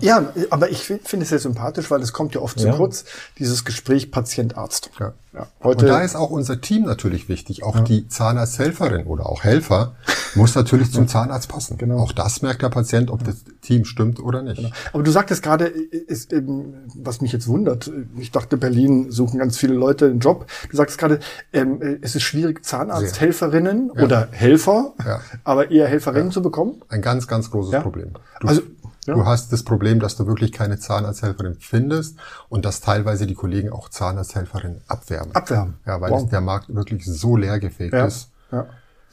Ja, 0.00 0.32
aber 0.50 0.70
ich 0.70 0.78
fi- 0.84 1.00
finde 1.02 1.24
es 1.24 1.30
sehr 1.30 1.38
sympathisch, 1.40 1.90
weil 1.90 2.00
es 2.00 2.12
kommt 2.12 2.34
ja 2.34 2.40
oft 2.40 2.58
zu 2.60 2.66
Ja. 2.68 2.74
kurz, 2.76 3.04
dieses 3.38 3.64
Gespräch 3.64 4.10
Patient-Arzt. 4.10 4.90
Ja. 5.00 5.12
Ja. 5.34 5.46
Und 5.60 5.82
da 5.82 5.94
Heute, 5.96 6.04
ist 6.04 6.14
auch 6.14 6.28
unser 6.30 6.60
Team 6.60 6.84
natürlich 6.84 7.28
wichtig. 7.28 7.62
Auch 7.64 7.80
die 7.80 8.06
Zahnarzthelferin 8.06 9.06
oder 9.06 9.24
auch 9.26 9.42
Helfer 9.44 9.94
muss 10.34 10.54
natürlich 10.54 10.92
zum 10.92 11.08
Zahnarzt 11.08 11.48
passen. 11.48 11.78
Genau. 11.78 11.98
Auch 11.98 12.12
das 12.12 12.42
merkt 12.42 12.60
der 12.60 12.68
Patient, 12.68 13.10
ob 13.10 13.24
das 13.24 13.36
Team 13.62 13.84
stimmt 13.86 14.20
oder 14.20 14.42
nicht. 14.42 14.70
aber 14.92 15.02
du 15.02 15.10
sagtest 15.10 15.42
gerade, 15.42 15.64
ist 15.66 16.32
eben, 16.34 16.74
was 16.94 17.22
mich 17.22 17.32
jetzt 17.32 17.48
wundert, 17.48 17.90
ich 18.18 18.30
dachte, 18.30 18.58
Berlin 18.58 19.10
suchen 19.10 19.38
ganz 19.38 19.56
viele 19.56 19.72
Leute 19.74 20.04
einen 20.06 20.20
Job. 20.20 20.46
Du 20.70 20.76
sagst 20.76 20.98
gerade, 20.98 21.18
ähm, 21.54 21.98
es 22.02 22.14
ist 22.14 22.22
schwierig, 22.22 22.64
Zahnarzthelferinnen 22.64 23.90
oder 23.90 24.28
Helfer, 24.32 24.92
Ja. 25.04 25.20
aber 25.44 25.70
eher 25.70 25.88
Helferinnen 25.88 26.30
zu 26.30 26.42
bekommen. 26.42 26.82
Ein 26.88 27.00
ganz, 27.02 27.26
ganz 27.26 27.50
großes 27.50 27.72
Ja. 27.72 27.80
Problem. 27.80 28.10
Du, 28.40 28.48
Also, 28.48 28.62
ja. 29.06 29.14
du 29.14 29.24
hast 29.26 29.52
das 29.52 29.62
Problem, 29.62 29.98
dass 30.00 30.16
du 30.16 30.26
wirklich 30.26 30.52
keine 30.52 30.78
Zahnarzthelferin 30.78 31.56
findest 31.60 32.16
und 32.48 32.64
dass 32.64 32.80
teilweise 32.80 33.26
die 33.26 33.34
Kollegen 33.34 33.70
auch 33.70 33.88
Zahnarzthelferinnen 33.88 34.82
abwerben. 34.88 35.32
Abwerben. 35.34 35.74
Ja, 35.86 36.00
weil 36.00 36.10
Wow. 36.10 36.28
der 36.28 36.40
Markt 36.40 36.74
wirklich 36.74 37.04
so 37.06 37.36
leergefegt 37.36 37.92
Ja. 37.94 38.06
ist. 38.06 38.30
ja. 38.50 38.66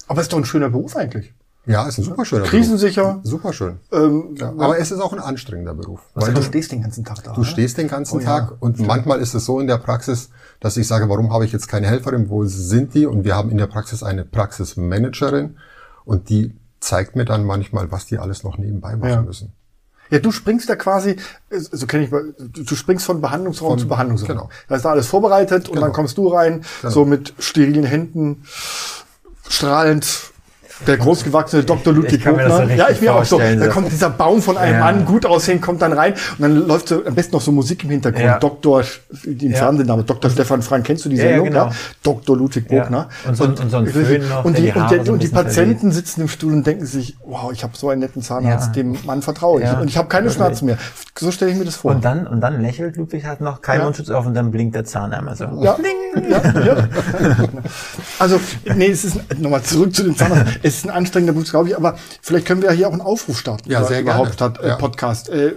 Aber 0.07 0.19
es 0.21 0.25
ist 0.25 0.33
doch 0.33 0.37
ein 0.39 0.45
schöner 0.45 0.69
Beruf 0.69 0.95
eigentlich. 0.95 1.33
Ja, 1.65 1.87
ist 1.87 1.99
ein 1.99 2.03
super 2.03 2.25
schöner 2.25 2.45
Krisensicher. 2.45 3.03
Beruf. 3.15 3.25
Super 3.25 3.53
schön. 3.53 3.79
Ähm, 3.91 4.35
Ja, 4.39 4.49
aber 4.49 4.79
es 4.79 4.91
ist 4.91 4.99
auch 5.01 5.13
ein 5.13 5.19
anstrengender 5.19 5.75
Beruf. 5.75 5.99
weil 6.15 6.27
Weil 6.27 6.33
du 6.35 6.41
stehst 6.41 6.71
den 6.71 6.81
ganzen 6.81 7.03
Tag 7.05 7.23
da. 7.23 7.33
du 7.33 7.41
ne? 7.41 7.45
stehst 7.45 7.77
den 7.77 7.87
ganzen 7.87 8.17
Oh 8.17 8.19
ja, 8.19 8.25
Tag 8.25 8.53
und 8.59 8.79
manchmal 8.79 9.19
ist 9.19 9.35
es 9.35 9.45
so 9.45 9.59
in 9.59 9.67
der 9.67 9.77
Praxis, 9.77 10.29
dass 10.61 10.77
ich 10.77 10.87
sage, 10.87 11.09
warum 11.09 11.31
habe 11.31 11.45
ich 11.45 11.51
jetzt 11.51 11.67
keine 11.67 11.85
Helferin, 11.87 12.29
wo 12.29 12.43
sind 12.45 12.95
die? 12.95 13.05
Und 13.05 13.23
wir 13.23 13.35
haben 13.35 13.51
in 13.51 13.57
der 13.57 13.67
Praxis 13.67 14.01
eine 14.01 14.25
Praxismanagerin 14.25 15.57
und 16.05 16.29
die 16.29 16.55
zeigt 16.79 17.15
mir 17.15 17.25
dann 17.25 17.43
manchmal, 17.45 17.91
was 17.91 18.05
die 18.05 18.17
alles 18.17 18.43
noch 18.43 18.57
nebenbei 18.57 18.95
machen 18.95 19.09
Ja. 19.09 19.21
müssen. 19.21 19.53
Ja, 20.11 20.19
du 20.19 20.31
springst 20.31 20.67
da 20.69 20.75
quasi, 20.75 21.11
äh, 21.11 21.59
so 21.59 21.85
kenne 21.87 22.03
ich, 22.05 22.11
mal, 22.11 22.33
du 22.39 22.75
springst 22.75 23.05
von 23.05 23.21
Behandlungsraum 23.21 23.71
Von- 23.71 23.79
zu 23.79 23.87
Behandlungsraum. 23.87 24.27
genau. 24.27 24.49
Da 24.67 24.75
ist 24.75 24.85
da 24.85 24.89
alles 24.91 25.07
vorbereitet 25.07 25.69
und 25.69 25.75
dann 25.75 25.83
Genau. 25.85 25.93
kommst 25.95 26.17
du 26.17 26.27
rein, 26.29 26.63
so 26.83 27.05
mit 27.05 27.33
sterilen 27.39 27.83
Händen, 27.85 28.43
strahlend. 29.47 30.31
Der 30.87 30.97
großgewachsene 30.97 31.63
Dr. 31.63 31.93
Ludwig 31.93 32.25
richtig 32.25 32.77
Ja, 32.77 32.89
ich 32.89 33.01
mir 33.01 33.13
auch 33.13 33.25
so. 33.25 33.37
Da 33.39 33.67
kommt 33.67 33.91
dieser 33.91 34.09
Baum 34.09 34.41
von 34.41 34.57
einem 34.57 34.75
Ja. 34.75 34.79
Mann, 34.85 35.05
gut 35.05 35.25
aussehen, 35.25 35.59
kommt 35.61 35.81
dann 35.81 35.93
rein 35.93 36.13
und 36.13 36.41
dann 36.41 36.67
läuft 36.67 36.87
so 36.89 37.03
am 37.05 37.15
besten 37.15 37.33
noch 37.35 37.41
so 37.41 37.51
Musik 37.51 37.83
im 37.83 37.89
Hintergrund. 37.89 38.23
Ja. 38.23 38.39
Dr. 38.39 38.83
den 39.23 39.51
Ja. 39.51 39.57
Fernsehname, 39.57 40.03
Dr. 40.03 40.29
Stefan 40.31 40.61
Frank, 40.61 40.85
kennst 40.85 41.05
du 41.05 41.09
die 41.09 41.17
Ja, 41.17 41.23
ja, 41.23 41.29
Sendung? 41.31 41.47
genau. 41.47 41.69
Dr. 42.03 42.37
Ludwig 42.37 42.65
Ja. 42.69 42.83
Bogner. 42.83 43.09
Und 43.27 43.35
so 43.35 43.43
ein- 43.43 43.49
und 43.51 43.69
so 43.69 43.77
und 43.77 43.87
die, 43.87 43.91
die 43.91 44.71
und, 44.71 44.91
der, 44.91 45.05
so 45.05 45.11
und 45.13 45.23
die 45.23 45.27
Patienten 45.27 45.91
sitzen 45.91 46.21
im 46.21 46.27
Stuhl 46.27 46.53
und 46.53 46.65
denken 46.65 46.85
sich, 46.85 47.17
wow, 47.25 47.51
ich 47.51 47.63
habe 47.63 47.73
so 47.75 47.89
einen 47.89 48.01
netten 48.01 48.21
Zahnarzt, 48.21 48.67
Ja. 48.67 48.83
dem 48.83 48.97
Mann 49.05 49.21
vertraue 49.21 49.61
ich. 49.61 49.67
Ja, 49.67 49.79
und 49.79 49.87
ich 49.89 49.97
habe 49.97 50.07
keine. 50.07 50.29
Schmerzen 50.29 50.65
mehr. 50.67 50.77
So 51.19 51.31
stelle 51.31 51.51
ich 51.51 51.57
mir 51.57 51.65
das 51.65 51.75
vor. 51.75 51.91
Und 51.91 52.03
dann, 52.05 52.25
und 52.27 52.41
dann 52.41 52.61
lächelt 52.61 52.95
Ludwig, 52.97 53.25
hat 53.25 53.41
noch 53.41 53.61
keinen 53.61 53.79
Ja. 53.79 53.83
Mundschutz 53.85 54.09
auf 54.09 54.25
und 54.25 54.33
dann 54.33 54.51
blinkt 54.51 54.75
der 54.75 54.85
Zahn 54.85 55.11
einmal 55.13 55.35
so. 55.35 55.45
ja, 55.61 55.77
ja, 56.29 56.59
ja. 56.65 56.87
Also, 58.19 58.39
nee, 58.75 58.87
es 58.87 59.05
ist, 59.05 59.39
nochmal 59.39 59.61
zurück 59.63 59.93
zu 59.95 60.03
dem 60.03 60.15
Zahnarzt. 60.15 60.59
Es 60.63 60.77
ist 60.77 60.85
ein 60.85 60.91
anstrengender 60.91 61.33
Beruf, 61.33 61.49
glaube 61.49 61.69
ich, 61.69 61.77
aber 61.77 61.95
vielleicht 62.21 62.45
können 62.47 62.61
wir 62.61 62.71
hier 62.71 62.87
auch 62.87 62.91
einen 62.93 63.01
Aufruf 63.01 63.37
starten. 63.39 63.69
Ja, 63.69 63.83
sehr 63.83 64.01
überhaupt 64.01 64.37
gerne. 64.37 64.53
Stadt, 64.55 64.63
äh, 64.63 64.67
Ja. 64.69 64.75
Podcast. 64.75 65.29
Äh, 65.29 65.47
äh, 65.49 65.53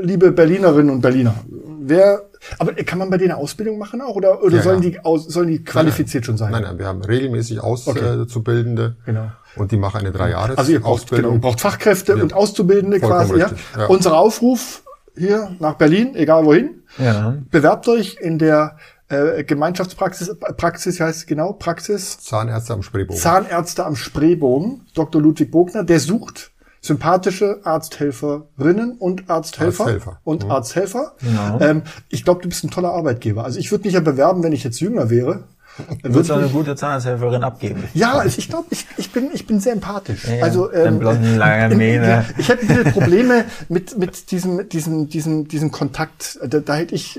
liebe 0.00 0.32
Berlinerinnen 0.32 0.90
und 0.90 1.00
Berliner, 1.00 1.34
wer, 1.80 2.22
aber 2.58 2.72
kann 2.74 2.98
man 2.98 3.08
bei 3.10 3.18
denen 3.18 3.32
eine 3.32 3.40
Ausbildung 3.40 3.78
machen 3.78 4.00
auch? 4.02 4.14
Oder, 4.16 4.42
oder 4.42 4.56
Ja, 4.56 4.62
sollen 4.62 4.82
ja. 4.82 4.90
die, 4.90 5.04
aus, 5.04 5.24
sollen 5.26 5.48
die 5.48 5.62
qualifiziert 5.64 6.26
schon 6.26 6.36
sein? 6.36 6.50
Nein, 6.52 6.62
nein, 6.62 6.78
wir 6.78 6.86
haben 6.86 7.02
regelmäßig 7.02 7.60
Okay. 7.62 7.66
Auszubildende 7.66 8.96
Genau. 9.06 9.30
und 9.56 9.72
die 9.72 9.76
machen 9.76 10.00
eine 10.00 10.10
drei 10.12 10.30
Jahre 10.30 10.58
Also 10.58 10.72
ihr 10.72 10.80
braucht, 10.80 11.08
genau, 11.10 11.32
ihr 11.32 11.38
braucht 11.40 11.60
Fachkräfte 11.60 12.14
Ja. 12.16 12.22
und 12.22 12.34
Auszubildende 12.34 12.98
Vollkommen 13.00 13.38
quasi. 13.38 13.40
Ja? 13.40 13.50
ja. 13.78 13.86
Unser 13.86 14.16
Aufruf 14.18 14.82
hier 15.16 15.54
nach 15.60 15.74
Berlin, 15.74 16.14
egal 16.14 16.44
wohin, 16.44 16.82
Ja. 16.98 17.36
bewerbt 17.50 17.86
euch 17.88 18.16
in 18.20 18.38
der 18.38 18.76
äh, 19.08 19.44
Gemeinschaftspraxis, 19.44 20.34
Praxis 20.56 20.98
heißt 21.00 21.18
es 21.18 21.26
genau, 21.26 21.52
Praxis 21.52 22.18
Zahnärzte 22.20 22.72
am 22.72 22.82
Spreebogen. 22.82 23.20
Zahnärzte 23.20 23.84
am 23.84 23.94
Spreebogen, 23.96 24.86
Dr. 24.94 25.20
Ludwig 25.20 25.50
Bogner, 25.50 25.84
der 25.84 26.00
sucht 26.00 26.50
sympathische 26.80 27.60
Arzthelferinnen 27.64 28.96
und 28.98 29.30
Arzthelfer, 29.30 29.84
Arzthelfer. 29.84 30.20
und 30.24 30.44
Mhm. 30.44 30.50
Arzthelfer. 30.50 31.12
Genau. 31.20 31.60
Ähm, 31.60 31.82
ich 32.08 32.24
glaube, 32.24 32.42
du 32.42 32.48
bist 32.48 32.64
ein 32.64 32.70
toller 32.70 32.92
Arbeitgeber. 32.92 33.44
Also 33.44 33.58
ich 33.58 33.70
würde 33.70 33.84
mich 33.84 33.94
ja 33.94 34.00
bewerben, 34.00 34.42
wenn 34.42 34.52
ich 34.52 34.64
jetzt 34.64 34.80
jünger 34.80 35.08
wäre. 35.10 35.44
Würdest 36.02 36.30
auch 36.30 36.36
eine 36.38 36.48
gute 36.48 36.76
Zahnarzthelferin 36.76 37.42
abgeben. 37.42 37.84
Ja, 37.94 38.14
also 38.18 38.38
ich 38.38 38.48
glaube, 38.48 38.66
ich, 38.70 38.86
ich, 38.96 39.12
bin, 39.12 39.30
ich 39.32 39.46
bin 39.46 39.60
sehr 39.60 39.72
empathisch. 39.72 40.26
Ja. 40.26 40.42
Also 40.44 40.68
Dein 40.68 40.98
blonden, 40.98 41.36
langen 41.36 41.76
Mähne. 41.78 42.24
ich 42.36 42.48
hätte 42.48 42.66
bisschen 42.66 42.92
Probleme 42.92 43.44
mit, 43.68 43.96
mit 43.98 44.30
diesem, 44.30 44.68
diesem, 44.68 45.08
diesem, 45.08 45.48
diesem 45.48 45.70
Kontakt. 45.70 46.38
Da, 46.46 46.60
da 46.60 46.74
hätte 46.74 46.94
ich 46.94 47.18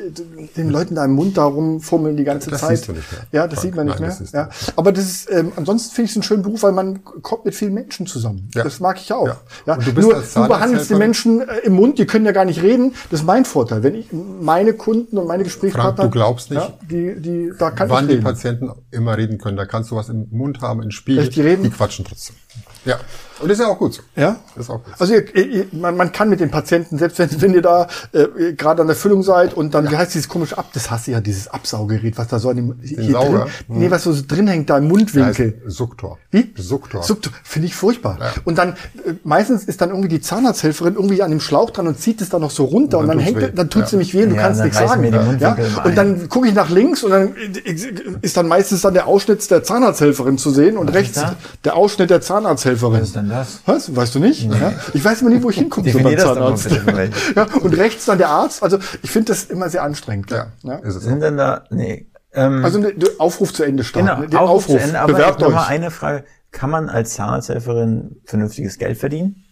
den 0.55 0.69
Leuten 0.69 0.95
da 0.95 1.05
im 1.05 1.13
Mund 1.13 1.37
darum 1.37 1.81
fummeln 1.81 2.15
die 2.17 2.23
ganze 2.23 2.49
Das 2.51 2.61
Zeit. 2.61 2.77
siehst 2.77 2.87
du 2.89 2.93
nicht 2.93 3.11
mehr. 3.11 3.21
Ja, 3.31 3.47
das 3.47 3.55
Frank. 3.59 3.61
sieht 3.63 3.75
man 3.75 3.85
nicht 3.87 3.99
Nein, 3.99 4.09
mehr. 4.09 4.17
das 4.19 4.31
Ja. 4.31 4.49
Aber 4.75 4.91
das 4.91 5.05
ist, 5.05 5.31
ähm, 5.31 5.51
ansonsten 5.55 5.95
finde 5.95 6.05
ich 6.05 6.11
es 6.11 6.17
einen 6.17 6.23
schönen 6.23 6.43
Beruf, 6.43 6.63
weil 6.63 6.71
man 6.73 7.03
kommt 7.03 7.45
mit 7.45 7.55
vielen 7.55 7.73
Menschen 7.73 8.05
zusammen. 8.05 8.49
Ja. 8.53 8.63
Das 8.63 8.79
mag 8.79 8.99
ich 8.99 9.11
auch. 9.13 9.27
Ja. 9.27 9.37
Ja. 9.65 9.73
Und 9.75 9.87
du 9.87 9.93
bist 9.93 10.07
Nur, 10.07 10.17
als 10.17 10.33
du 10.33 10.47
behandelst 10.47 10.89
die 10.89 10.95
Menschen 10.95 11.41
äh, 11.41 11.57
im 11.63 11.73
Mund, 11.73 11.97
die 11.97 12.05
können 12.05 12.25
ja 12.25 12.31
gar 12.31 12.45
nicht 12.45 12.61
reden. 12.61 12.93
Das 13.09 13.21
ist 13.21 13.25
mein 13.25 13.45
Vorteil. 13.45 13.83
Wenn 13.83 13.95
ich 13.95 14.07
meine 14.11 14.73
Kunden 14.73 15.17
und 15.17 15.27
meine 15.27 15.43
Gesprächspartner, 15.43 15.95
Frank, 15.95 16.11
du 16.11 16.17
glaubst 16.17 16.51
nicht, 16.51 16.61
ja, 16.61 16.73
die, 16.89 17.15
die, 17.19 17.51
da 17.57 17.71
kann 17.71 17.89
ich 17.89 18.09
reden. 18.09 18.23
Patienten 18.43 18.71
immer 18.91 19.17
reden 19.17 19.37
können. 19.37 19.55
Da 19.55 19.65
kannst 19.65 19.91
du 19.91 19.95
was 19.95 20.09
im 20.09 20.27
Mund 20.31 20.59
haben, 20.61 20.83
in 20.83 20.91
Spiegel. 20.91 21.23
Echt, 21.23 21.35
die 21.35 21.41
reden? 21.41 21.63
Die 21.63 21.69
quatschen 21.69 22.03
trotzdem. 22.03 22.35
Ja. 22.83 22.99
Und 23.39 23.49
das 23.49 23.57
ist 23.59 23.65
ja 23.65 23.71
auch 23.71 23.77
gut 23.79 23.93
so. 23.95 24.01
Ja? 24.15 24.37
Das 24.55 24.65
ist 24.65 24.69
auch 24.69 24.83
gut. 24.83 24.93
Also 24.99 25.13
ihr, 25.13 25.35
ihr, 25.35 25.65
man, 25.71 25.97
man 25.97 26.11
kann 26.11 26.29
mit 26.29 26.39
den 26.39 26.51
Patienten, 26.51 26.97
selbst 26.97 27.19
wenn, 27.19 27.41
wenn 27.41 27.53
ihr 27.53 27.61
da 27.61 27.87
äh, 28.13 28.53
gerade 28.53 28.81
an 28.81 28.87
der 28.87 28.95
Füllung 28.95 29.23
seid 29.23 29.53
und 29.53 29.73
dann, 29.73 29.89
wie 29.91 29.97
heißt 29.97 30.13
dieses 30.13 30.29
komische 30.29 30.57
Ab, 30.57 30.67
das 30.73 30.91
hasse 30.91 31.11
ich 31.11 31.15
ja, 31.15 31.21
dieses 31.21 31.47
Absaugerät, 31.47 32.17
was 32.17 32.27
da 32.27 32.39
so 32.39 32.49
an 32.49 32.55
dem 32.57 32.75
hier 32.81 33.11
Sauger? 33.11 33.39
drin, 33.39 33.47
nee, 33.79 33.91
was 33.91 34.03
so 34.03 34.13
drin 34.27 34.47
hängt 34.47 34.69
da 34.69 34.77
im 34.77 34.87
Mundwinkel. 34.87 35.61
heißt 35.65 35.75
Suktor. 35.75 36.19
Wie? 36.31 36.53
Suktor. 36.57 37.03
Suktor. 37.03 37.33
Finde 37.43 37.67
ich 37.67 37.75
furchtbar. 37.75 38.17
Ja. 38.19 38.31
Und 38.45 38.57
dann, 38.57 38.69
äh, 39.05 39.13
meistens 39.23 39.63
ist 39.65 39.81
dann 39.81 39.89
irgendwie 39.89 40.09
die 40.09 40.21
Zahnarzthelferin 40.21 40.95
irgendwie 40.95 41.21
an 41.23 41.31
dem 41.31 41.39
Schlauch 41.39 41.71
dran 41.71 41.87
und 41.87 41.99
zieht 41.99 42.21
es 42.21 42.29
dann 42.29 42.41
noch 42.41 42.51
so 42.51 42.65
runter 42.65 42.99
und 42.99 43.03
Und 43.05 43.09
dann, 43.09 43.17
dann 43.17 43.25
hängt, 43.25 43.41
weh. 43.41 43.49
dann 43.53 43.69
tut's 43.69 43.91
Ja. 43.91 43.97
nämlich 43.97 44.13
weh 44.13 44.23
und 44.23 44.29
du 44.29 44.35
Ja, 44.35 44.41
kannst 44.43 44.59
dann 44.59 44.67
nichts 44.67 44.79
sagen. 44.79 45.39
Ja? 45.39 45.57
Und 45.83 45.95
dann 45.97 46.29
gucke 46.29 46.47
ich 46.47 46.53
nach 46.53 46.69
links 46.69 47.03
und 47.03 47.11
dann 47.11 47.35
äh, 47.35 47.75
ist 48.21 48.37
dann 48.37 48.47
meistens 48.47 48.81
dann 48.81 48.93
der 48.93 49.07
Ausschnitt 49.07 49.49
der 49.49 49.63
Zahnarzthelferin 49.63 50.37
zu 50.37 50.51
sehen 50.51 50.77
und 50.77 50.89
rechts 50.89 51.19
da? 51.19 51.35
der 51.63 51.75
Ausschnitt 51.75 52.09
der 52.09 52.21
Zahnarzthelferin. 52.21 53.22
Denn 53.23 53.29
das? 53.29 53.59
Was? 53.65 53.95
Weißt 53.95 54.15
du 54.15 54.19
nicht? 54.19 54.43
Ja? 54.51 54.73
Ich 54.93 55.03
weiß 55.03 55.21
immer 55.21 55.29
nie, 55.31 55.41
wo 55.43 55.49
ich 55.49 55.57
hinkomme 55.57 55.89
so 55.91 55.97
beim 55.99 56.13
mal 56.13 56.17
Zahnarzt. 56.17 56.69
ja, 57.35 57.43
und 57.61 57.77
rechts 57.77 58.05
dann 58.05 58.17
der 58.17 58.29
Arzt. 58.29 58.61
Also 58.63 58.77
ich 59.01 59.09
finde 59.11 59.33
das 59.33 59.45
immer 59.45 59.69
sehr 59.69 59.83
anstrengend. 59.83 60.31
Ja, 60.31 60.47
Ja? 60.63 60.75
ist 60.77 60.95
es. 60.95 61.03
Sind 61.03 61.21
denn 61.21 61.37
da, 61.37 61.63
nee. 61.69 62.07
Ähm, 62.33 62.63
Also 62.65 62.79
ne, 62.79 62.93
der 62.93 63.09
Aufruf 63.19 63.53
zu 63.53 63.63
Ende 63.63 63.83
starten. 63.83 64.07
genau, 64.07 64.19
ne? 64.21 64.27
Den 64.27 64.39
Aufruf 64.39 64.67
zu 64.67 64.77
Ende, 64.77 64.99
aber 64.99 65.13
Bewerbt 65.13 65.39
noch 65.41 65.51
mal 65.51 65.61
euch. 65.63 65.69
eine 65.69 65.91
Frage. 65.91 66.23
Kann 66.51 66.69
man 66.69 66.89
als 66.89 67.13
Zahnarzthelferin 67.15 68.17
vernünftiges 68.25 68.77
Geld 68.77 68.97
verdienen? 68.97 69.43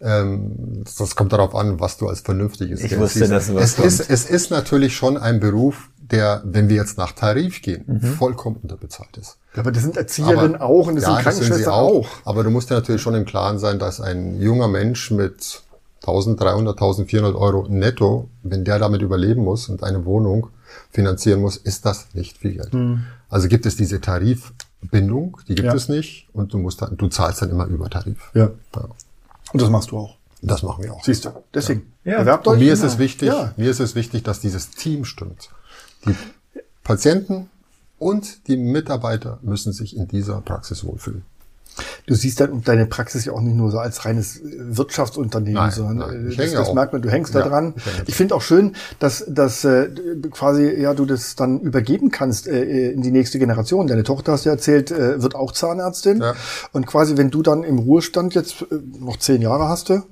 Ähm, 0.00 0.84
das 0.98 1.14
kommt 1.16 1.32
darauf 1.32 1.54
an, 1.54 1.80
was 1.80 1.96
du 1.96 2.08
als 2.08 2.20
vernünftiges 2.20 2.80
Ich 2.82 2.90
Geld 2.90 3.00
wusste, 3.00 3.20
siehst. 3.20 3.30
dass 3.32 3.48
es 3.48 3.76
kommt. 3.76 3.86
ist, 3.88 4.10
es 4.10 4.24
ist 4.28 4.50
natürlich 4.50 4.94
schon 4.96 5.16
ein 5.16 5.40
Beruf, 5.40 5.88
der, 6.10 6.42
wenn 6.44 6.68
wir 6.68 6.76
jetzt 6.76 6.98
nach 6.98 7.12
Tarif 7.12 7.62
gehen, 7.62 7.84
Mhm. 7.86 8.00
vollkommen 8.14 8.56
unterbezahlt 8.62 9.16
ist. 9.16 9.38
Ja, 9.54 9.60
aber 9.60 9.72
das 9.72 9.82
sind 9.82 9.96
Erzieherinnen 9.96 10.56
auch 10.60 10.86
und 10.88 10.96
das 10.96 11.04
sind 11.04 11.14
das 11.14 11.24
sind 11.24 11.44
Krankenschwestern 11.44 11.72
auch. 11.74 12.08
Aber 12.24 12.42
du 12.44 12.50
musst 12.50 12.70
dir 12.70 12.74
natürlich 12.74 13.00
schon 13.02 13.14
im 13.14 13.24
Klaren 13.24 13.58
sein, 13.58 13.78
dass 13.78 14.00
ein 14.00 14.40
junger 14.40 14.68
Mensch 14.68 15.10
mit 15.10 15.62
1300, 16.06 16.74
1400 16.76 17.34
Euro 17.34 17.66
netto, 17.68 18.28
wenn 18.42 18.64
der 18.64 18.78
damit 18.78 19.00
überleben 19.02 19.42
muss 19.44 19.68
und 19.68 19.82
eine 19.82 20.04
Wohnung 20.04 20.48
finanzieren 20.90 21.40
muss, 21.40 21.56
ist 21.56 21.86
das 21.86 22.08
nicht 22.14 22.36
viel 22.38 22.54
Geld. 22.56 22.70
Also 23.30 23.48
gibt 23.48 23.64
es 23.64 23.76
diese 23.76 24.00
Tarifbindung, 24.00 25.38
die 25.48 25.54
gibt. 25.54 25.66
Ja. 25.66 25.74
es 25.74 25.88
nicht 25.88 26.28
und 26.32 26.52
du 26.52 26.58
musst 26.58 26.82
dann, 26.82 26.96
du 26.96 27.08
zahlst 27.08 27.42
dann 27.42 27.50
immer 27.50 27.66
über 27.66 27.88
Tarif. 27.88 28.30
Ja. 28.34 28.50
Ja. 28.74 28.82
Und 29.52 29.62
das 29.62 29.70
machst 29.70 29.90
du 29.92 29.98
auch. 29.98 30.16
Das 30.42 30.62
machen 30.62 30.84
wir 30.84 30.92
auch. 30.92 31.02
Siehst 31.02 31.24
du. 31.24 31.30
Deswegen. 31.54 31.90
Ja. 32.04 32.18
Bewerbt 32.18 32.46
Und 32.46 32.54
euch. 32.54 32.60
mir 32.60 32.72
ist 32.74 32.82
es 32.82 32.98
wichtig, 32.98 33.28
Ja. 33.28 33.54
mir 33.56 33.70
ist 33.70 33.80
es 33.80 33.94
wichtig, 33.94 34.24
dass 34.24 34.40
dieses 34.40 34.70
Team 34.70 35.06
stimmt. 35.06 35.48
Die 36.06 36.14
Patienten 36.82 37.48
und 37.98 38.48
die 38.48 38.56
Mitarbeiter 38.56 39.38
müssen 39.42 39.72
sich 39.72 39.96
in 39.96 40.08
dieser 40.08 40.40
Praxis 40.40 40.84
wohlfühlen. 40.84 41.24
Du 42.06 42.14
siehst 42.14 42.38
dann 42.40 42.62
deine 42.62 42.86
Praxis 42.86 43.24
ja 43.24 43.32
auch 43.32 43.40
nicht 43.40 43.56
nur 43.56 43.70
so 43.70 43.78
als 43.78 44.04
reines 44.04 44.36
äh, 44.38 44.76
Wirtschaftsunternehmen, 44.76 45.54
Nein, 45.54 45.70
sondern 45.70 46.08
nein. 46.08 46.30
äh, 46.30 46.36
das, 46.36 46.52
das 46.52 46.74
merkt 46.74 46.92
man, 46.92 47.02
du 47.02 47.10
hängst 47.10 47.34
da 47.34 47.40
Ja, 47.40 47.48
dran. 47.48 47.74
ich 48.02 48.10
Ich 48.10 48.14
finde 48.14 48.34
auch 48.36 48.42
schön, 48.42 48.76
dass, 49.00 49.24
dass 49.28 49.64
äh, 49.64 49.88
quasi 50.30 50.70
ja 50.70 50.94
du 50.94 51.04
das 51.04 51.34
dann 51.34 51.60
übergeben 51.60 52.10
kannst 52.10 52.46
äh, 52.46 52.90
in 52.92 53.02
die 53.02 53.10
nächste 53.10 53.38
Generation. 53.38 53.86
Deine 53.86 54.04
Tochter 54.04 54.32
hast 54.32 54.44
du 54.44 54.50
ja 54.50 54.54
erzählt, 54.54 54.90
äh, 54.92 55.20
wird 55.20 55.34
auch 55.34 55.50
Zahnärztin. 55.50 56.20
Ja. 56.20 56.34
Und 56.72 56.86
quasi, 56.86 57.16
wenn 57.16 57.30
du 57.30 57.42
dann 57.42 57.64
im 57.64 57.78
Ruhestand 57.78 58.34
jetzt 58.34 58.62
äh, 58.62 58.76
noch 59.00 59.16
zehn 59.16 59.42
Jahre 59.42 59.68
hast 59.68 59.88
du, 59.88 60.02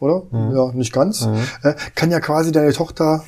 oder? 0.00 0.24
Mhm. 0.32 0.56
Ja, 0.56 0.72
nicht 0.72 0.92
ganz. 0.92 1.28
Äh, 1.62 1.74
kann 1.94 2.10
ja 2.10 2.18
quasi 2.20 2.50
deine 2.50 2.72
Tochter 2.72 3.22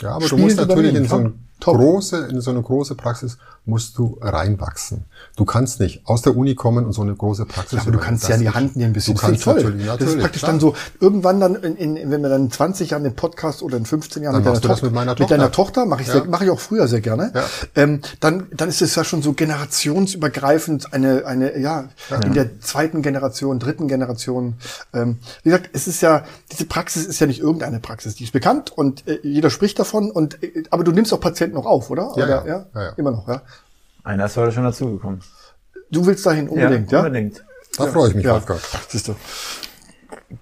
Ja, 0.00 0.12
aber 0.12 0.26
du 0.28 0.36
musst 0.36 0.56
natürlich 0.56 0.94
in 0.94 1.06
so, 1.06 1.16
eine 1.16 1.32
Top. 1.60 1.76
große, 1.76 2.26
in 2.30 2.40
so 2.40 2.50
eine 2.50 2.62
große 2.62 2.94
Praxis 2.94 3.38
musst 3.66 3.98
du 3.98 4.18
reinwachsen. 4.20 5.04
Du 5.36 5.44
kannst 5.44 5.80
nicht 5.80 6.02
aus 6.06 6.22
der 6.22 6.36
Uni 6.36 6.54
kommen 6.54 6.86
und 6.86 6.92
so 6.92 7.02
eine 7.02 7.14
große 7.14 7.44
Praxis. 7.44 7.72
Ja, 7.76 7.82
aber 7.82 7.92
du 7.92 7.98
kannst 7.98 8.28
ja 8.28 8.34
in 8.36 8.40
die. 8.42 8.50
Hand 8.50 8.74
nehmen 8.76 8.92
bisschen. 8.94 9.14
Du 9.14 9.20
Das 9.20 9.28
kannst 9.30 9.44
toll. 9.44 9.54
natürlich, 9.56 9.86
natürlich. 9.86 9.98
das 10.00 10.14
ist 10.14 10.20
praktisch 10.20 10.40
klar. 10.42 10.52
dann 10.52 10.60
so, 10.60 10.74
irgendwann 10.98 11.40
dann, 11.40 11.54
in, 11.56 11.76
in, 11.96 12.10
wenn 12.10 12.22
wir 12.22 12.30
dann 12.30 12.46
in 12.46 12.50
20 12.50 12.90
Jahren 12.90 13.04
den 13.04 13.14
Podcast 13.14 13.62
oder 13.62 13.76
in 13.76 13.84
15 13.86 14.22
Jahren 14.22 14.32
Dann 14.32 14.42
mit 14.42 14.46
deiner, 14.48 14.60
Tochter, 14.60 14.86
mit 14.86 14.94
meiner 14.94 15.14
mit 15.18 15.30
deiner 15.30 15.52
Tochter. 15.52 15.86
Mache 15.86 16.02
ich, 16.02 16.08
Ja. 16.08 16.24
mache 16.24 16.44
ich 16.44 16.50
auch 16.50 16.58
früher 16.58 16.88
sehr 16.88 17.00
gerne, 17.00 17.30
Ja. 17.34 17.44
ähm, 17.76 18.00
dann, 18.20 18.46
dann 18.56 18.68
ist 18.68 18.82
es 18.82 18.94
ja 18.94 19.04
schon 19.04 19.22
so 19.22 19.34
generationsübergreifend 19.34 20.92
eine, 20.92 21.26
eine 21.26 21.58
ja, 21.58 21.88
in 22.24 22.32
der 22.34 22.60
zweiten 22.60 23.02
Generation, 23.02 23.58
dritten 23.58 23.88
Generation. 23.88 24.54
Ähm, 24.92 25.18
wie 25.42 25.50
gesagt, 25.50 25.70
es 25.72 25.86
ist 25.86 26.00
ja, 26.00 26.24
diese 26.50 26.64
Praxis 26.64 27.06
ist 27.06 27.20
ja 27.20 27.26
nicht 27.26 27.40
irgendeine 27.40 27.80
Praxis, 27.80 28.14
die 28.14 28.24
ist 28.24 28.32
bekannt 28.32 28.72
und 28.76 29.06
äh, 29.06 29.18
jeder 29.22 29.50
spricht 29.50 29.78
davon 29.78 30.10
und, 30.10 30.42
äh, 30.42 30.64
aber 30.70 30.84
du 30.84 30.92
nimmst 30.92 31.12
auch 31.12 31.20
Patienten 31.20 31.49
noch 31.54 31.66
auf, 31.66 31.90
oder? 31.90 32.12
Ja, 32.16 32.24
oder 32.24 32.46
ja. 32.46 32.66
Ja, 32.74 32.82
ja. 32.82 32.92
Immer 32.96 33.10
noch, 33.12 33.28
ja. 33.28 33.42
Einer 34.04 34.26
ist 34.26 34.36
heute 34.36 34.52
schon 34.52 34.64
dazugekommen. 34.64 35.20
Du 35.90 36.06
willst 36.06 36.24
dahin 36.24 36.48
unbedingt, 36.48 36.90
ja? 36.92 37.00
unbedingt. 37.00 37.44
Da 37.76 37.86
freue 37.86 38.08
ich 38.08 38.14
mich, 38.14 38.24
Ja, 38.24 38.34
Wolfgang. 38.34 38.60
siehst 38.88 39.08
du. 39.08 39.14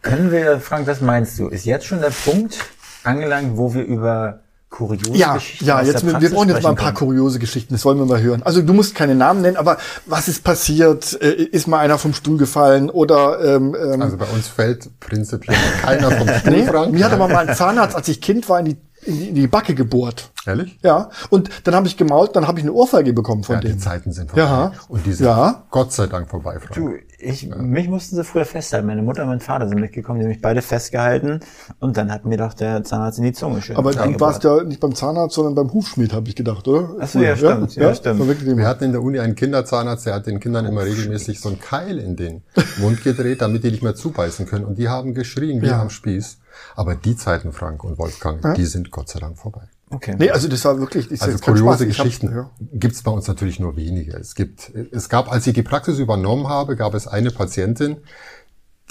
Können 0.03 0.31
wir, 0.33 0.61
Frank, 0.61 0.87
was 0.87 1.01
meinst 1.01 1.39
du? 1.39 1.49
Ist 1.49 1.65
jetzt 1.65 1.87
schon 1.87 2.01
der 2.01 2.11
Punkt 2.25 2.59
angelangt, 3.05 3.57
wo 3.57 3.73
wir 3.75 3.83
über 3.85 4.41
kuriose 4.71 5.17
Ja, 5.17 5.35
Geschichten 5.35 5.65
ja, 5.65 5.81
jetzt, 5.81 6.05
wir, 6.05 6.13
brauchen 6.31 6.49
jetzt 6.51 6.63
mal 6.63 6.71
ein 6.71 6.77
paar 6.77 6.93
können? 6.93 7.09
kuriose 7.11 7.39
Geschichten, 7.39 7.73
das 7.73 7.87
wollen 7.87 7.97
wir 7.99 8.05
mal 8.05 8.21
hören. 8.21 8.43
Also 8.43 8.61
du 8.61 8.75
musst 8.75 8.95
keine 8.95 9.15
Namen 9.15 9.41
nennen, 9.41 9.57
aber 9.57 9.79
was 10.05 10.29
ist 10.29 10.45
passiert? 10.45 11.19
Äh, 11.23 11.31
Ist 11.45 11.69
mal 11.69 11.79
einer 11.79 11.97
vom 11.97 12.13
Stuhl 12.13 12.37
gefallen 12.37 12.91
oder 12.91 13.41
ähm, 13.43 13.75
ähm, 13.75 14.03
Also 14.03 14.19
bei 14.19 14.27
uns 14.27 14.47
fällt 14.49 14.91
prinzipiell 15.01 15.57
keiner 15.81 16.11
vom 16.11 16.29
Stuhl, 16.41 16.53
nee, 16.53 16.67
Frank. 16.67 16.93
mir 16.93 17.03
hat 17.05 17.13
aber 17.13 17.29
mal 17.29 17.49
ein 17.49 17.57
Zahnarzt, 17.57 17.97
als 17.97 18.09
ich 18.09 18.21
Kind 18.21 18.47
war, 18.51 18.61
in 18.61 18.67
die, 18.67 18.77
in 19.09 19.19
die, 19.19 19.29
in 19.31 19.35
die 19.35 19.47
Backe 19.47 19.75
gebohrt. 19.75 20.31
Ehrlich? 20.47 20.79
Ja, 20.83 21.11
und 21.31 21.51
dann 21.65 21.75
habe 21.75 21.87
ich 21.89 21.97
gemault, 21.97 22.35
dann 22.37 22.47
habe 22.47 22.59
ich 22.59 22.65
eine 22.65 22.73
Ohrfeige 22.73 23.13
bekommen 23.13 23.43
von 23.45 23.57
Ja, 23.57 23.61
dem. 23.61 23.73
die 23.73 23.79
Zeiten 23.79 24.13
sind 24.13 24.31
vorbei. 24.31 24.43
Ja. 24.45 24.73
Und 24.89 25.05
die 25.05 25.13
sind 25.13 25.27
Ja. 25.27 25.65
Gott 25.71 25.93
sei 25.93 26.07
Dank 26.07 26.29
vorbei, 26.31 26.59
Frank. 26.59 26.75
Du, 26.75 26.91
ich, 27.19 27.49
mich 27.49 27.89
mussten 27.89 28.15
sie 28.17 28.23
früher 28.25 28.45
festhalten. 28.45 28.87
Meine 28.87 29.03
Mutter 29.03 29.23
und 29.23 29.29
mein 29.29 29.41
Vater 29.41 29.69
sind 29.69 29.81
mitgekommen, 29.81 30.21
die 30.21 30.25
haben 30.25 30.31
mich 30.31 30.41
beide 30.41 30.63
festgehalten 30.63 31.41
und 31.81 31.97
dann 31.97 32.13
hat 32.13 32.25
mir 32.25 32.37
doch 32.39 32.55
der 32.55 32.85
Zahnarzt 32.85 33.19
in 33.19 33.25
die 33.25 33.33
Zunge 33.33 33.61
schön 33.61 33.77
aber 33.77 33.91
du 33.93 34.21
warst 34.21 34.45
ja 34.45 34.63
nicht 34.63 34.81
beim 34.81 34.95
Zahnarzt, 34.95 35.35
sondern 35.35 35.55
beim 35.57 35.73
Hufschmied, 35.73 36.13
habe 36.13 36.29
ich 36.29 36.37
gedacht, 36.37 36.67
oder? 36.69 36.91
Ach 37.01 37.09
so, 37.09 37.19
ja, 37.21 37.37
stimmt, 37.37 37.75
ja, 37.75 37.95
stimmt. 37.95 38.21
war 38.21 38.29
wirklich 38.29 38.57
Wir 38.57 38.67
hatten 38.67 38.85
in 38.85 38.93
der 38.93 39.03
Uni 39.03 39.19
einen 39.19 39.35
Kinderzahnarzt, 39.35 40.07
der 40.07 40.15
hat 40.15 40.27
den 40.27 40.39
Kindern 40.41 40.65
immer 40.67 40.85
regelmäßig 40.85 41.41
so 41.41 41.49
einen 41.49 41.61
Keil 41.61 41.99
in 41.99 42.15
den 42.17 42.43
Mund 42.79 43.03
gedreht, 43.03 43.43
damit 43.43 43.65
die 43.65 43.71
nicht 43.73 43.83
mehr 43.83 43.95
zubeißen 43.97 44.47
können. 44.47 44.65
Und 44.65 44.79
die 44.79 44.89
haben 44.89 45.13
geschrien 45.15 45.61
wie 45.63 45.67
Ja. 45.67 45.81
am 45.83 45.91
Spieß. 45.91 46.39
Aber 46.77 46.95
die 46.95 47.17
Zeiten, 47.17 47.53
Frank 47.53 47.85
und 47.85 47.99
Wolfgang, 47.99 48.55
die 48.57 48.67
sind 48.67 48.91
Gott 48.91 49.09
sei 49.09 49.21
Dank 49.21 49.39
vorbei. 49.39 49.63
Okay. 49.91 50.17
Nee, 50.19 50.31
also 50.31 50.49
das 50.49 50.65
war 50.65 50.79
wirklich, 50.79 51.09
das 51.09 51.15
ist 51.15 51.23
Also 51.23 51.39
kuriose 51.39 51.63
Spaß. 51.63 51.81
Ich 51.81 51.97
Geschichten 51.97 52.31
ja. 52.31 52.51
gibt's 52.73 53.03
bei 53.03 53.11
uns 53.11 53.27
natürlich 53.27 53.59
nur 53.59 53.77
wenige. 53.77 54.17
Es 54.17 54.35
gibt, 54.35 54.71
es 54.71 55.09
gab, 55.09 55.33
als 55.33 55.47
ich 55.47 55.55
die 55.55 55.63
Praxis 55.63 55.99
übernommen 55.99 56.49
habe, 56.49 56.77
gab 56.77 56.95
es 56.95 57.07
eine 57.07 57.31
Patientin, 57.31 57.97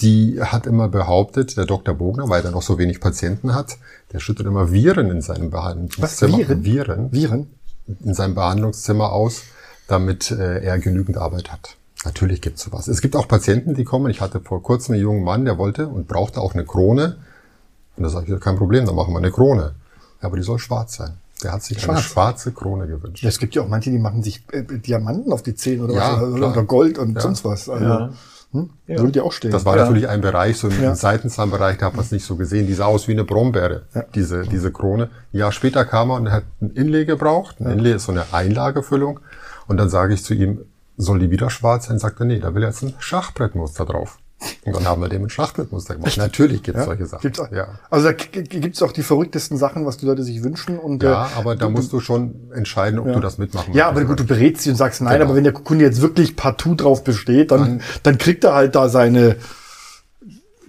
die 0.02 0.42
hat 0.42 0.66
immer 0.66 0.90
behauptet, 0.90 1.58
der 1.58 1.66
Dr. 1.66 1.94
Bogner, 1.94 2.30
weil 2.30 2.44
er 2.44 2.52
noch 2.52 2.62
so 2.62 2.78
wenig 2.78 3.00
Patienten 3.00 3.54
hat, 3.54 3.78
der 4.12 4.20
schüttet 4.20 4.46
immer 4.48 4.72
Viren 4.72 5.10
in 5.10 5.22
seinem 5.22 5.50
Behandlungszimmer. 5.50 6.38
Viren? 6.38 6.64
Viren 6.64 7.12
Viren? 7.12 7.48
in 8.04 8.14
seinem 8.14 8.36
Behandlungszimmer 8.36 9.12
aus, 9.12 9.44
damit 9.88 10.32
äh, 10.32 10.64
er 10.64 10.80
genügend 10.80 11.18
Arbeit 11.18 11.52
hat. 11.52 11.78
Natürlich 12.06 12.42
gibt's 12.42 12.64
sowas. 12.64 12.88
Es 12.88 13.02
gibt 13.02 13.16
auch 13.16 13.28
Patienten, 13.28 13.74
die 13.74 13.84
kommen. 13.84 14.10
Ich 14.10 14.22
hatte 14.22 14.40
vor 14.40 14.62
kurzem 14.62 14.94
einen 14.94 15.04
jungen 15.04 15.24
Mann, 15.24 15.46
der 15.46 15.58
wollte 15.58 15.88
und 15.88 16.08
brauchte 16.08 16.42
auch 16.42 16.54
eine 16.54 16.66
Krone. 16.66 17.18
Und 17.98 18.04
da 18.04 18.10
sage 18.10 18.34
ich, 18.34 18.40
kein 18.40 18.56
Problem, 18.56 18.86
dann 18.86 18.96
machen 18.96 19.14
wir 19.14 19.18
eine 19.18 19.32
Krone. 19.32 19.74
Ja, 20.22 20.28
aber 20.28 20.38
die 20.38 20.44
soll 20.44 20.60
schwarz 20.60 20.96
sein. 20.96 21.18
Der 21.44 21.52
hat 21.54 21.64
sich 21.64 21.78
eine 21.78 21.86
Schwarz. 21.98 22.02
schwarze 22.04 22.52
Krone 22.52 22.88
gewünscht. 22.88 23.22
Ja, 23.24 23.30
es 23.30 23.38
gibt 23.38 23.54
ja 23.56 23.62
auch 23.62 23.68
manche, 23.68 23.92
die 23.92 24.00
machen 24.00 24.24
sich 24.24 24.44
äh, 24.52 24.64
Diamanten 24.64 25.32
auf 25.32 25.44
die 25.44 25.54
Zähne 25.56 25.84
oder 25.84 25.94
Ja, 25.94 26.20
was, 26.22 26.30
oder, 26.30 26.64
Gold 26.64 26.98
und 26.98 27.16
Ja. 27.16 27.22
sonst 27.22 27.46
was. 27.46 27.70
Also, 27.70 27.86
Ja. 27.86 28.10
hm? 28.54 28.70
Würde 28.88 29.12
dir 29.12 29.24
auch 29.24 29.32
stehen. 29.32 29.52
Das 29.52 29.64
war 29.66 29.76
natürlich 29.76 30.08
ein 30.08 30.22
Bereich, 30.22 30.58
so 30.58 30.68
im 30.70 30.82
Ja. 30.82 30.96
Seitenzahnbereich, 30.96 31.78
da 31.78 31.88
hat 31.88 31.96
man 31.96 32.04
es 32.06 32.12
nicht 32.12 32.26
so 32.26 32.38
gesehen. 32.38 32.66
Die 32.66 32.74
sah 32.74 32.86
aus 32.86 33.08
wie 33.08 33.12
eine 33.12 33.24
Brombeere, 33.24 33.84
diese, 34.16 34.44
diese 34.48 34.72
Krone. 34.72 35.10
Ein 35.34 35.38
Jahr 35.38 35.52
später 35.52 35.86
kam 35.86 36.10
er 36.10 36.16
und 36.16 36.32
hat 36.32 36.44
ein 36.62 36.72
Inlay 36.72 37.06
gebraucht. 37.06 37.58
Ein 37.60 37.72
Inlay 37.74 37.94
ist 37.94 38.06
so 38.06 38.12
eine 38.14 38.26
Einlagefüllung. 38.34 39.20
Und 39.68 39.78
dann 39.78 39.90
sage 39.90 40.14
ich 40.16 40.24
zu 40.24 40.34
ihm, 40.34 40.62
soll 40.98 41.20
die 41.20 41.30
wieder 41.30 41.52
schwarz 41.52 41.86
sein? 41.88 42.00
Sagt 42.00 42.20
er, 42.20 42.26
nee, 42.26 42.40
da 42.40 42.56
will 42.56 42.64
er 42.64 42.70
jetzt 42.70 42.82
ein 42.82 42.96
Schachbrettmuster 42.98 43.86
drauf. 43.86 44.18
Und 44.66 44.76
dann 44.76 44.86
haben 44.86 45.02
wir 45.02 45.10
dem 45.10 45.24
ein 45.24 45.30
Schachbrettmuster 45.30 45.96
gemacht. 45.96 46.16
Natürlich 46.18 46.62
gibt 46.62 46.78
es 46.78 46.86
solche 46.86 47.06
Sachen. 47.08 47.22
Gibt's 47.22 47.40
auch, 47.40 47.52
ja. 47.52 47.68
Also 47.90 48.08
da 48.08 48.14
gibt 48.14 48.76
es 48.76 48.84
auch 48.84 48.92
die 48.92 49.02
verrücktesten 49.02 49.58
Sachen, 49.58 49.86
was 49.86 49.98
die 49.98 50.06
Leute 50.06 50.22
sich 50.24 50.44
wünschen. 50.44 50.78
Und, 50.78 51.02
ja, 51.04 51.26
äh, 51.26 51.30
aber 51.38 51.56
da 51.56 51.70
musst 51.70 51.92
du 51.92 52.00
schon 52.00 52.52
entscheiden, 52.54 53.00
ob 53.00 53.12
du 53.12 53.20
das 53.20 53.38
mitmachen 53.40 53.74
Ja, 53.74 53.88
aber 53.88 54.04
gut, 54.06 54.20
du 54.20 54.26
berätst 54.26 54.64
sie 54.64 54.70
und 54.70 54.76
sagst 54.76 55.02
nein, 55.02 55.14
Genau. 55.14 55.26
aber 55.26 55.36
wenn 55.36 55.44
der 55.44 55.54
Kunde 55.54 55.86
jetzt 55.86 56.02
wirklich 56.02 56.36
partout 56.36 56.76
drauf 56.76 57.04
besteht, 57.04 57.50
dann, 57.52 57.82
dann 58.04 58.18
kriegt 58.20 58.44
er 58.44 58.54
halt 58.54 58.76
da 58.76 58.90
seine 58.90 59.38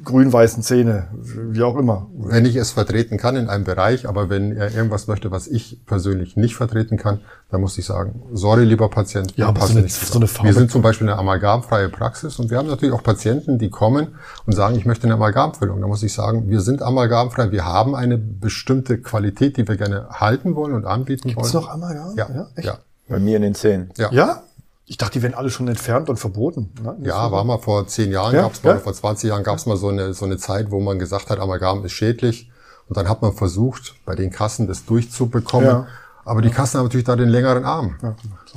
grün-weißen 0.09 0.63
Zähne, 0.63 1.09
wie 1.23 1.63
auch 1.63 1.77
immer. 1.77 2.07
wenn 2.19 2.45
ich 2.45 2.57
es 2.57 2.73
vertreten 2.73 3.17
kann 3.17 3.37
in 3.37 3.49
einem 3.49 3.65
Bereich, 3.65 4.09
aber 4.09 4.29
wenn 4.29 4.57
er 4.57 4.75
irgendwas 4.75 5.07
möchte, 5.07 5.31
was 5.31 5.47
ich 5.47 5.81
persönlich 5.87 6.37
nicht 6.37 6.57
vertreten 6.57 6.97
kann, 6.97 7.21
dann 7.51 7.61
muss 7.61 7.79
ich 7.79 7.87
sagen, 7.87 8.23
sorry, 8.33 8.65
lieber 8.65 8.89
Patient, 8.89 9.31
Ja, 9.33 9.37
wir 9.37 9.49
aber 9.49 9.61
passen 9.61 9.73
so 9.73 9.79
eine- 9.79 9.85
nicht 9.85 9.95
so 9.95 10.19
eine 10.19 10.27
Farbe- 10.27 10.49
Wir 10.49 10.55
sind 10.55 10.71
zum 10.71 10.83
Beispiel 10.83 11.09
eine 11.09 11.19
amalgamfreie 11.19 11.89
Praxis 11.89 12.39
und 12.39 12.51
wir 12.51 12.59
haben 12.59 12.69
natürlich 12.69 12.95
auch 12.95 13.03
Patienten, 13.03 13.59
die 13.59 13.71
kommen 13.71 14.09
und 14.47 14.53
sagen, 14.55 14.75
ich 14.77 14.85
möchte 14.85 15.05
eine 15.07 15.15
Amalgamfüllung. 15.15 15.81
Da 15.81 15.87
muss 15.87 16.03
ich 16.03 16.13
sagen, 16.13 16.49
wir 16.49 16.61
sind 16.61 16.83
amalgamfrei, 16.83 17.53
wir 17.53 17.65
haben 17.65 17.95
eine 17.95 18.19
bestimmte 18.19 18.99
Qualität, 18.99 19.57
die 19.57 19.69
wir 19.69 19.77
gerne 19.77 20.09
halten 20.11 20.55
wollen 20.57 20.75
und 20.75 20.85
anbieten 20.87 21.29
Gibt's 21.29 21.55
wollen. 21.55 21.65
noch 21.65 21.73
Amalgam? 21.73 22.17
Ja, 22.17 22.29
Ja, 22.29 22.35
ja, 22.35 22.47
echt? 22.57 22.67
ja. 22.67 22.79
Bei 23.09 23.19
mir 23.19 23.37
in 23.37 23.43
den 23.43 23.55
Zähnen. 23.55 23.91
ja. 23.97 24.09
Ja? 24.13 24.43
Ich 24.91 24.97
dachte, 24.97 25.19
die 25.19 25.23
werden 25.23 25.35
alle 25.35 25.51
schon 25.51 25.69
entfernt 25.69 26.09
und 26.09 26.17
verboten. 26.17 26.73
Ne? 26.83 26.97
Ja, 27.03 27.31
war 27.31 27.45
mal 27.45 27.59
vor 27.59 27.87
zehn 27.87 28.11
Jahren, 28.11 28.35
Ja, 28.35 28.43
gab's 28.43 28.63
mal, 28.65 28.71
ja. 28.75 28.79
vor 28.79 28.95
20 28.95 29.29
Jahren 29.29 29.45
gab's 29.45 29.67
mal 29.67 29.77
so 29.77 29.89
eine, 29.89 30.15
so 30.15 30.25
eine 30.25 30.39
Zeit, 30.39 30.71
wo 30.71 30.81
man 30.81 30.99
gesagt 30.99 31.29
hat, 31.29 31.39
Amalgam 31.39 31.85
ist 31.85 31.93
schädlich. 31.93 32.51
Und 32.89 32.97
dann 32.97 33.07
hat 33.07 33.21
man 33.21 33.35
versucht, 33.35 33.95
bei 34.07 34.15
den 34.15 34.31
Kassen 34.31 34.67
das 34.67 34.87
durchzubekommen. 34.87 35.69
Ja. 35.69 35.87
Aber 36.25 36.41
die 36.41 36.49
Kassen 36.51 36.79
haben 36.79 36.87
natürlich 36.87 37.05
da 37.07 37.17
den 37.17 37.29
längeren 37.29 37.65
Arm. 37.65 37.97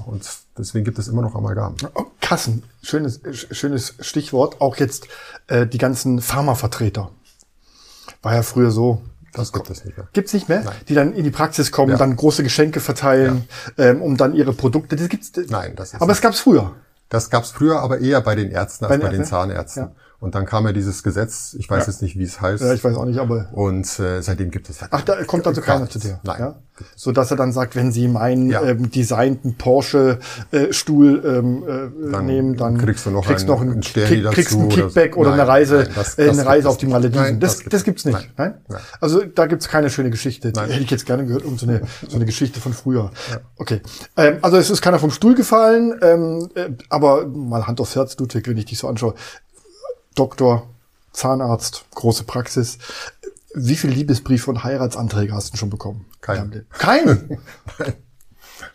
Und 0.06 0.26
deswegen 0.58 0.86
gibt 0.86 1.00
es 1.00 1.10
immer 1.10 1.22
noch 1.22 1.36
Amalgam. 1.36 1.76
Oh, 1.96 2.06
Kassen, 2.22 2.64
schönes, 2.82 3.20
schönes 3.52 3.96
Stichwort. 4.00 4.62
Auch 4.62 4.78
jetzt 4.78 5.08
äh, 5.48 5.68
die 5.68 5.78
ganzen 5.78 6.22
Pharmavertreter. 6.22 7.12
War 8.22 8.36
ja 8.36 8.44
früher 8.44 8.72
so. 8.72 9.02
Das 9.34 9.54
gibt 9.54 9.70
es 9.70 9.86
nicht 9.86 9.98
mehr. 9.98 10.08
Gibt's 10.14 10.34
nicht 10.34 10.50
mehr? 10.50 10.64
Die 10.90 10.94
dann 10.94 11.14
in 11.14 11.24
die 11.24 11.32
Praxis 11.32 11.72
kommen, 11.72 11.92
Ja. 11.92 11.98
dann 11.98 12.16
große 12.16 12.44
Geschenke 12.44 12.80
verteilen, 12.80 13.48
ähm, 13.78 14.02
um 14.02 14.18
dann 14.18 14.34
ihre 14.34 14.54
Produkte. 14.54 14.96
Das 14.96 15.08
gibt's. 15.10 15.32
Nein, 15.50 15.74
das 15.76 15.94
ist 15.94 16.02
Aber 16.02 16.12
es 16.12 16.22
gab's 16.22 16.40
früher. 16.40 16.74
Das 17.10 17.30
gab's 17.30 17.52
früher, 17.52 17.80
aber 17.82 18.00
eher 18.00 18.22
bei 18.22 18.36
den 18.36 18.52
Ärzten 18.52 18.86
als 18.86 18.90
Bei 18.94 18.98
bei, 18.98 19.04
den 19.08 19.12
den 19.12 19.20
Ärzten? 19.22 19.36
Zahnärzten. 19.36 19.84
Ja. 19.84 19.92
Und 20.22 20.36
dann 20.36 20.46
kam 20.46 20.66
ja 20.68 20.72
dieses 20.72 21.02
Gesetz, 21.02 21.56
ich 21.58 21.68
weiß 21.68 21.88
Ja. 21.88 21.92
jetzt 21.92 22.02
nicht, 22.04 22.16
wie 22.18 22.24
es 22.24 22.40
heißt. 22.40 22.62
Ja, 22.64 22.72
ich 22.74 22.84
weiß 22.84 22.96
auch 22.96 23.06
nicht, 23.06 23.18
aber 23.20 23.48
und 23.54 23.88
äh, 24.00 24.22
seitdem 24.22 24.52
gibt 24.52 24.70
es 24.70 24.78
Ach, 24.92 25.02
da 25.02 25.24
kommt 25.24 25.48
also 25.48 25.62
keiner 25.62 25.90
zu 25.90 25.98
dir. 25.98 26.20
Nein. 26.24 26.40
Ja? 26.40 26.56
So 26.96 27.12
dass 27.12 27.32
er 27.32 27.38
dann 27.38 27.52
sagt, 27.54 27.76
wenn 27.76 27.92
Sie 27.92 28.08
meinen 28.08 28.50
Ja. 28.52 28.62
ähm, 28.64 28.92
designten 28.92 29.56
Porsche 29.56 30.20
äh, 30.52 30.68
ähm, 30.68 31.64
äh, 31.68 32.12
Dann 32.12 32.26
nehmen, 32.28 32.56
dann 32.56 32.78
kriegst 32.78 33.06
du 33.06 33.10
noch 33.10 33.26
kriegst 33.26 33.46
einen- 33.46 33.50
noch 33.52 33.62
einen, 33.62 33.72
einen 33.74 33.82
Kick, 33.82 34.26
kriegst 34.32 34.54
einen 34.54 34.66
oder- 34.68 34.76
Kickback 34.76 35.18
oder, 35.18 35.32
Nein, 35.32 35.40
eine 35.40 35.50
Reise, 35.50 35.76
nein, 35.78 35.90
das- 35.96 36.16
äh, 36.20 36.28
das 36.28 36.38
eine 36.38 36.48
Reise 36.48 36.70
auf 36.70 36.78
die. 36.78 36.86
Malediven. 36.86 37.24
Nein, 37.24 37.40
das, 37.40 37.58
das 37.58 37.64
das, 37.70 37.84
gibt 37.84 37.98
es 38.00 38.04
gibt's 38.04 38.06
nicht. 38.06 38.38
Nein? 38.38 38.56
Nein. 38.68 38.80
Also 39.00 39.24
da 39.26 39.48
gibt's 39.48 39.68
keine 39.70 39.90
schöne 39.90 40.12
Geschichte. 40.12 40.52
Die 40.52 40.60
Nein. 40.60 40.70
hätte 40.70 40.84
ich 40.84 40.92
jetzt 40.92 41.06
gerne 41.08 41.26
gehört, 41.26 41.46
um 41.46 41.58
so 41.58 41.66
eine 41.68 41.82
so 42.08 42.16
eine 42.16 42.26
Geschichte 42.26 42.60
von 42.60 42.74
früher. 42.74 43.10
Okay. 43.58 43.82
Ähm, 44.18 44.38
also 44.44 44.58
es 44.58 44.70
ist 44.70 44.82
keiner 44.82 45.00
vom 45.00 45.10
Stuhl 45.12 45.34
gefallen, 45.36 45.96
ähm, 46.04 46.50
äh, 46.56 46.70
aber 46.90 47.26
mal 47.28 47.66
Hand 47.66 47.80
aufs 47.82 47.96
Herz, 47.96 48.16
Ludwig, 48.20 48.48
wenn 48.48 48.58
ich 48.58 48.66
dich 48.66 48.78
so 48.78 48.88
anschaue. 48.88 49.16
Doktor, 50.16 50.68
Zahnarzt, 51.14 51.86
große 51.96 52.24
Praxis. 52.24 52.78
Wie 53.54 53.76
viel 53.76 53.90
Liebesbriefe 53.90 54.50
und 54.50 54.64
Heiratsanträge 54.64 55.34
hast 55.34 55.54
du 55.54 55.58
schon 55.58 55.70
bekommen? 55.70 56.06
Keinen. 56.22 56.66
Keinen? 56.78 57.40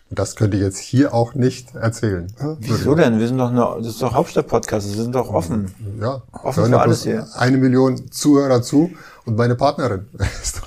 Das 0.09 0.37
könnte 0.37 0.55
ich 0.55 0.63
jetzt 0.63 0.79
hier 0.79 1.13
auch 1.13 1.33
nicht 1.33 1.75
erzählen. 1.75 2.31
Wieso 2.59 2.95
denn? 2.95 3.19
Wir 3.19 3.27
sind 3.27 3.37
doch 3.37 3.51
nur, 3.51 3.77
das 3.77 3.87
ist 3.87 4.01
doch 4.01 4.13
Hauptstadt-Podcast, 4.13 4.87
wir 4.87 5.03
sind 5.03 5.13
doch 5.13 5.29
offen. 5.33 5.73
Ja, 5.99 6.21
Offen 6.43 6.65
für 6.65 6.71
ja 6.71 6.77
alles 6.77 7.03
hier. 7.03 7.27
Eine 7.35 7.57
Million 7.57 8.09
Zuhörer 8.09 8.61
zu 8.61 8.91
und 9.25 9.35
meine 9.37 9.55
Partnerin. 9.55 10.07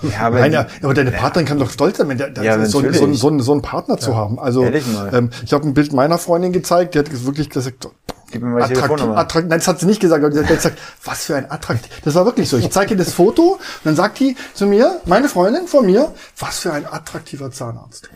Ja, 0.02 0.28
aber 0.28 0.40
Nein, 0.40 0.52
ja, 0.52 0.66
aber 0.82 0.94
deine 0.94 1.10
Partnerin 1.10 1.46
kann 1.46 1.58
doch 1.58 1.70
stolz 1.70 1.98
sein, 1.98 2.08
wenn 2.08 2.16
der, 2.16 2.30
der 2.30 2.42
Ja, 2.42 2.64
so, 2.64 2.80
so, 2.90 3.12
so, 3.12 3.38
so 3.38 3.52
einen 3.52 3.60
Partner 3.60 3.98
zu 3.98 4.16
haben. 4.16 4.38
Also 4.38 4.62
Ehrlich 4.64 4.90
mal. 4.90 5.12
ähm, 5.12 5.28
ich 5.44 5.52
habe 5.52 5.66
ein 5.66 5.74
Bild 5.74 5.92
meiner 5.92 6.16
Freundin 6.16 6.52
gezeigt, 6.52 6.94
die 6.94 6.98
hat 7.00 7.24
wirklich 7.26 7.50
gesagt, 7.50 7.86
Gib 8.30 8.42
mir 8.42 8.48
mal 8.48 8.58
die 8.58 8.62
attraktiv, 8.64 8.82
Telefonnummer. 8.82 9.18
attrakt, 9.18 9.48
nein, 9.48 9.58
das 9.58 9.68
hat 9.68 9.80
sie 9.80 9.86
nicht 9.86 10.00
gesagt, 10.00 10.24
aber 10.24 10.32
sie 10.32 10.40
hat 10.40 10.48
gesagt, 10.48 10.78
was 11.04 11.24
für 11.24 11.36
ein 11.36 11.50
attraktiv. 11.50 11.90
Das 12.04 12.14
war 12.14 12.24
wirklich 12.24 12.48
so. 12.48 12.56
Ich 12.56 12.70
zeige 12.70 12.92
ihr 12.92 12.96
das 12.96 13.12
Foto 13.12 13.54
und 13.54 13.60
dann 13.84 13.96
sagt 13.96 14.20
die 14.20 14.36
zu 14.54 14.66
mir, 14.66 15.00
meine 15.04 15.28
Freundin 15.28 15.66
von 15.66 15.86
mir, 15.86 16.14
was 16.38 16.60
für 16.60 16.72
ein 16.72 16.86
attraktiver 16.86 17.50
Zahnarzt. 17.50 18.08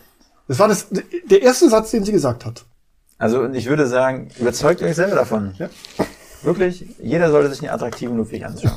Das 0.49 0.59
war 0.59 0.69
das, 0.69 0.87
der 0.91 1.43
erste 1.43 1.69
Satz, 1.69 1.91
den 1.91 2.05
sie 2.05 2.13
gesagt 2.13 2.45
hat. 2.45 2.65
Also 3.19 3.47
ich 3.47 3.67
würde 3.67 3.87
sagen, 3.87 4.31
überzeugt 4.39 4.83
euch 4.83 4.95
selber 4.95 5.17
davon. 5.17 5.55
Ja. 5.59 5.69
Wirklich, 6.43 6.85
jeder 6.99 7.31
sollte 7.31 7.51
sich 7.51 7.61
einen 7.63 7.71
attraktiven 7.71 8.17
Ludwig 8.17 8.45
anschauen. 8.45 8.77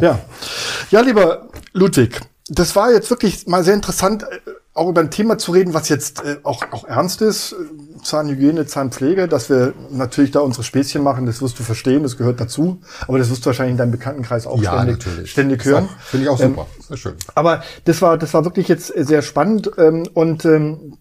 Ja. 0.00 0.20
Ja, 0.90 1.00
lieber 1.00 1.48
Ludwig, 1.72 2.20
das 2.48 2.76
war 2.76 2.92
jetzt 2.92 3.10
wirklich 3.10 3.46
mal 3.46 3.64
sehr 3.64 3.74
interessant, 3.74 4.24
auch 4.74 4.88
über 4.88 5.00
ein 5.02 5.10
Thema 5.10 5.36
zu 5.36 5.52
reden, 5.52 5.74
was 5.74 5.88
jetzt 5.88 6.24
äh, 6.24 6.38
auch, 6.44 6.64
auch 6.72 6.84
ernst 6.84 7.20
ist. 7.20 7.52
Äh, 7.52 7.56
Zahnhygiene, 8.02 8.66
Zahnpflege, 8.66 9.28
dass 9.28 9.48
wir 9.50 9.74
natürlich 9.90 10.30
da 10.30 10.40
unsere 10.40 10.64
Späßchen 10.64 11.02
machen, 11.02 11.26
das 11.26 11.40
wirst 11.42 11.58
du 11.58 11.62
verstehen, 11.62 12.02
das 12.02 12.16
gehört 12.16 12.40
dazu. 12.40 12.80
Aber 13.06 13.18
das 13.18 13.30
wirst 13.30 13.42
du 13.42 13.46
wahrscheinlich 13.46 13.72
in 13.72 13.78
deinem 13.78 13.92
Bekanntenkreis 13.92 14.46
auch 14.46 14.60
ja, 14.60 14.72
ständig, 14.72 14.98
natürlich. 15.06 15.30
ständig 15.30 15.64
hören. 15.64 15.88
Finde 16.00 16.24
ich 16.24 16.30
auch 16.30 16.40
Ähm, 16.40 16.50
super. 16.50 16.66
Sehr 16.88 16.96
schön. 16.96 17.14
aber 17.34 17.62
das 17.84 18.00
war, 18.02 18.16
das 18.18 18.32
war 18.34 18.44
wirklich 18.44 18.68
jetzt 18.68 18.86
sehr 18.88 19.22
spannend 19.22 19.70
ähm, 19.76 20.08
und 20.14 20.44
ähm, 20.46 20.96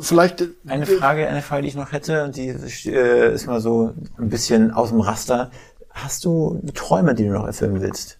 vielleicht 0.00 0.40
äh, 0.40 0.48
Eine 0.66 0.86
Frage, 0.86 1.28
eine 1.28 1.42
Frage, 1.42 1.62
die 1.62 1.68
ich 1.68 1.74
noch 1.76 1.92
hätte, 1.92 2.24
und 2.24 2.36
die 2.36 2.48
äh, 2.48 3.34
ist 3.34 3.46
mal 3.46 3.60
so 3.60 3.92
ein 4.18 4.28
bisschen 4.30 4.70
aus 4.70 4.88
dem 4.88 5.00
Raster. 5.00 5.50
Hast 5.90 6.24
du 6.24 6.60
Träume, 6.74 7.14
die 7.14 7.24
du 7.24 7.30
noch 7.32 7.46
erfüllen 7.46 7.80
willst? 7.80 8.18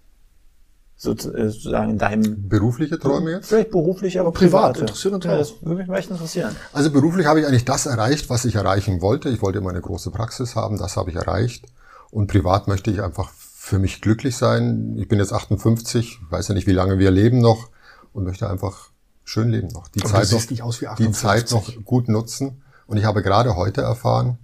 Äh, 0.96 1.50
sozusagen 1.50 1.90
in 1.90 1.98
deinem, 1.98 2.48
Berufliche 2.48 2.98
Träume 2.98 3.32
jetzt? 3.32 3.48
vielleicht 3.48 3.70
beruflich, 3.70 4.18
aber 4.18 4.32
Privat, 4.32 4.62
private. 4.62 4.80
interessiert 4.80 5.12
uns 5.12 5.24
ja, 5.26 5.34
auch. 5.34 5.38
Das 5.38 5.62
würde 5.62 5.76
mich 5.76 5.88
mal 5.88 5.98
echt 5.98 6.10
interessieren. 6.10 6.56
Also 6.72 6.90
beruflich 6.90 7.26
habe 7.26 7.40
ich 7.40 7.46
eigentlich 7.46 7.66
das 7.66 7.84
erreicht, 7.84 8.30
was 8.30 8.46
ich 8.46 8.54
erreichen 8.54 9.02
wollte. 9.02 9.28
Ich 9.28 9.42
wollte 9.42 9.58
immer 9.58 9.70
eine 9.70 9.82
große 9.82 10.10
Praxis 10.10 10.56
haben, 10.56 10.78
das 10.78 10.96
habe 10.96 11.10
ich 11.10 11.16
erreicht. 11.16 11.66
Und 12.10 12.28
privat 12.28 12.66
möchte 12.66 12.90
ich 12.90 13.02
einfach 13.02 13.30
für 13.30 13.78
mich 13.78 14.00
glücklich 14.00 14.36
sein. 14.36 14.96
Ich 14.96 15.06
bin 15.08 15.18
jetzt 15.18 15.34
58, 15.34 16.18
weiß 16.30 16.48
ja 16.48 16.54
nicht, 16.54 16.66
wie 16.66 16.72
lange 16.72 16.98
wir 16.98 17.10
leben 17.10 17.40
noch 17.40 17.68
und 18.14 18.24
möchte 18.24 18.48
einfach 18.48 18.90
schön 19.24 19.50
leben 19.50 19.68
noch. 19.68 19.88
Die 19.88 20.00
Aber 20.00 20.10
Zeit 20.10 20.32
noch, 20.32 20.50
nicht 20.50 20.62
aus 20.62 20.80
wie 20.80 20.86
die 20.98 21.10
Zeit 21.10 21.44
58. 21.44 21.76
noch 21.76 21.84
gut 21.84 22.08
nutzen. 22.08 22.62
Und 22.86 22.96
ich 22.96 23.04
habe 23.04 23.22
gerade 23.22 23.56
heute 23.56 23.82
erfahren, 23.82 24.38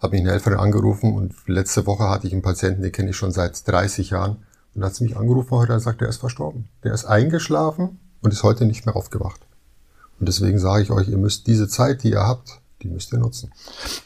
habe 0.00 0.12
mich 0.12 0.20
eine 0.20 0.30
Helferin 0.30 0.58
angerufen 0.58 1.14
und 1.14 1.34
letzte 1.46 1.86
Woche 1.86 2.08
hatte 2.08 2.28
ich 2.28 2.32
einen 2.32 2.42
Patienten, 2.42 2.82
den 2.82 2.92
kenne 2.92 3.10
ich 3.10 3.16
schon 3.16 3.32
seit 3.32 3.66
30 3.66 4.10
Jahren. 4.10 4.44
Und 4.74 4.84
hat 4.84 4.94
sie 4.94 5.04
mich 5.04 5.16
angerufen 5.16 5.52
heute 5.52 5.74
und 5.74 5.80
sagt, 5.80 6.00
der 6.00 6.08
ist 6.08 6.18
verstorben. 6.18 6.68
Der 6.82 6.92
ist 6.92 7.04
eingeschlafen 7.04 8.00
und 8.22 8.32
ist 8.32 8.42
heute 8.42 8.66
nicht 8.66 8.86
mehr 8.86 8.96
aufgewacht. 8.96 9.40
Und 10.18 10.28
deswegen 10.28 10.58
sage 10.58 10.82
ich 10.82 10.90
euch, 10.90 11.08
ihr 11.08 11.18
müsst 11.18 11.46
diese 11.46 11.68
Zeit, 11.68 12.02
die 12.02 12.10
ihr 12.10 12.26
habt, 12.26 12.60
die 12.84 12.90
müsst 12.90 13.12
ihr 13.12 13.18
nutzen. 13.18 13.50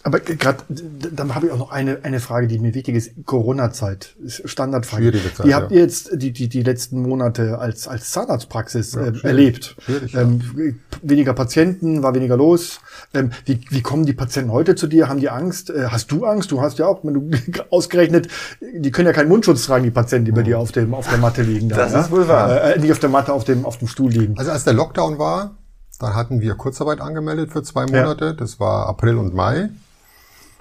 Aber 0.04 0.20
gerade, 0.20 0.62
dann 0.68 1.34
habe 1.34 1.46
ich 1.46 1.52
auch 1.52 1.58
noch 1.58 1.72
eine, 1.72 1.98
eine 2.04 2.20
Frage, 2.20 2.46
die 2.46 2.58
mir 2.58 2.74
wichtig 2.74 2.94
ist. 2.94 3.10
Corona-Zeit, 3.26 4.16
Standardfrage. 4.26 5.02
Schwierige 5.02 5.34
Zeit, 5.34 5.46
Wie 5.46 5.54
habt 5.54 5.70
ja. 5.70 5.76
ihr 5.76 5.82
jetzt 5.82 6.10
die, 6.14 6.32
die, 6.32 6.48
die 6.48 6.62
letzten 6.62 7.02
Monate 7.02 7.58
als, 7.58 7.88
als 7.88 8.12
Zahnarztpraxis 8.12 8.94
äh, 8.94 9.06
schwierig. 9.06 9.24
erlebt? 9.24 9.76
Schwierig, 9.80 10.12
ja. 10.12 10.22
ähm, 10.22 10.78
weniger 11.02 11.34
Patienten, 11.34 12.02
war 12.02 12.14
weniger 12.14 12.36
los. 12.36 12.80
Ähm, 13.12 13.32
wie, 13.44 13.60
wie 13.70 13.82
kommen 13.82 14.06
die 14.06 14.12
Patienten 14.12 14.52
heute 14.52 14.76
zu 14.76 14.86
dir? 14.86 15.08
Haben 15.08 15.20
die 15.20 15.28
Angst? 15.28 15.70
Äh, 15.70 15.88
hast 15.90 16.12
du 16.12 16.24
Angst? 16.24 16.52
Du 16.52 16.60
hast 16.60 16.78
ja 16.78 16.86
auch, 16.86 17.04
wenn 17.04 17.14
du 17.14 17.30
ausgerechnet, 17.70 18.28
die 18.60 18.90
können 18.92 19.06
ja 19.06 19.12
keinen 19.12 19.28
Mundschutz 19.28 19.66
tragen, 19.66 19.84
die 19.84 19.90
Patienten, 19.90 20.26
die 20.26 20.32
bei 20.32 20.42
dir 20.42 20.58
auf 20.60 20.70
dem, 20.70 20.94
auf 20.94 21.08
der 21.08 21.18
Matte 21.18 21.42
liegen. 21.42 21.68
Da, 21.68 21.76
Das 21.76 21.92
ja? 21.92 22.00
ist 22.02 22.10
wohl 22.12 22.28
wahr. 22.28 22.62
Äh, 22.62 22.78
nicht 22.78 22.92
auf 22.92 23.00
der 23.00 23.10
Matte, 23.10 23.32
auf 23.32 23.42
dem, 23.44 23.66
auf 23.66 23.78
dem 23.78 23.88
Stuhl 23.88 24.12
liegen. 24.12 24.38
Also 24.38 24.52
als 24.52 24.62
der 24.62 24.74
Lockdown 24.74 25.18
war, 25.18 25.57
dann 25.98 26.14
hatten 26.14 26.40
wir 26.40 26.54
Kurzarbeit 26.54 27.00
angemeldet 27.00 27.52
für 27.52 27.62
zwei 27.62 27.86
Monate. 27.86 28.34
Das 28.34 28.60
war 28.60 28.86
April 28.86 29.16
und 29.16 29.34
Mai, 29.34 29.70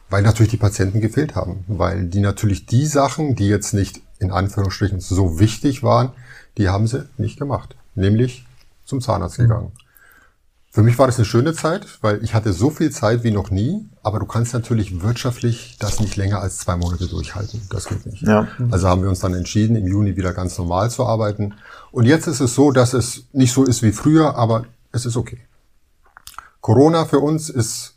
weil 0.10 0.24
natürlich 0.24 0.52
die 0.52 0.58
Patienten 0.58 1.02
gefehlt 1.02 1.36
haben, 1.36 1.64
weil 1.68 2.06
die 2.06 2.22
natürlich 2.22 2.66
die 2.66 2.86
Sachen, 2.86 3.36
die 3.36 3.48
jetzt 3.48 3.74
nicht 3.74 4.02
in 4.20 4.32
Anführungsstrichen 4.32 5.00
so 5.00 5.40
wichtig 5.40 5.84
waren, 5.84 6.12
die 6.58 6.70
haben 6.70 6.88
sie 6.88 7.08
nicht 7.18 7.38
gemacht, 7.38 7.76
nämlich 7.94 8.46
zum 8.86 9.02
Zahnarzt 9.02 9.38
gegangen. 9.38 9.72
Für 10.72 10.84
mich 10.84 11.00
war 11.00 11.08
das 11.08 11.18
eine 11.18 11.26
schöne 11.26 11.54
Zeit, 11.54 11.88
weil 12.02 12.24
ich 12.24 12.36
hatte 12.36 12.54
so 12.54 12.70
viel 12.70 12.92
Zeit 12.92 13.24
wie 13.24 13.32
noch 13.32 13.50
nie, 13.50 13.88
aber 14.04 14.20
du 14.20 14.26
kannst 14.26 14.54
natürlich 14.54 15.02
wirtschaftlich 15.02 15.78
das 15.80 16.00
nicht 16.00 16.16
länger 16.18 16.40
als 16.40 16.60
zwei 16.60 16.76
Monate 16.76 17.08
durchhalten. 17.08 17.62
Das 17.72 17.88
geht 17.88 18.06
nicht. 18.06 18.22
Ja. 18.22 18.48
Also 18.70 18.88
haben 18.88 19.02
wir 19.02 19.10
uns 19.10 19.20
dann 19.20 19.34
entschieden, 19.34 19.76
im 19.76 19.88
Juni 19.88 20.18
wieder 20.18 20.34
ganz 20.34 20.56
normal 20.58 20.92
zu 20.92 21.04
arbeiten. 21.06 21.56
Und 21.92 22.06
jetzt 22.06 22.28
ist 22.28 22.42
es 22.42 22.54
so, 22.54 22.72
dass 22.72 22.94
es 22.94 23.24
nicht 23.34 23.54
so 23.54 23.64
ist 23.64 23.82
wie 23.82 23.92
früher, 23.92 24.36
aber 24.36 24.66
es 24.98 25.06
ist 25.06 25.18
okay. 25.18 25.39
Corona 26.62 27.06
für 27.06 27.20
uns 27.20 27.50
ist 27.50 27.93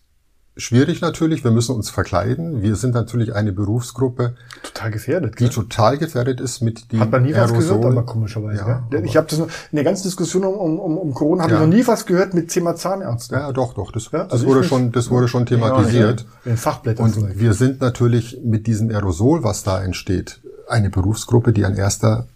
schwierig 0.56 1.00
natürlich. 1.00 1.42
Wir 1.42 1.50
müssen 1.50 1.74
uns 1.74 1.88
verkleiden. 1.90 2.60
Wir 2.62 2.76
sind 2.76 2.92
natürlich 2.94 3.34
eine 3.34 3.52
Berufsgruppe, 3.52 4.34
Total 4.62 4.90
gefährdet. 4.90 5.34
die 5.40 5.44
gell? 5.44 5.48
total 5.48 5.96
gefährdet 5.96 6.40
ist 6.40 6.60
mit 6.60 6.92
dem 6.92 7.00
Hat 7.00 7.10
man 7.10 7.22
nie 7.22 7.34
was 7.34 7.50
gehört, 7.52 7.70
Aerosol. 7.70 7.92
aber 7.92 8.02
komischerweise. 8.04 8.58
Ja, 8.60 8.84
aber- 8.92 9.02
ich 9.04 9.16
habe 9.16 9.26
das 9.28 9.38
noch, 9.38 9.46
in 9.46 9.76
der 9.76 9.84
ganzen 9.84 10.02
Diskussion 10.04 10.44
um, 10.44 10.78
um, 10.78 10.98
um 10.98 11.14
Corona 11.14 11.44
habe 11.44 11.54
Ja. 11.54 11.60
ich 11.62 11.66
noch 11.66 11.74
nie 11.74 11.86
was 11.86 12.04
gehört 12.04 12.34
mit 12.34 12.50
Thema 12.50 12.76
Zahnärzte. 12.76 13.36
Ja, 13.36 13.52
doch, 13.52 13.72
doch. 13.74 13.90
Das, 13.90 14.10
Ja, 14.12 14.24
das 14.24 14.32
also 14.32 14.46
wurde 14.46 14.64
schon, 14.64 14.92
das 14.92 15.08
wurde 15.10 15.28
schon 15.28 15.46
thematisiert. 15.46 16.26
In 16.44 16.50
den 16.52 16.56
Fachblättern 16.58 17.06
Und 17.06 17.14
vielleicht. 17.14 17.38
wir 17.40 17.54
sind 17.54 17.80
natürlich 17.80 18.38
mit 18.44 18.66
diesem 18.66 18.90
Aerosol, 18.90 19.42
was 19.42 19.62
da 19.62 19.82
entsteht, 19.82 20.40
eine 20.68 20.90
Berufsgruppe, 20.90 21.52
die 21.52 21.64
an 21.64 21.74
erster 21.76 22.26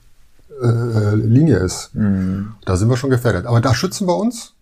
äh, 0.63 1.15
Linie 1.17 1.59
ist. 1.59 1.91
Da 2.65 2.77
sind 2.77 2.89
wir 2.89 2.97
schon 2.97 3.11
gefährdet. 3.11 3.45
Aber 3.45 3.61
da 3.61 3.75
schützen 3.75 4.07
wir 4.09 4.17
uns. 4.17 4.54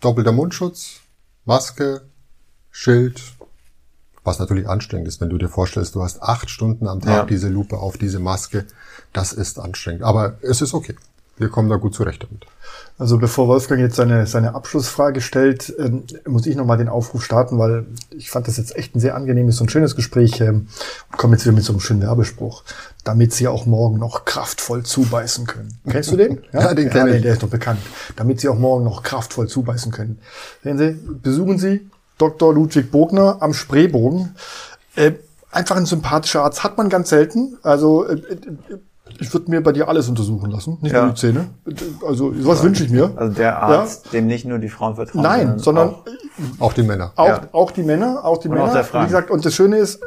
Doppelter 0.00 0.32
Mundschutz, 0.32 1.00
Maske, 1.44 2.02
Schild, 2.70 3.20
was 4.24 4.38
natürlich 4.38 4.68
anstrengend 4.68 5.08
ist, 5.08 5.20
wenn 5.20 5.28
du 5.30 5.38
dir 5.38 5.48
vorstellst, 5.48 5.94
du 5.94 6.02
hast 6.02 6.22
acht 6.22 6.50
Stunden 6.50 6.86
am 6.86 7.00
Tag 7.00 7.10
Ja. 7.10 7.24
diese 7.24 7.48
Lupe 7.48 7.78
auf 7.78 7.96
diese 7.98 8.18
Maske. 8.18 8.66
Das 9.12 9.32
ist 9.32 9.58
anstrengend. 9.58 10.02
Aber 10.02 10.38
es 10.42 10.60
ist 10.60 10.74
okay. 10.74 10.96
Wir 11.36 11.48
kommen 11.48 11.68
da 11.70 11.76
gut 11.76 11.94
zurecht 11.94 12.22
damit. 12.22 12.46
Also 13.00 13.16
bevor 13.16 13.48
Wolfgang 13.48 13.80
jetzt 13.80 13.96
seine, 13.96 14.26
seine 14.26 14.54
Abschlussfrage 14.54 15.22
stellt, 15.22 15.74
ähm, 15.78 16.04
muss 16.26 16.44
ich 16.44 16.54
nochmal 16.54 16.76
den 16.76 16.90
Aufruf 16.90 17.24
starten, 17.24 17.58
weil 17.58 17.86
ich 18.10 18.28
fand 18.30 18.46
das 18.46 18.58
jetzt 18.58 18.76
echt 18.76 18.94
ein 18.94 19.00
sehr 19.00 19.14
angenehmes 19.14 19.58
und 19.62 19.72
schönes 19.72 19.96
Gespräch 19.96 20.38
ähm, 20.42 20.68
und 21.10 21.16
komme 21.16 21.34
jetzt 21.34 21.46
wieder 21.46 21.54
mit 21.54 21.64
so 21.64 21.72
einem 21.72 21.80
schönen 21.80 22.02
Werbespruch, 22.02 22.62
damit 23.02 23.32
Sie 23.32 23.48
auch 23.48 23.64
morgen 23.64 23.98
noch 23.98 24.26
kraftvoll 24.26 24.82
zubeißen 24.82 25.46
können. 25.46 25.80
Kennst 25.88 26.12
du 26.12 26.16
den? 26.18 26.42
Ja, 26.52 26.74
den 26.74 26.90
kenn 26.90 27.06
nee, 27.06 27.16
ich. 27.16 27.22
Der 27.22 27.32
ist 27.32 27.42
doch 27.42 27.48
bekannt. 27.48 27.80
Damit 28.16 28.42
Sie 28.42 28.50
auch 28.50 28.58
morgen 28.58 28.84
noch 28.84 29.02
kraftvoll 29.02 29.48
zubeißen 29.48 29.92
können. 29.92 30.18
Sehen 30.62 30.76
Sie, 30.76 30.90
besuchen 31.22 31.58
Sie 31.58 31.88
Dr. 32.18 32.52
Ludwig 32.52 32.90
Bogner 32.90 33.38
am 33.40 33.54
Spreebogen. 33.54 34.34
Äh, 34.94 35.12
einfach 35.50 35.76
ein 35.76 35.86
sympathischer 35.86 36.42
Arzt. 36.44 36.64
Hat 36.64 36.76
man 36.76 36.90
ganz 36.90 37.08
selten. 37.08 37.56
Also 37.62 38.06
äh, 38.06 38.16
äh, 38.16 38.78
ich 39.18 39.32
würde 39.32 39.50
mir 39.50 39.62
bei 39.62 39.72
dir 39.72 39.88
alles 39.88 40.08
untersuchen 40.08 40.50
lassen, 40.50 40.78
nicht 40.80 40.92
Ja. 40.92 41.02
nur 41.04 41.12
die 41.14 41.20
Zähne. 41.20 41.48
Also 42.06 42.32
sowas 42.34 42.62
wünsche 42.62 42.84
ich 42.84 42.90
mir. 42.90 43.12
Also 43.16 43.34
der 43.34 43.62
Arzt, 43.62 44.12
dem 44.12 44.26
nicht 44.26 44.44
nur 44.44 44.58
die 44.58 44.68
Frauen 44.68 44.94
vertrauen. 44.96 45.22
Nein, 45.22 45.58
sondern 45.58 45.90
auch- 45.90 46.04
Auch 46.58 46.72
die 46.72 46.82
Männer. 46.82 47.12
auch, 47.16 47.26
Ja. 47.28 47.40
auch 47.52 47.70
die 47.70 47.82
Männer, 47.82 48.24
auch 48.24 48.38
die 48.38 48.48
Und 48.48 48.54
Männer. 48.54 48.72
auch. 48.80 48.94
Wie 49.02 49.04
gesagt, 49.06 49.30
und 49.30 49.44
das 49.44 49.54
Schöne 49.54 49.76
ist, 49.78 50.00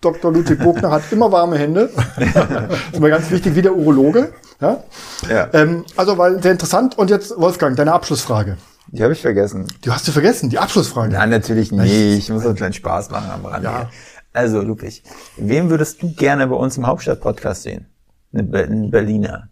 Dr. 0.00 0.32
Ludwig 0.32 0.60
Bogner 0.60 0.90
hat 0.90 1.02
immer 1.10 1.32
warme 1.32 1.58
Hände. 1.58 1.90
ist 2.18 2.96
immer 2.96 3.08
ganz 3.08 3.30
wichtig, 3.30 3.54
wie 3.56 3.62
der 3.62 3.74
Urologe. 3.76 4.32
Ja? 4.60 4.82
Ja. 5.28 5.48
Ähm, 5.52 5.84
also, 5.96 6.16
weil 6.18 6.40
sehr 6.42 6.52
interessant. 6.52 6.96
Und 6.98 7.10
jetzt, 7.10 7.34
Wolfgang, 7.36 7.76
deine 7.76 7.92
Abschlussfrage. 7.92 8.58
Die 8.90 9.02
habe 9.02 9.12
ich 9.12 9.20
vergessen. 9.20 9.66
Du 9.82 9.92
hast 9.92 10.04
sie 10.06 10.12
vergessen, 10.12 10.50
die 10.50 10.58
Abschlussfrage. 10.58 11.12
Nein, 11.12 11.30
natürlich 11.30 11.72
nicht. 11.72 11.92
Ich 11.92 12.30
muss 12.30 12.42
so 12.42 12.48
einen 12.48 12.56
kleinen 12.56 12.72
Spaß 12.74 13.10
machen 13.10 13.30
am 13.30 13.44
Rande. 13.44 13.68
Ja. 13.68 13.90
Also, 14.32 14.60
Ludwig, 14.62 15.02
wen 15.36 15.68
würdest 15.68 16.00
du 16.02 16.12
gerne 16.14 16.46
bei 16.46 16.54
uns 16.54 16.76
im 16.76 16.86
Hauptstadt-Podcast 16.86 17.64
sehen? 17.64 17.86
Ein 18.32 18.50
Be- 18.50 18.64
ein 18.64 18.90
Berliner. 18.90 19.48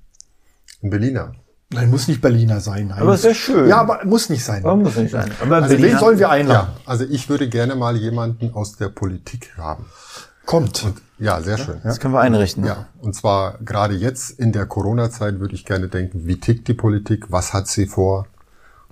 Ein 0.82 0.90
Berliner. 0.90 1.32
Nein, 1.72 1.90
muss 1.90 2.06
nicht 2.06 2.20
Berliner 2.20 2.60
sein. 2.60 2.88
Nein. 2.88 2.98
Aber 3.00 3.14
ist 3.14 3.24
ja 3.24 3.34
schön. 3.34 3.68
Ja, 3.68 3.78
aber 3.80 4.04
muss 4.04 4.28
nicht 4.28 4.44
sein. 4.44 4.62
Warum 4.62 4.82
muss 4.84 4.96
nicht 4.96 5.10
sein? 5.10 5.32
Aber 5.42 5.56
Also 5.56 5.76
wen 5.78 5.98
sollen 5.98 6.18
wir 6.18 6.30
einladen? 6.30 6.68
Ja, 6.74 6.80
also 6.88 7.04
ich 7.04 7.28
würde 7.28 7.48
gerne 7.48 7.74
mal 7.74 7.96
jemanden 7.96 8.52
aus 8.54 8.76
der 8.76 8.88
Politik 8.88 9.52
haben. 9.56 9.86
Kommt. 10.44 10.84
Ja, 11.18 11.40
sehr 11.40 11.58
schön. 11.58 11.80
Das 11.82 11.98
können 11.98 12.14
wir 12.14 12.20
einrichten. 12.20 12.64
Ja, 12.64 12.86
und 13.00 13.14
zwar 13.16 13.58
gerade 13.64 13.94
jetzt 13.94 14.30
in 14.38 14.52
der 14.52 14.66
Corona-Zeit 14.66 15.40
würde 15.40 15.54
ich 15.56 15.64
gerne 15.64 15.88
denken, 15.88 16.26
wie 16.26 16.38
tickt 16.38 16.68
die 16.68 16.74
Politik, 16.74 17.32
was 17.32 17.52
hat 17.52 17.66
sie 17.66 17.86
vor? 17.86 18.26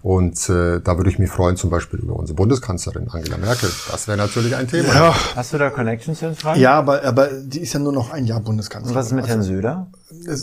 Und 0.04 0.50
äh, 0.50 0.82
da 0.82 0.98
würde 0.98 1.08
ich 1.08 1.18
mich 1.18 1.30
freuen, 1.30 1.56
zum 1.56 1.70
Beispiel 1.70 1.98
über 1.98 2.14
unsere 2.14 2.36
Bundeskanzlerin 2.36 3.08
Angela 3.08 3.38
Merkel. 3.38 3.70
Das 3.90 4.06
wäre 4.06 4.18
natürlich 4.18 4.54
ein 4.54 4.68
Thema. 4.68 4.92
Ja, 4.92 5.14
Hast 5.34 5.54
du 5.54 5.56
da 5.56 5.70
Connections 5.70 6.20
hin, 6.20 6.34
Frank? 6.34 6.58
ja 6.58 6.74
aber, 6.74 7.02
aber 7.04 7.28
die 7.28 7.60
ist 7.60 7.72
ja 7.72 7.80
nur 7.80 7.92
noch 7.92 8.10
ein 8.10 8.26
Jahr 8.26 8.40
Bundeskanzlerin. 8.40 8.94
Und 8.94 9.00
was 9.00 9.06
ist 9.06 9.12
mit 9.14 9.26
Herrn 9.26 9.42
Söder? 9.42 9.86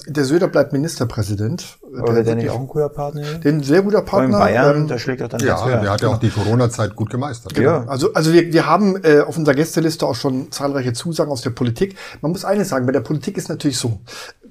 Der 0.07 0.25
Söder 0.25 0.47
bleibt 0.47 0.73
Ministerpräsident. 0.73 1.77
Oder 1.83 2.07
wäre 2.07 2.23
der 2.23 2.35
nicht 2.37 2.49
auch 2.49 2.59
ein 2.59 2.67
cooler 2.67 2.89
Partner? 2.89 3.21
Den 3.21 3.61
sehr 3.61 3.83
guter 3.83 4.03
Vor 4.03 4.21
allem 4.21 4.31
Partner. 4.31 4.47
Bayern, 4.47 4.77
ähm, 4.77 4.87
da 4.87 4.97
schlägt 4.97 5.21
doch 5.21 5.27
dann 5.27 5.41
Ja, 5.41 5.63
der 5.63 5.91
hat 5.91 6.01
ja 6.01 6.07
auch 6.07 6.17
die 6.17 6.31
Corona-Zeit 6.31 6.95
gut 6.95 7.11
gemeistert. 7.11 7.55
Ja. 7.55 7.85
Also, 7.85 8.13
also 8.13 8.33
wir, 8.33 8.51
wir 8.51 8.65
haben 8.65 8.99
äh, 9.03 9.19
auf 9.19 9.37
unserer 9.37 9.53
Gästeliste 9.53 10.07
auch 10.07 10.15
schon 10.15 10.51
zahlreiche 10.51 10.93
Zusagen 10.93 11.31
aus 11.31 11.41
der 11.41 11.51
Politik. 11.51 11.95
Man 12.21 12.31
muss 12.31 12.45
eines 12.45 12.69
sagen, 12.69 12.87
bei 12.87 12.93
der 12.93 13.01
Politik 13.01 13.37
ist 13.37 13.47
natürlich 13.47 13.77
so, 13.77 13.99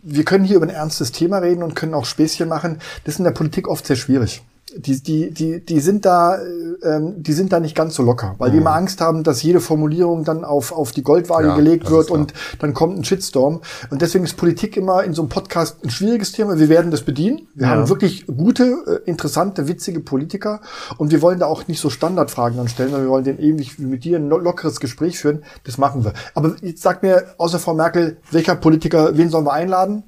wir 0.04 0.24
können 0.24 0.44
hier 0.44 0.54
über 0.54 0.66
ein 0.66 0.70
ernstes 0.70 1.10
Thema 1.10 1.38
reden 1.38 1.64
und 1.64 1.74
können 1.74 1.94
auch 1.94 2.04
Späßchen 2.04 2.48
machen. 2.48 2.78
Das 3.04 3.14
ist 3.14 3.18
in 3.18 3.24
der 3.24 3.32
Politik 3.32 3.66
oft 3.66 3.84
sehr 3.84 3.96
schwierig. 3.96 4.44
Die, 4.76 5.02
die, 5.02 5.32
die, 5.32 5.64
die 5.64 5.80
sind 5.80 6.04
da, 6.04 6.36
äh, 6.36 6.42
ähm, 6.84 7.22
die 7.22 7.32
sind 7.32 7.52
da 7.52 7.58
nicht 7.58 7.74
ganz 7.74 7.94
so 7.96 8.04
locker, 8.04 8.36
weil 8.38 8.52
die 8.52 8.58
immer 8.58 8.74
Angst 8.74 9.00
haben, 9.00 9.24
dass 9.24 9.42
jede 9.42 9.60
Formulierung 9.60 10.22
dann 10.22 10.44
auf, 10.44 10.70
auf 10.70 10.92
die 10.92 11.02
Goldwaage 11.02 11.48
Ja, 11.48 11.56
gelegt 11.56 11.90
wird 11.90 12.08
und 12.10 12.32
dann 12.60 12.72
kommt 12.72 12.96
ein 12.98 13.04
Shitstorm. 13.04 13.62
Und 13.90 14.00
deswegen 14.00 14.22
ist 14.24 14.36
Politik 14.36 14.76
immer 14.76 15.02
in 15.02 15.12
so 15.12 15.22
einem 15.22 15.28
Podcast 15.28 15.84
ein 15.84 15.90
schwieriges 15.90 16.30
Thema. 16.32 16.58
Wir 16.58 16.68
werden 16.68 16.90
das 16.92 17.02
bedienen. 17.02 17.48
Wir 17.54 17.68
haben 17.68 17.88
wirklich 17.88 18.26
gute, 18.26 19.00
äh, 19.04 19.10
interessante, 19.10 19.66
witzige 19.66 20.00
Politiker. 20.00 20.60
Und 20.98 21.10
wir 21.10 21.20
wollen 21.20 21.40
da 21.40 21.46
auch 21.46 21.66
nicht 21.66 21.80
so 21.80 21.90
Standardfragen 21.90 22.56
dann 22.56 22.68
stellen, 22.68 22.90
sondern 22.90 23.08
wir 23.08 23.12
wollen 23.12 23.24
den 23.24 23.40
ewig 23.40 23.78
mit 23.80 24.04
dir 24.04 24.18
ein 24.18 24.28
lo- 24.28 24.38
lockeres 24.38 24.78
Gespräch 24.78 25.18
führen. 25.18 25.42
Das 25.64 25.78
machen 25.78 26.04
wir. 26.04 26.12
Aber 26.34 26.54
jetzt 26.62 26.82
sag 26.82 27.02
mir, 27.02 27.24
außer 27.38 27.58
Frau 27.58 27.74
Merkel, 27.74 28.18
welcher 28.30 28.54
Politiker, 28.54 29.16
wen 29.16 29.30
sollen 29.30 29.46
wir 29.46 29.52
einladen? 29.52 30.04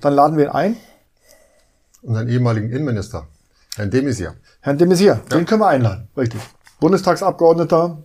Dann 0.00 0.14
laden 0.14 0.36
wir 0.36 0.44
ihn 0.44 0.50
ein. 0.50 0.76
Unseren 2.02 2.28
ehemaligen 2.28 2.70
Innenminister, 2.70 3.26
Herrn 3.76 3.90
Demisier. 3.90 4.34
Herrn 4.60 4.78
de 4.78 4.86
Maizière, 4.86 5.20
den 5.28 5.46
können 5.46 5.60
wir 5.60 5.68
einladen. 5.68 6.08
Richtig. 6.16 6.40
Bundestagsabgeordneter, 6.80 8.02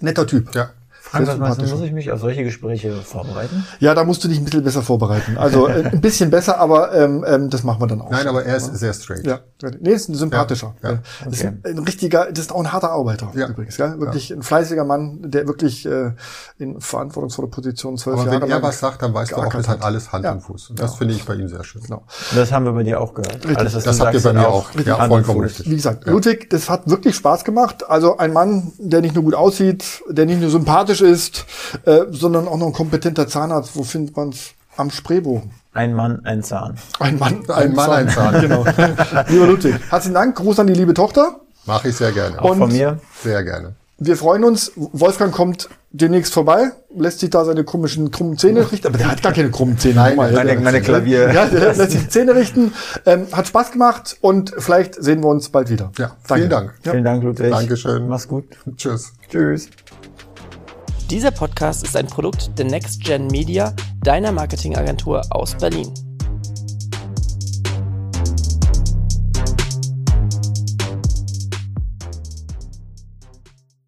netter 0.00 0.26
Typ. 0.26 0.54
Ja. 0.54 0.70
Sympathisch. 1.12 1.70
muss 1.70 1.80
ich 1.82 1.92
mich 1.92 2.10
auf 2.12 2.20
solche 2.20 2.44
Gespräche 2.44 2.92
vorbereiten? 3.02 3.64
Ja, 3.78 3.94
da 3.94 4.04
musst 4.04 4.22
du 4.24 4.28
dich 4.28 4.38
ein 4.38 4.44
bisschen 4.44 4.62
besser 4.64 4.82
vorbereiten. 4.82 5.36
Also 5.38 5.66
äh, 5.68 5.84
ein 5.92 6.00
bisschen 6.00 6.30
besser, 6.30 6.58
aber 6.58 6.94
ähm, 6.94 7.24
ähm, 7.26 7.50
das 7.50 7.62
machen 7.64 7.80
wir 7.80 7.86
dann 7.86 8.00
auch. 8.00 8.10
Nein, 8.10 8.26
aber 8.26 8.44
er 8.44 8.56
ist 8.56 8.74
sehr 8.76 8.92
straight. 8.92 9.26
Ja, 9.26 9.40
nee, 9.80 9.90
ist 9.92 10.08
ein 10.08 10.14
sympathischer. 10.14 10.74
Ja, 10.82 10.90
ja. 10.92 10.98
Das 11.24 11.40
Okay. 11.40 11.52
ist 11.64 11.76
ein 11.76 11.78
richtiger, 11.84 12.26
das 12.30 12.38
ist 12.46 12.52
auch 12.52 12.60
ein 12.60 12.72
harter 12.72 12.90
Arbeiter 12.92 13.30
Ja. 13.34 13.48
übrigens. 13.48 13.76
Ja? 13.76 13.98
Wirklich 13.98 14.30
ein 14.30 14.42
fleißiger 14.42 14.84
Mann, 14.84 15.18
der 15.30 15.46
wirklich 15.46 15.86
äh, 15.86 16.12
in 16.58 16.80
verantwortungsvoller 16.80 17.48
Position 17.48 17.96
zwölf 17.96 18.14
Aber 18.20 18.24
Jahre 18.26 18.42
wenn 18.42 18.50
er 18.50 18.56
lang 18.56 18.62
was 18.62 18.78
sagt, 18.80 19.02
dann 19.02 19.12
weißt 19.14 19.32
du 19.32 19.36
auch, 19.36 19.52
das 19.52 19.68
hat 19.68 19.82
alles 19.82 20.12
Hand 20.12 20.24
Ja. 20.24 20.32
und 20.32 20.40
Fuß. 20.40 20.70
Und 20.70 20.80
das 20.80 20.96
finde 20.96 21.14
ich 21.14 21.24
bei 21.24 21.34
ihm 21.34 21.48
sehr 21.48 21.64
schön. 21.64 21.82
Genau. 21.82 22.04
Das 22.34 22.52
haben 22.52 22.64
wir 22.64 22.72
bei 22.72 22.82
dir 22.82 23.00
auch 23.00 23.14
gehört. 23.14 23.38
Alles, 23.56 23.74
was 23.74 23.84
Das 23.84 24.00
habt 24.00 24.14
ihr 24.14 24.22
bei 24.22 24.32
mir 24.32 24.48
auch. 24.48 24.70
Ja, 24.84 24.98
Hand 24.98 25.12
und 25.12 25.24
vollkommen 25.24 25.40
Fuß. 25.48 25.58
richtig. 25.58 25.70
Wie 25.70 25.76
gesagt, 25.76 26.06
Ludwig, 26.06 26.48
das 26.50 26.68
hat 26.70 26.88
wirklich 26.88 27.16
Spaß 27.16 27.44
gemacht. 27.44 27.88
Also 27.88 28.16
ein 28.18 28.32
Mann, 28.32 28.72
der 28.78 29.00
nicht 29.00 29.14
nur 29.14 29.24
gut 29.24 29.34
aussieht, 29.34 29.84
der 30.08 30.26
nicht 30.26 30.40
nur 30.40 30.50
sympathisch 30.50 30.99
ist, 31.00 31.44
äh, 31.84 32.00
sondern 32.10 32.48
auch 32.48 32.56
noch 32.58 32.66
ein 32.68 32.72
kompetenter 32.72 33.26
Zahnarzt. 33.28 33.70
Wo 33.74 33.82
findet 33.82 34.16
man's? 34.16 34.50
Am 34.76 34.90
Spreebogen. 34.90 35.50
Ein 35.74 35.94
Mann, 35.94 36.24
ein 36.24 36.42
Zahn. 36.42 36.76
Ein 37.00 37.18
Mann, 37.18 37.42
Ein 37.50 37.74
Mann, 37.74 37.90
ein 37.90 38.08
Zahn. 38.08 38.40
genau. 38.40 38.64
Lieber 39.28 39.46
Ludwig, 39.46 39.74
herzlichen 39.90 40.14
Dank. 40.14 40.36
Gruß 40.36 40.58
an 40.60 40.66
die 40.68 40.74
liebe 40.74 40.94
Tochter. 40.94 41.40
Mache 41.66 41.88
ich 41.88 41.96
sehr 41.96 42.12
gerne. 42.12 42.40
Auch 42.40 42.50
Und- 42.52 42.58
von 42.58 42.72
mir. 42.72 42.98
Sehr 43.22 43.42
gerne. 43.44 43.74
Wir 44.02 44.16
freuen 44.16 44.44
uns. 44.44 44.72
Wolfgang 44.76 45.30
kommt 45.34 45.68
demnächst 45.90 46.32
vorbei, 46.32 46.70
lässt 46.96 47.18
sich 47.20 47.28
da 47.28 47.44
seine 47.44 47.64
komischen 47.64 48.10
krummen 48.10 48.38
Zähne 48.38 48.72
richten. 48.72 48.86
Aber 48.86 48.96
der 48.96 49.10
hat 49.10 49.22
gar 49.22 49.32
keine 49.32 49.50
krummen 49.50 49.76
Zähne. 49.76 49.96
Nein, 49.96 50.16
mal, 50.16 50.32
meine- 50.32 50.58
meine 50.60 50.80
Klavier- 50.80 51.30
Ja, 51.34 51.44
der 51.44 51.74
lässt 51.74 51.90
sich 51.90 52.00
die 52.04 52.08
Zähne 52.08 52.34
richten. 52.34 52.72
Ähm, 53.04 53.26
hat 53.32 53.46
Spaß 53.48 53.72
gemacht 53.72 54.16
und 54.22 54.54
vielleicht 54.56 54.94
sehen 55.02 55.22
wir 55.22 55.28
uns 55.28 55.50
bald 55.50 55.68
wieder. 55.68 55.92
Ja, 55.98 56.12
Danke. 56.26 56.34
vielen 56.34 56.48
Dank. 56.50 56.74
Ja. 56.84 56.92
Vielen 56.92 57.04
Dank, 57.04 57.22
Ludwig. 57.24 57.50
Dankeschön. 57.50 58.08
Mach's 58.08 58.26
gut. 58.26 58.44
Tschüss. 58.78 59.12
Tschüss. 59.30 59.68
Dieser 61.10 61.32
Podcast 61.32 61.82
ist 61.82 61.96
ein 61.96 62.06
Produkt 62.06 62.56
der 62.56 62.66
Next 62.66 63.02
Gen 63.02 63.26
Media, 63.26 63.74
deiner 64.04 64.30
Marketingagentur 64.30 65.22
aus 65.30 65.56
Berlin. 65.56 65.92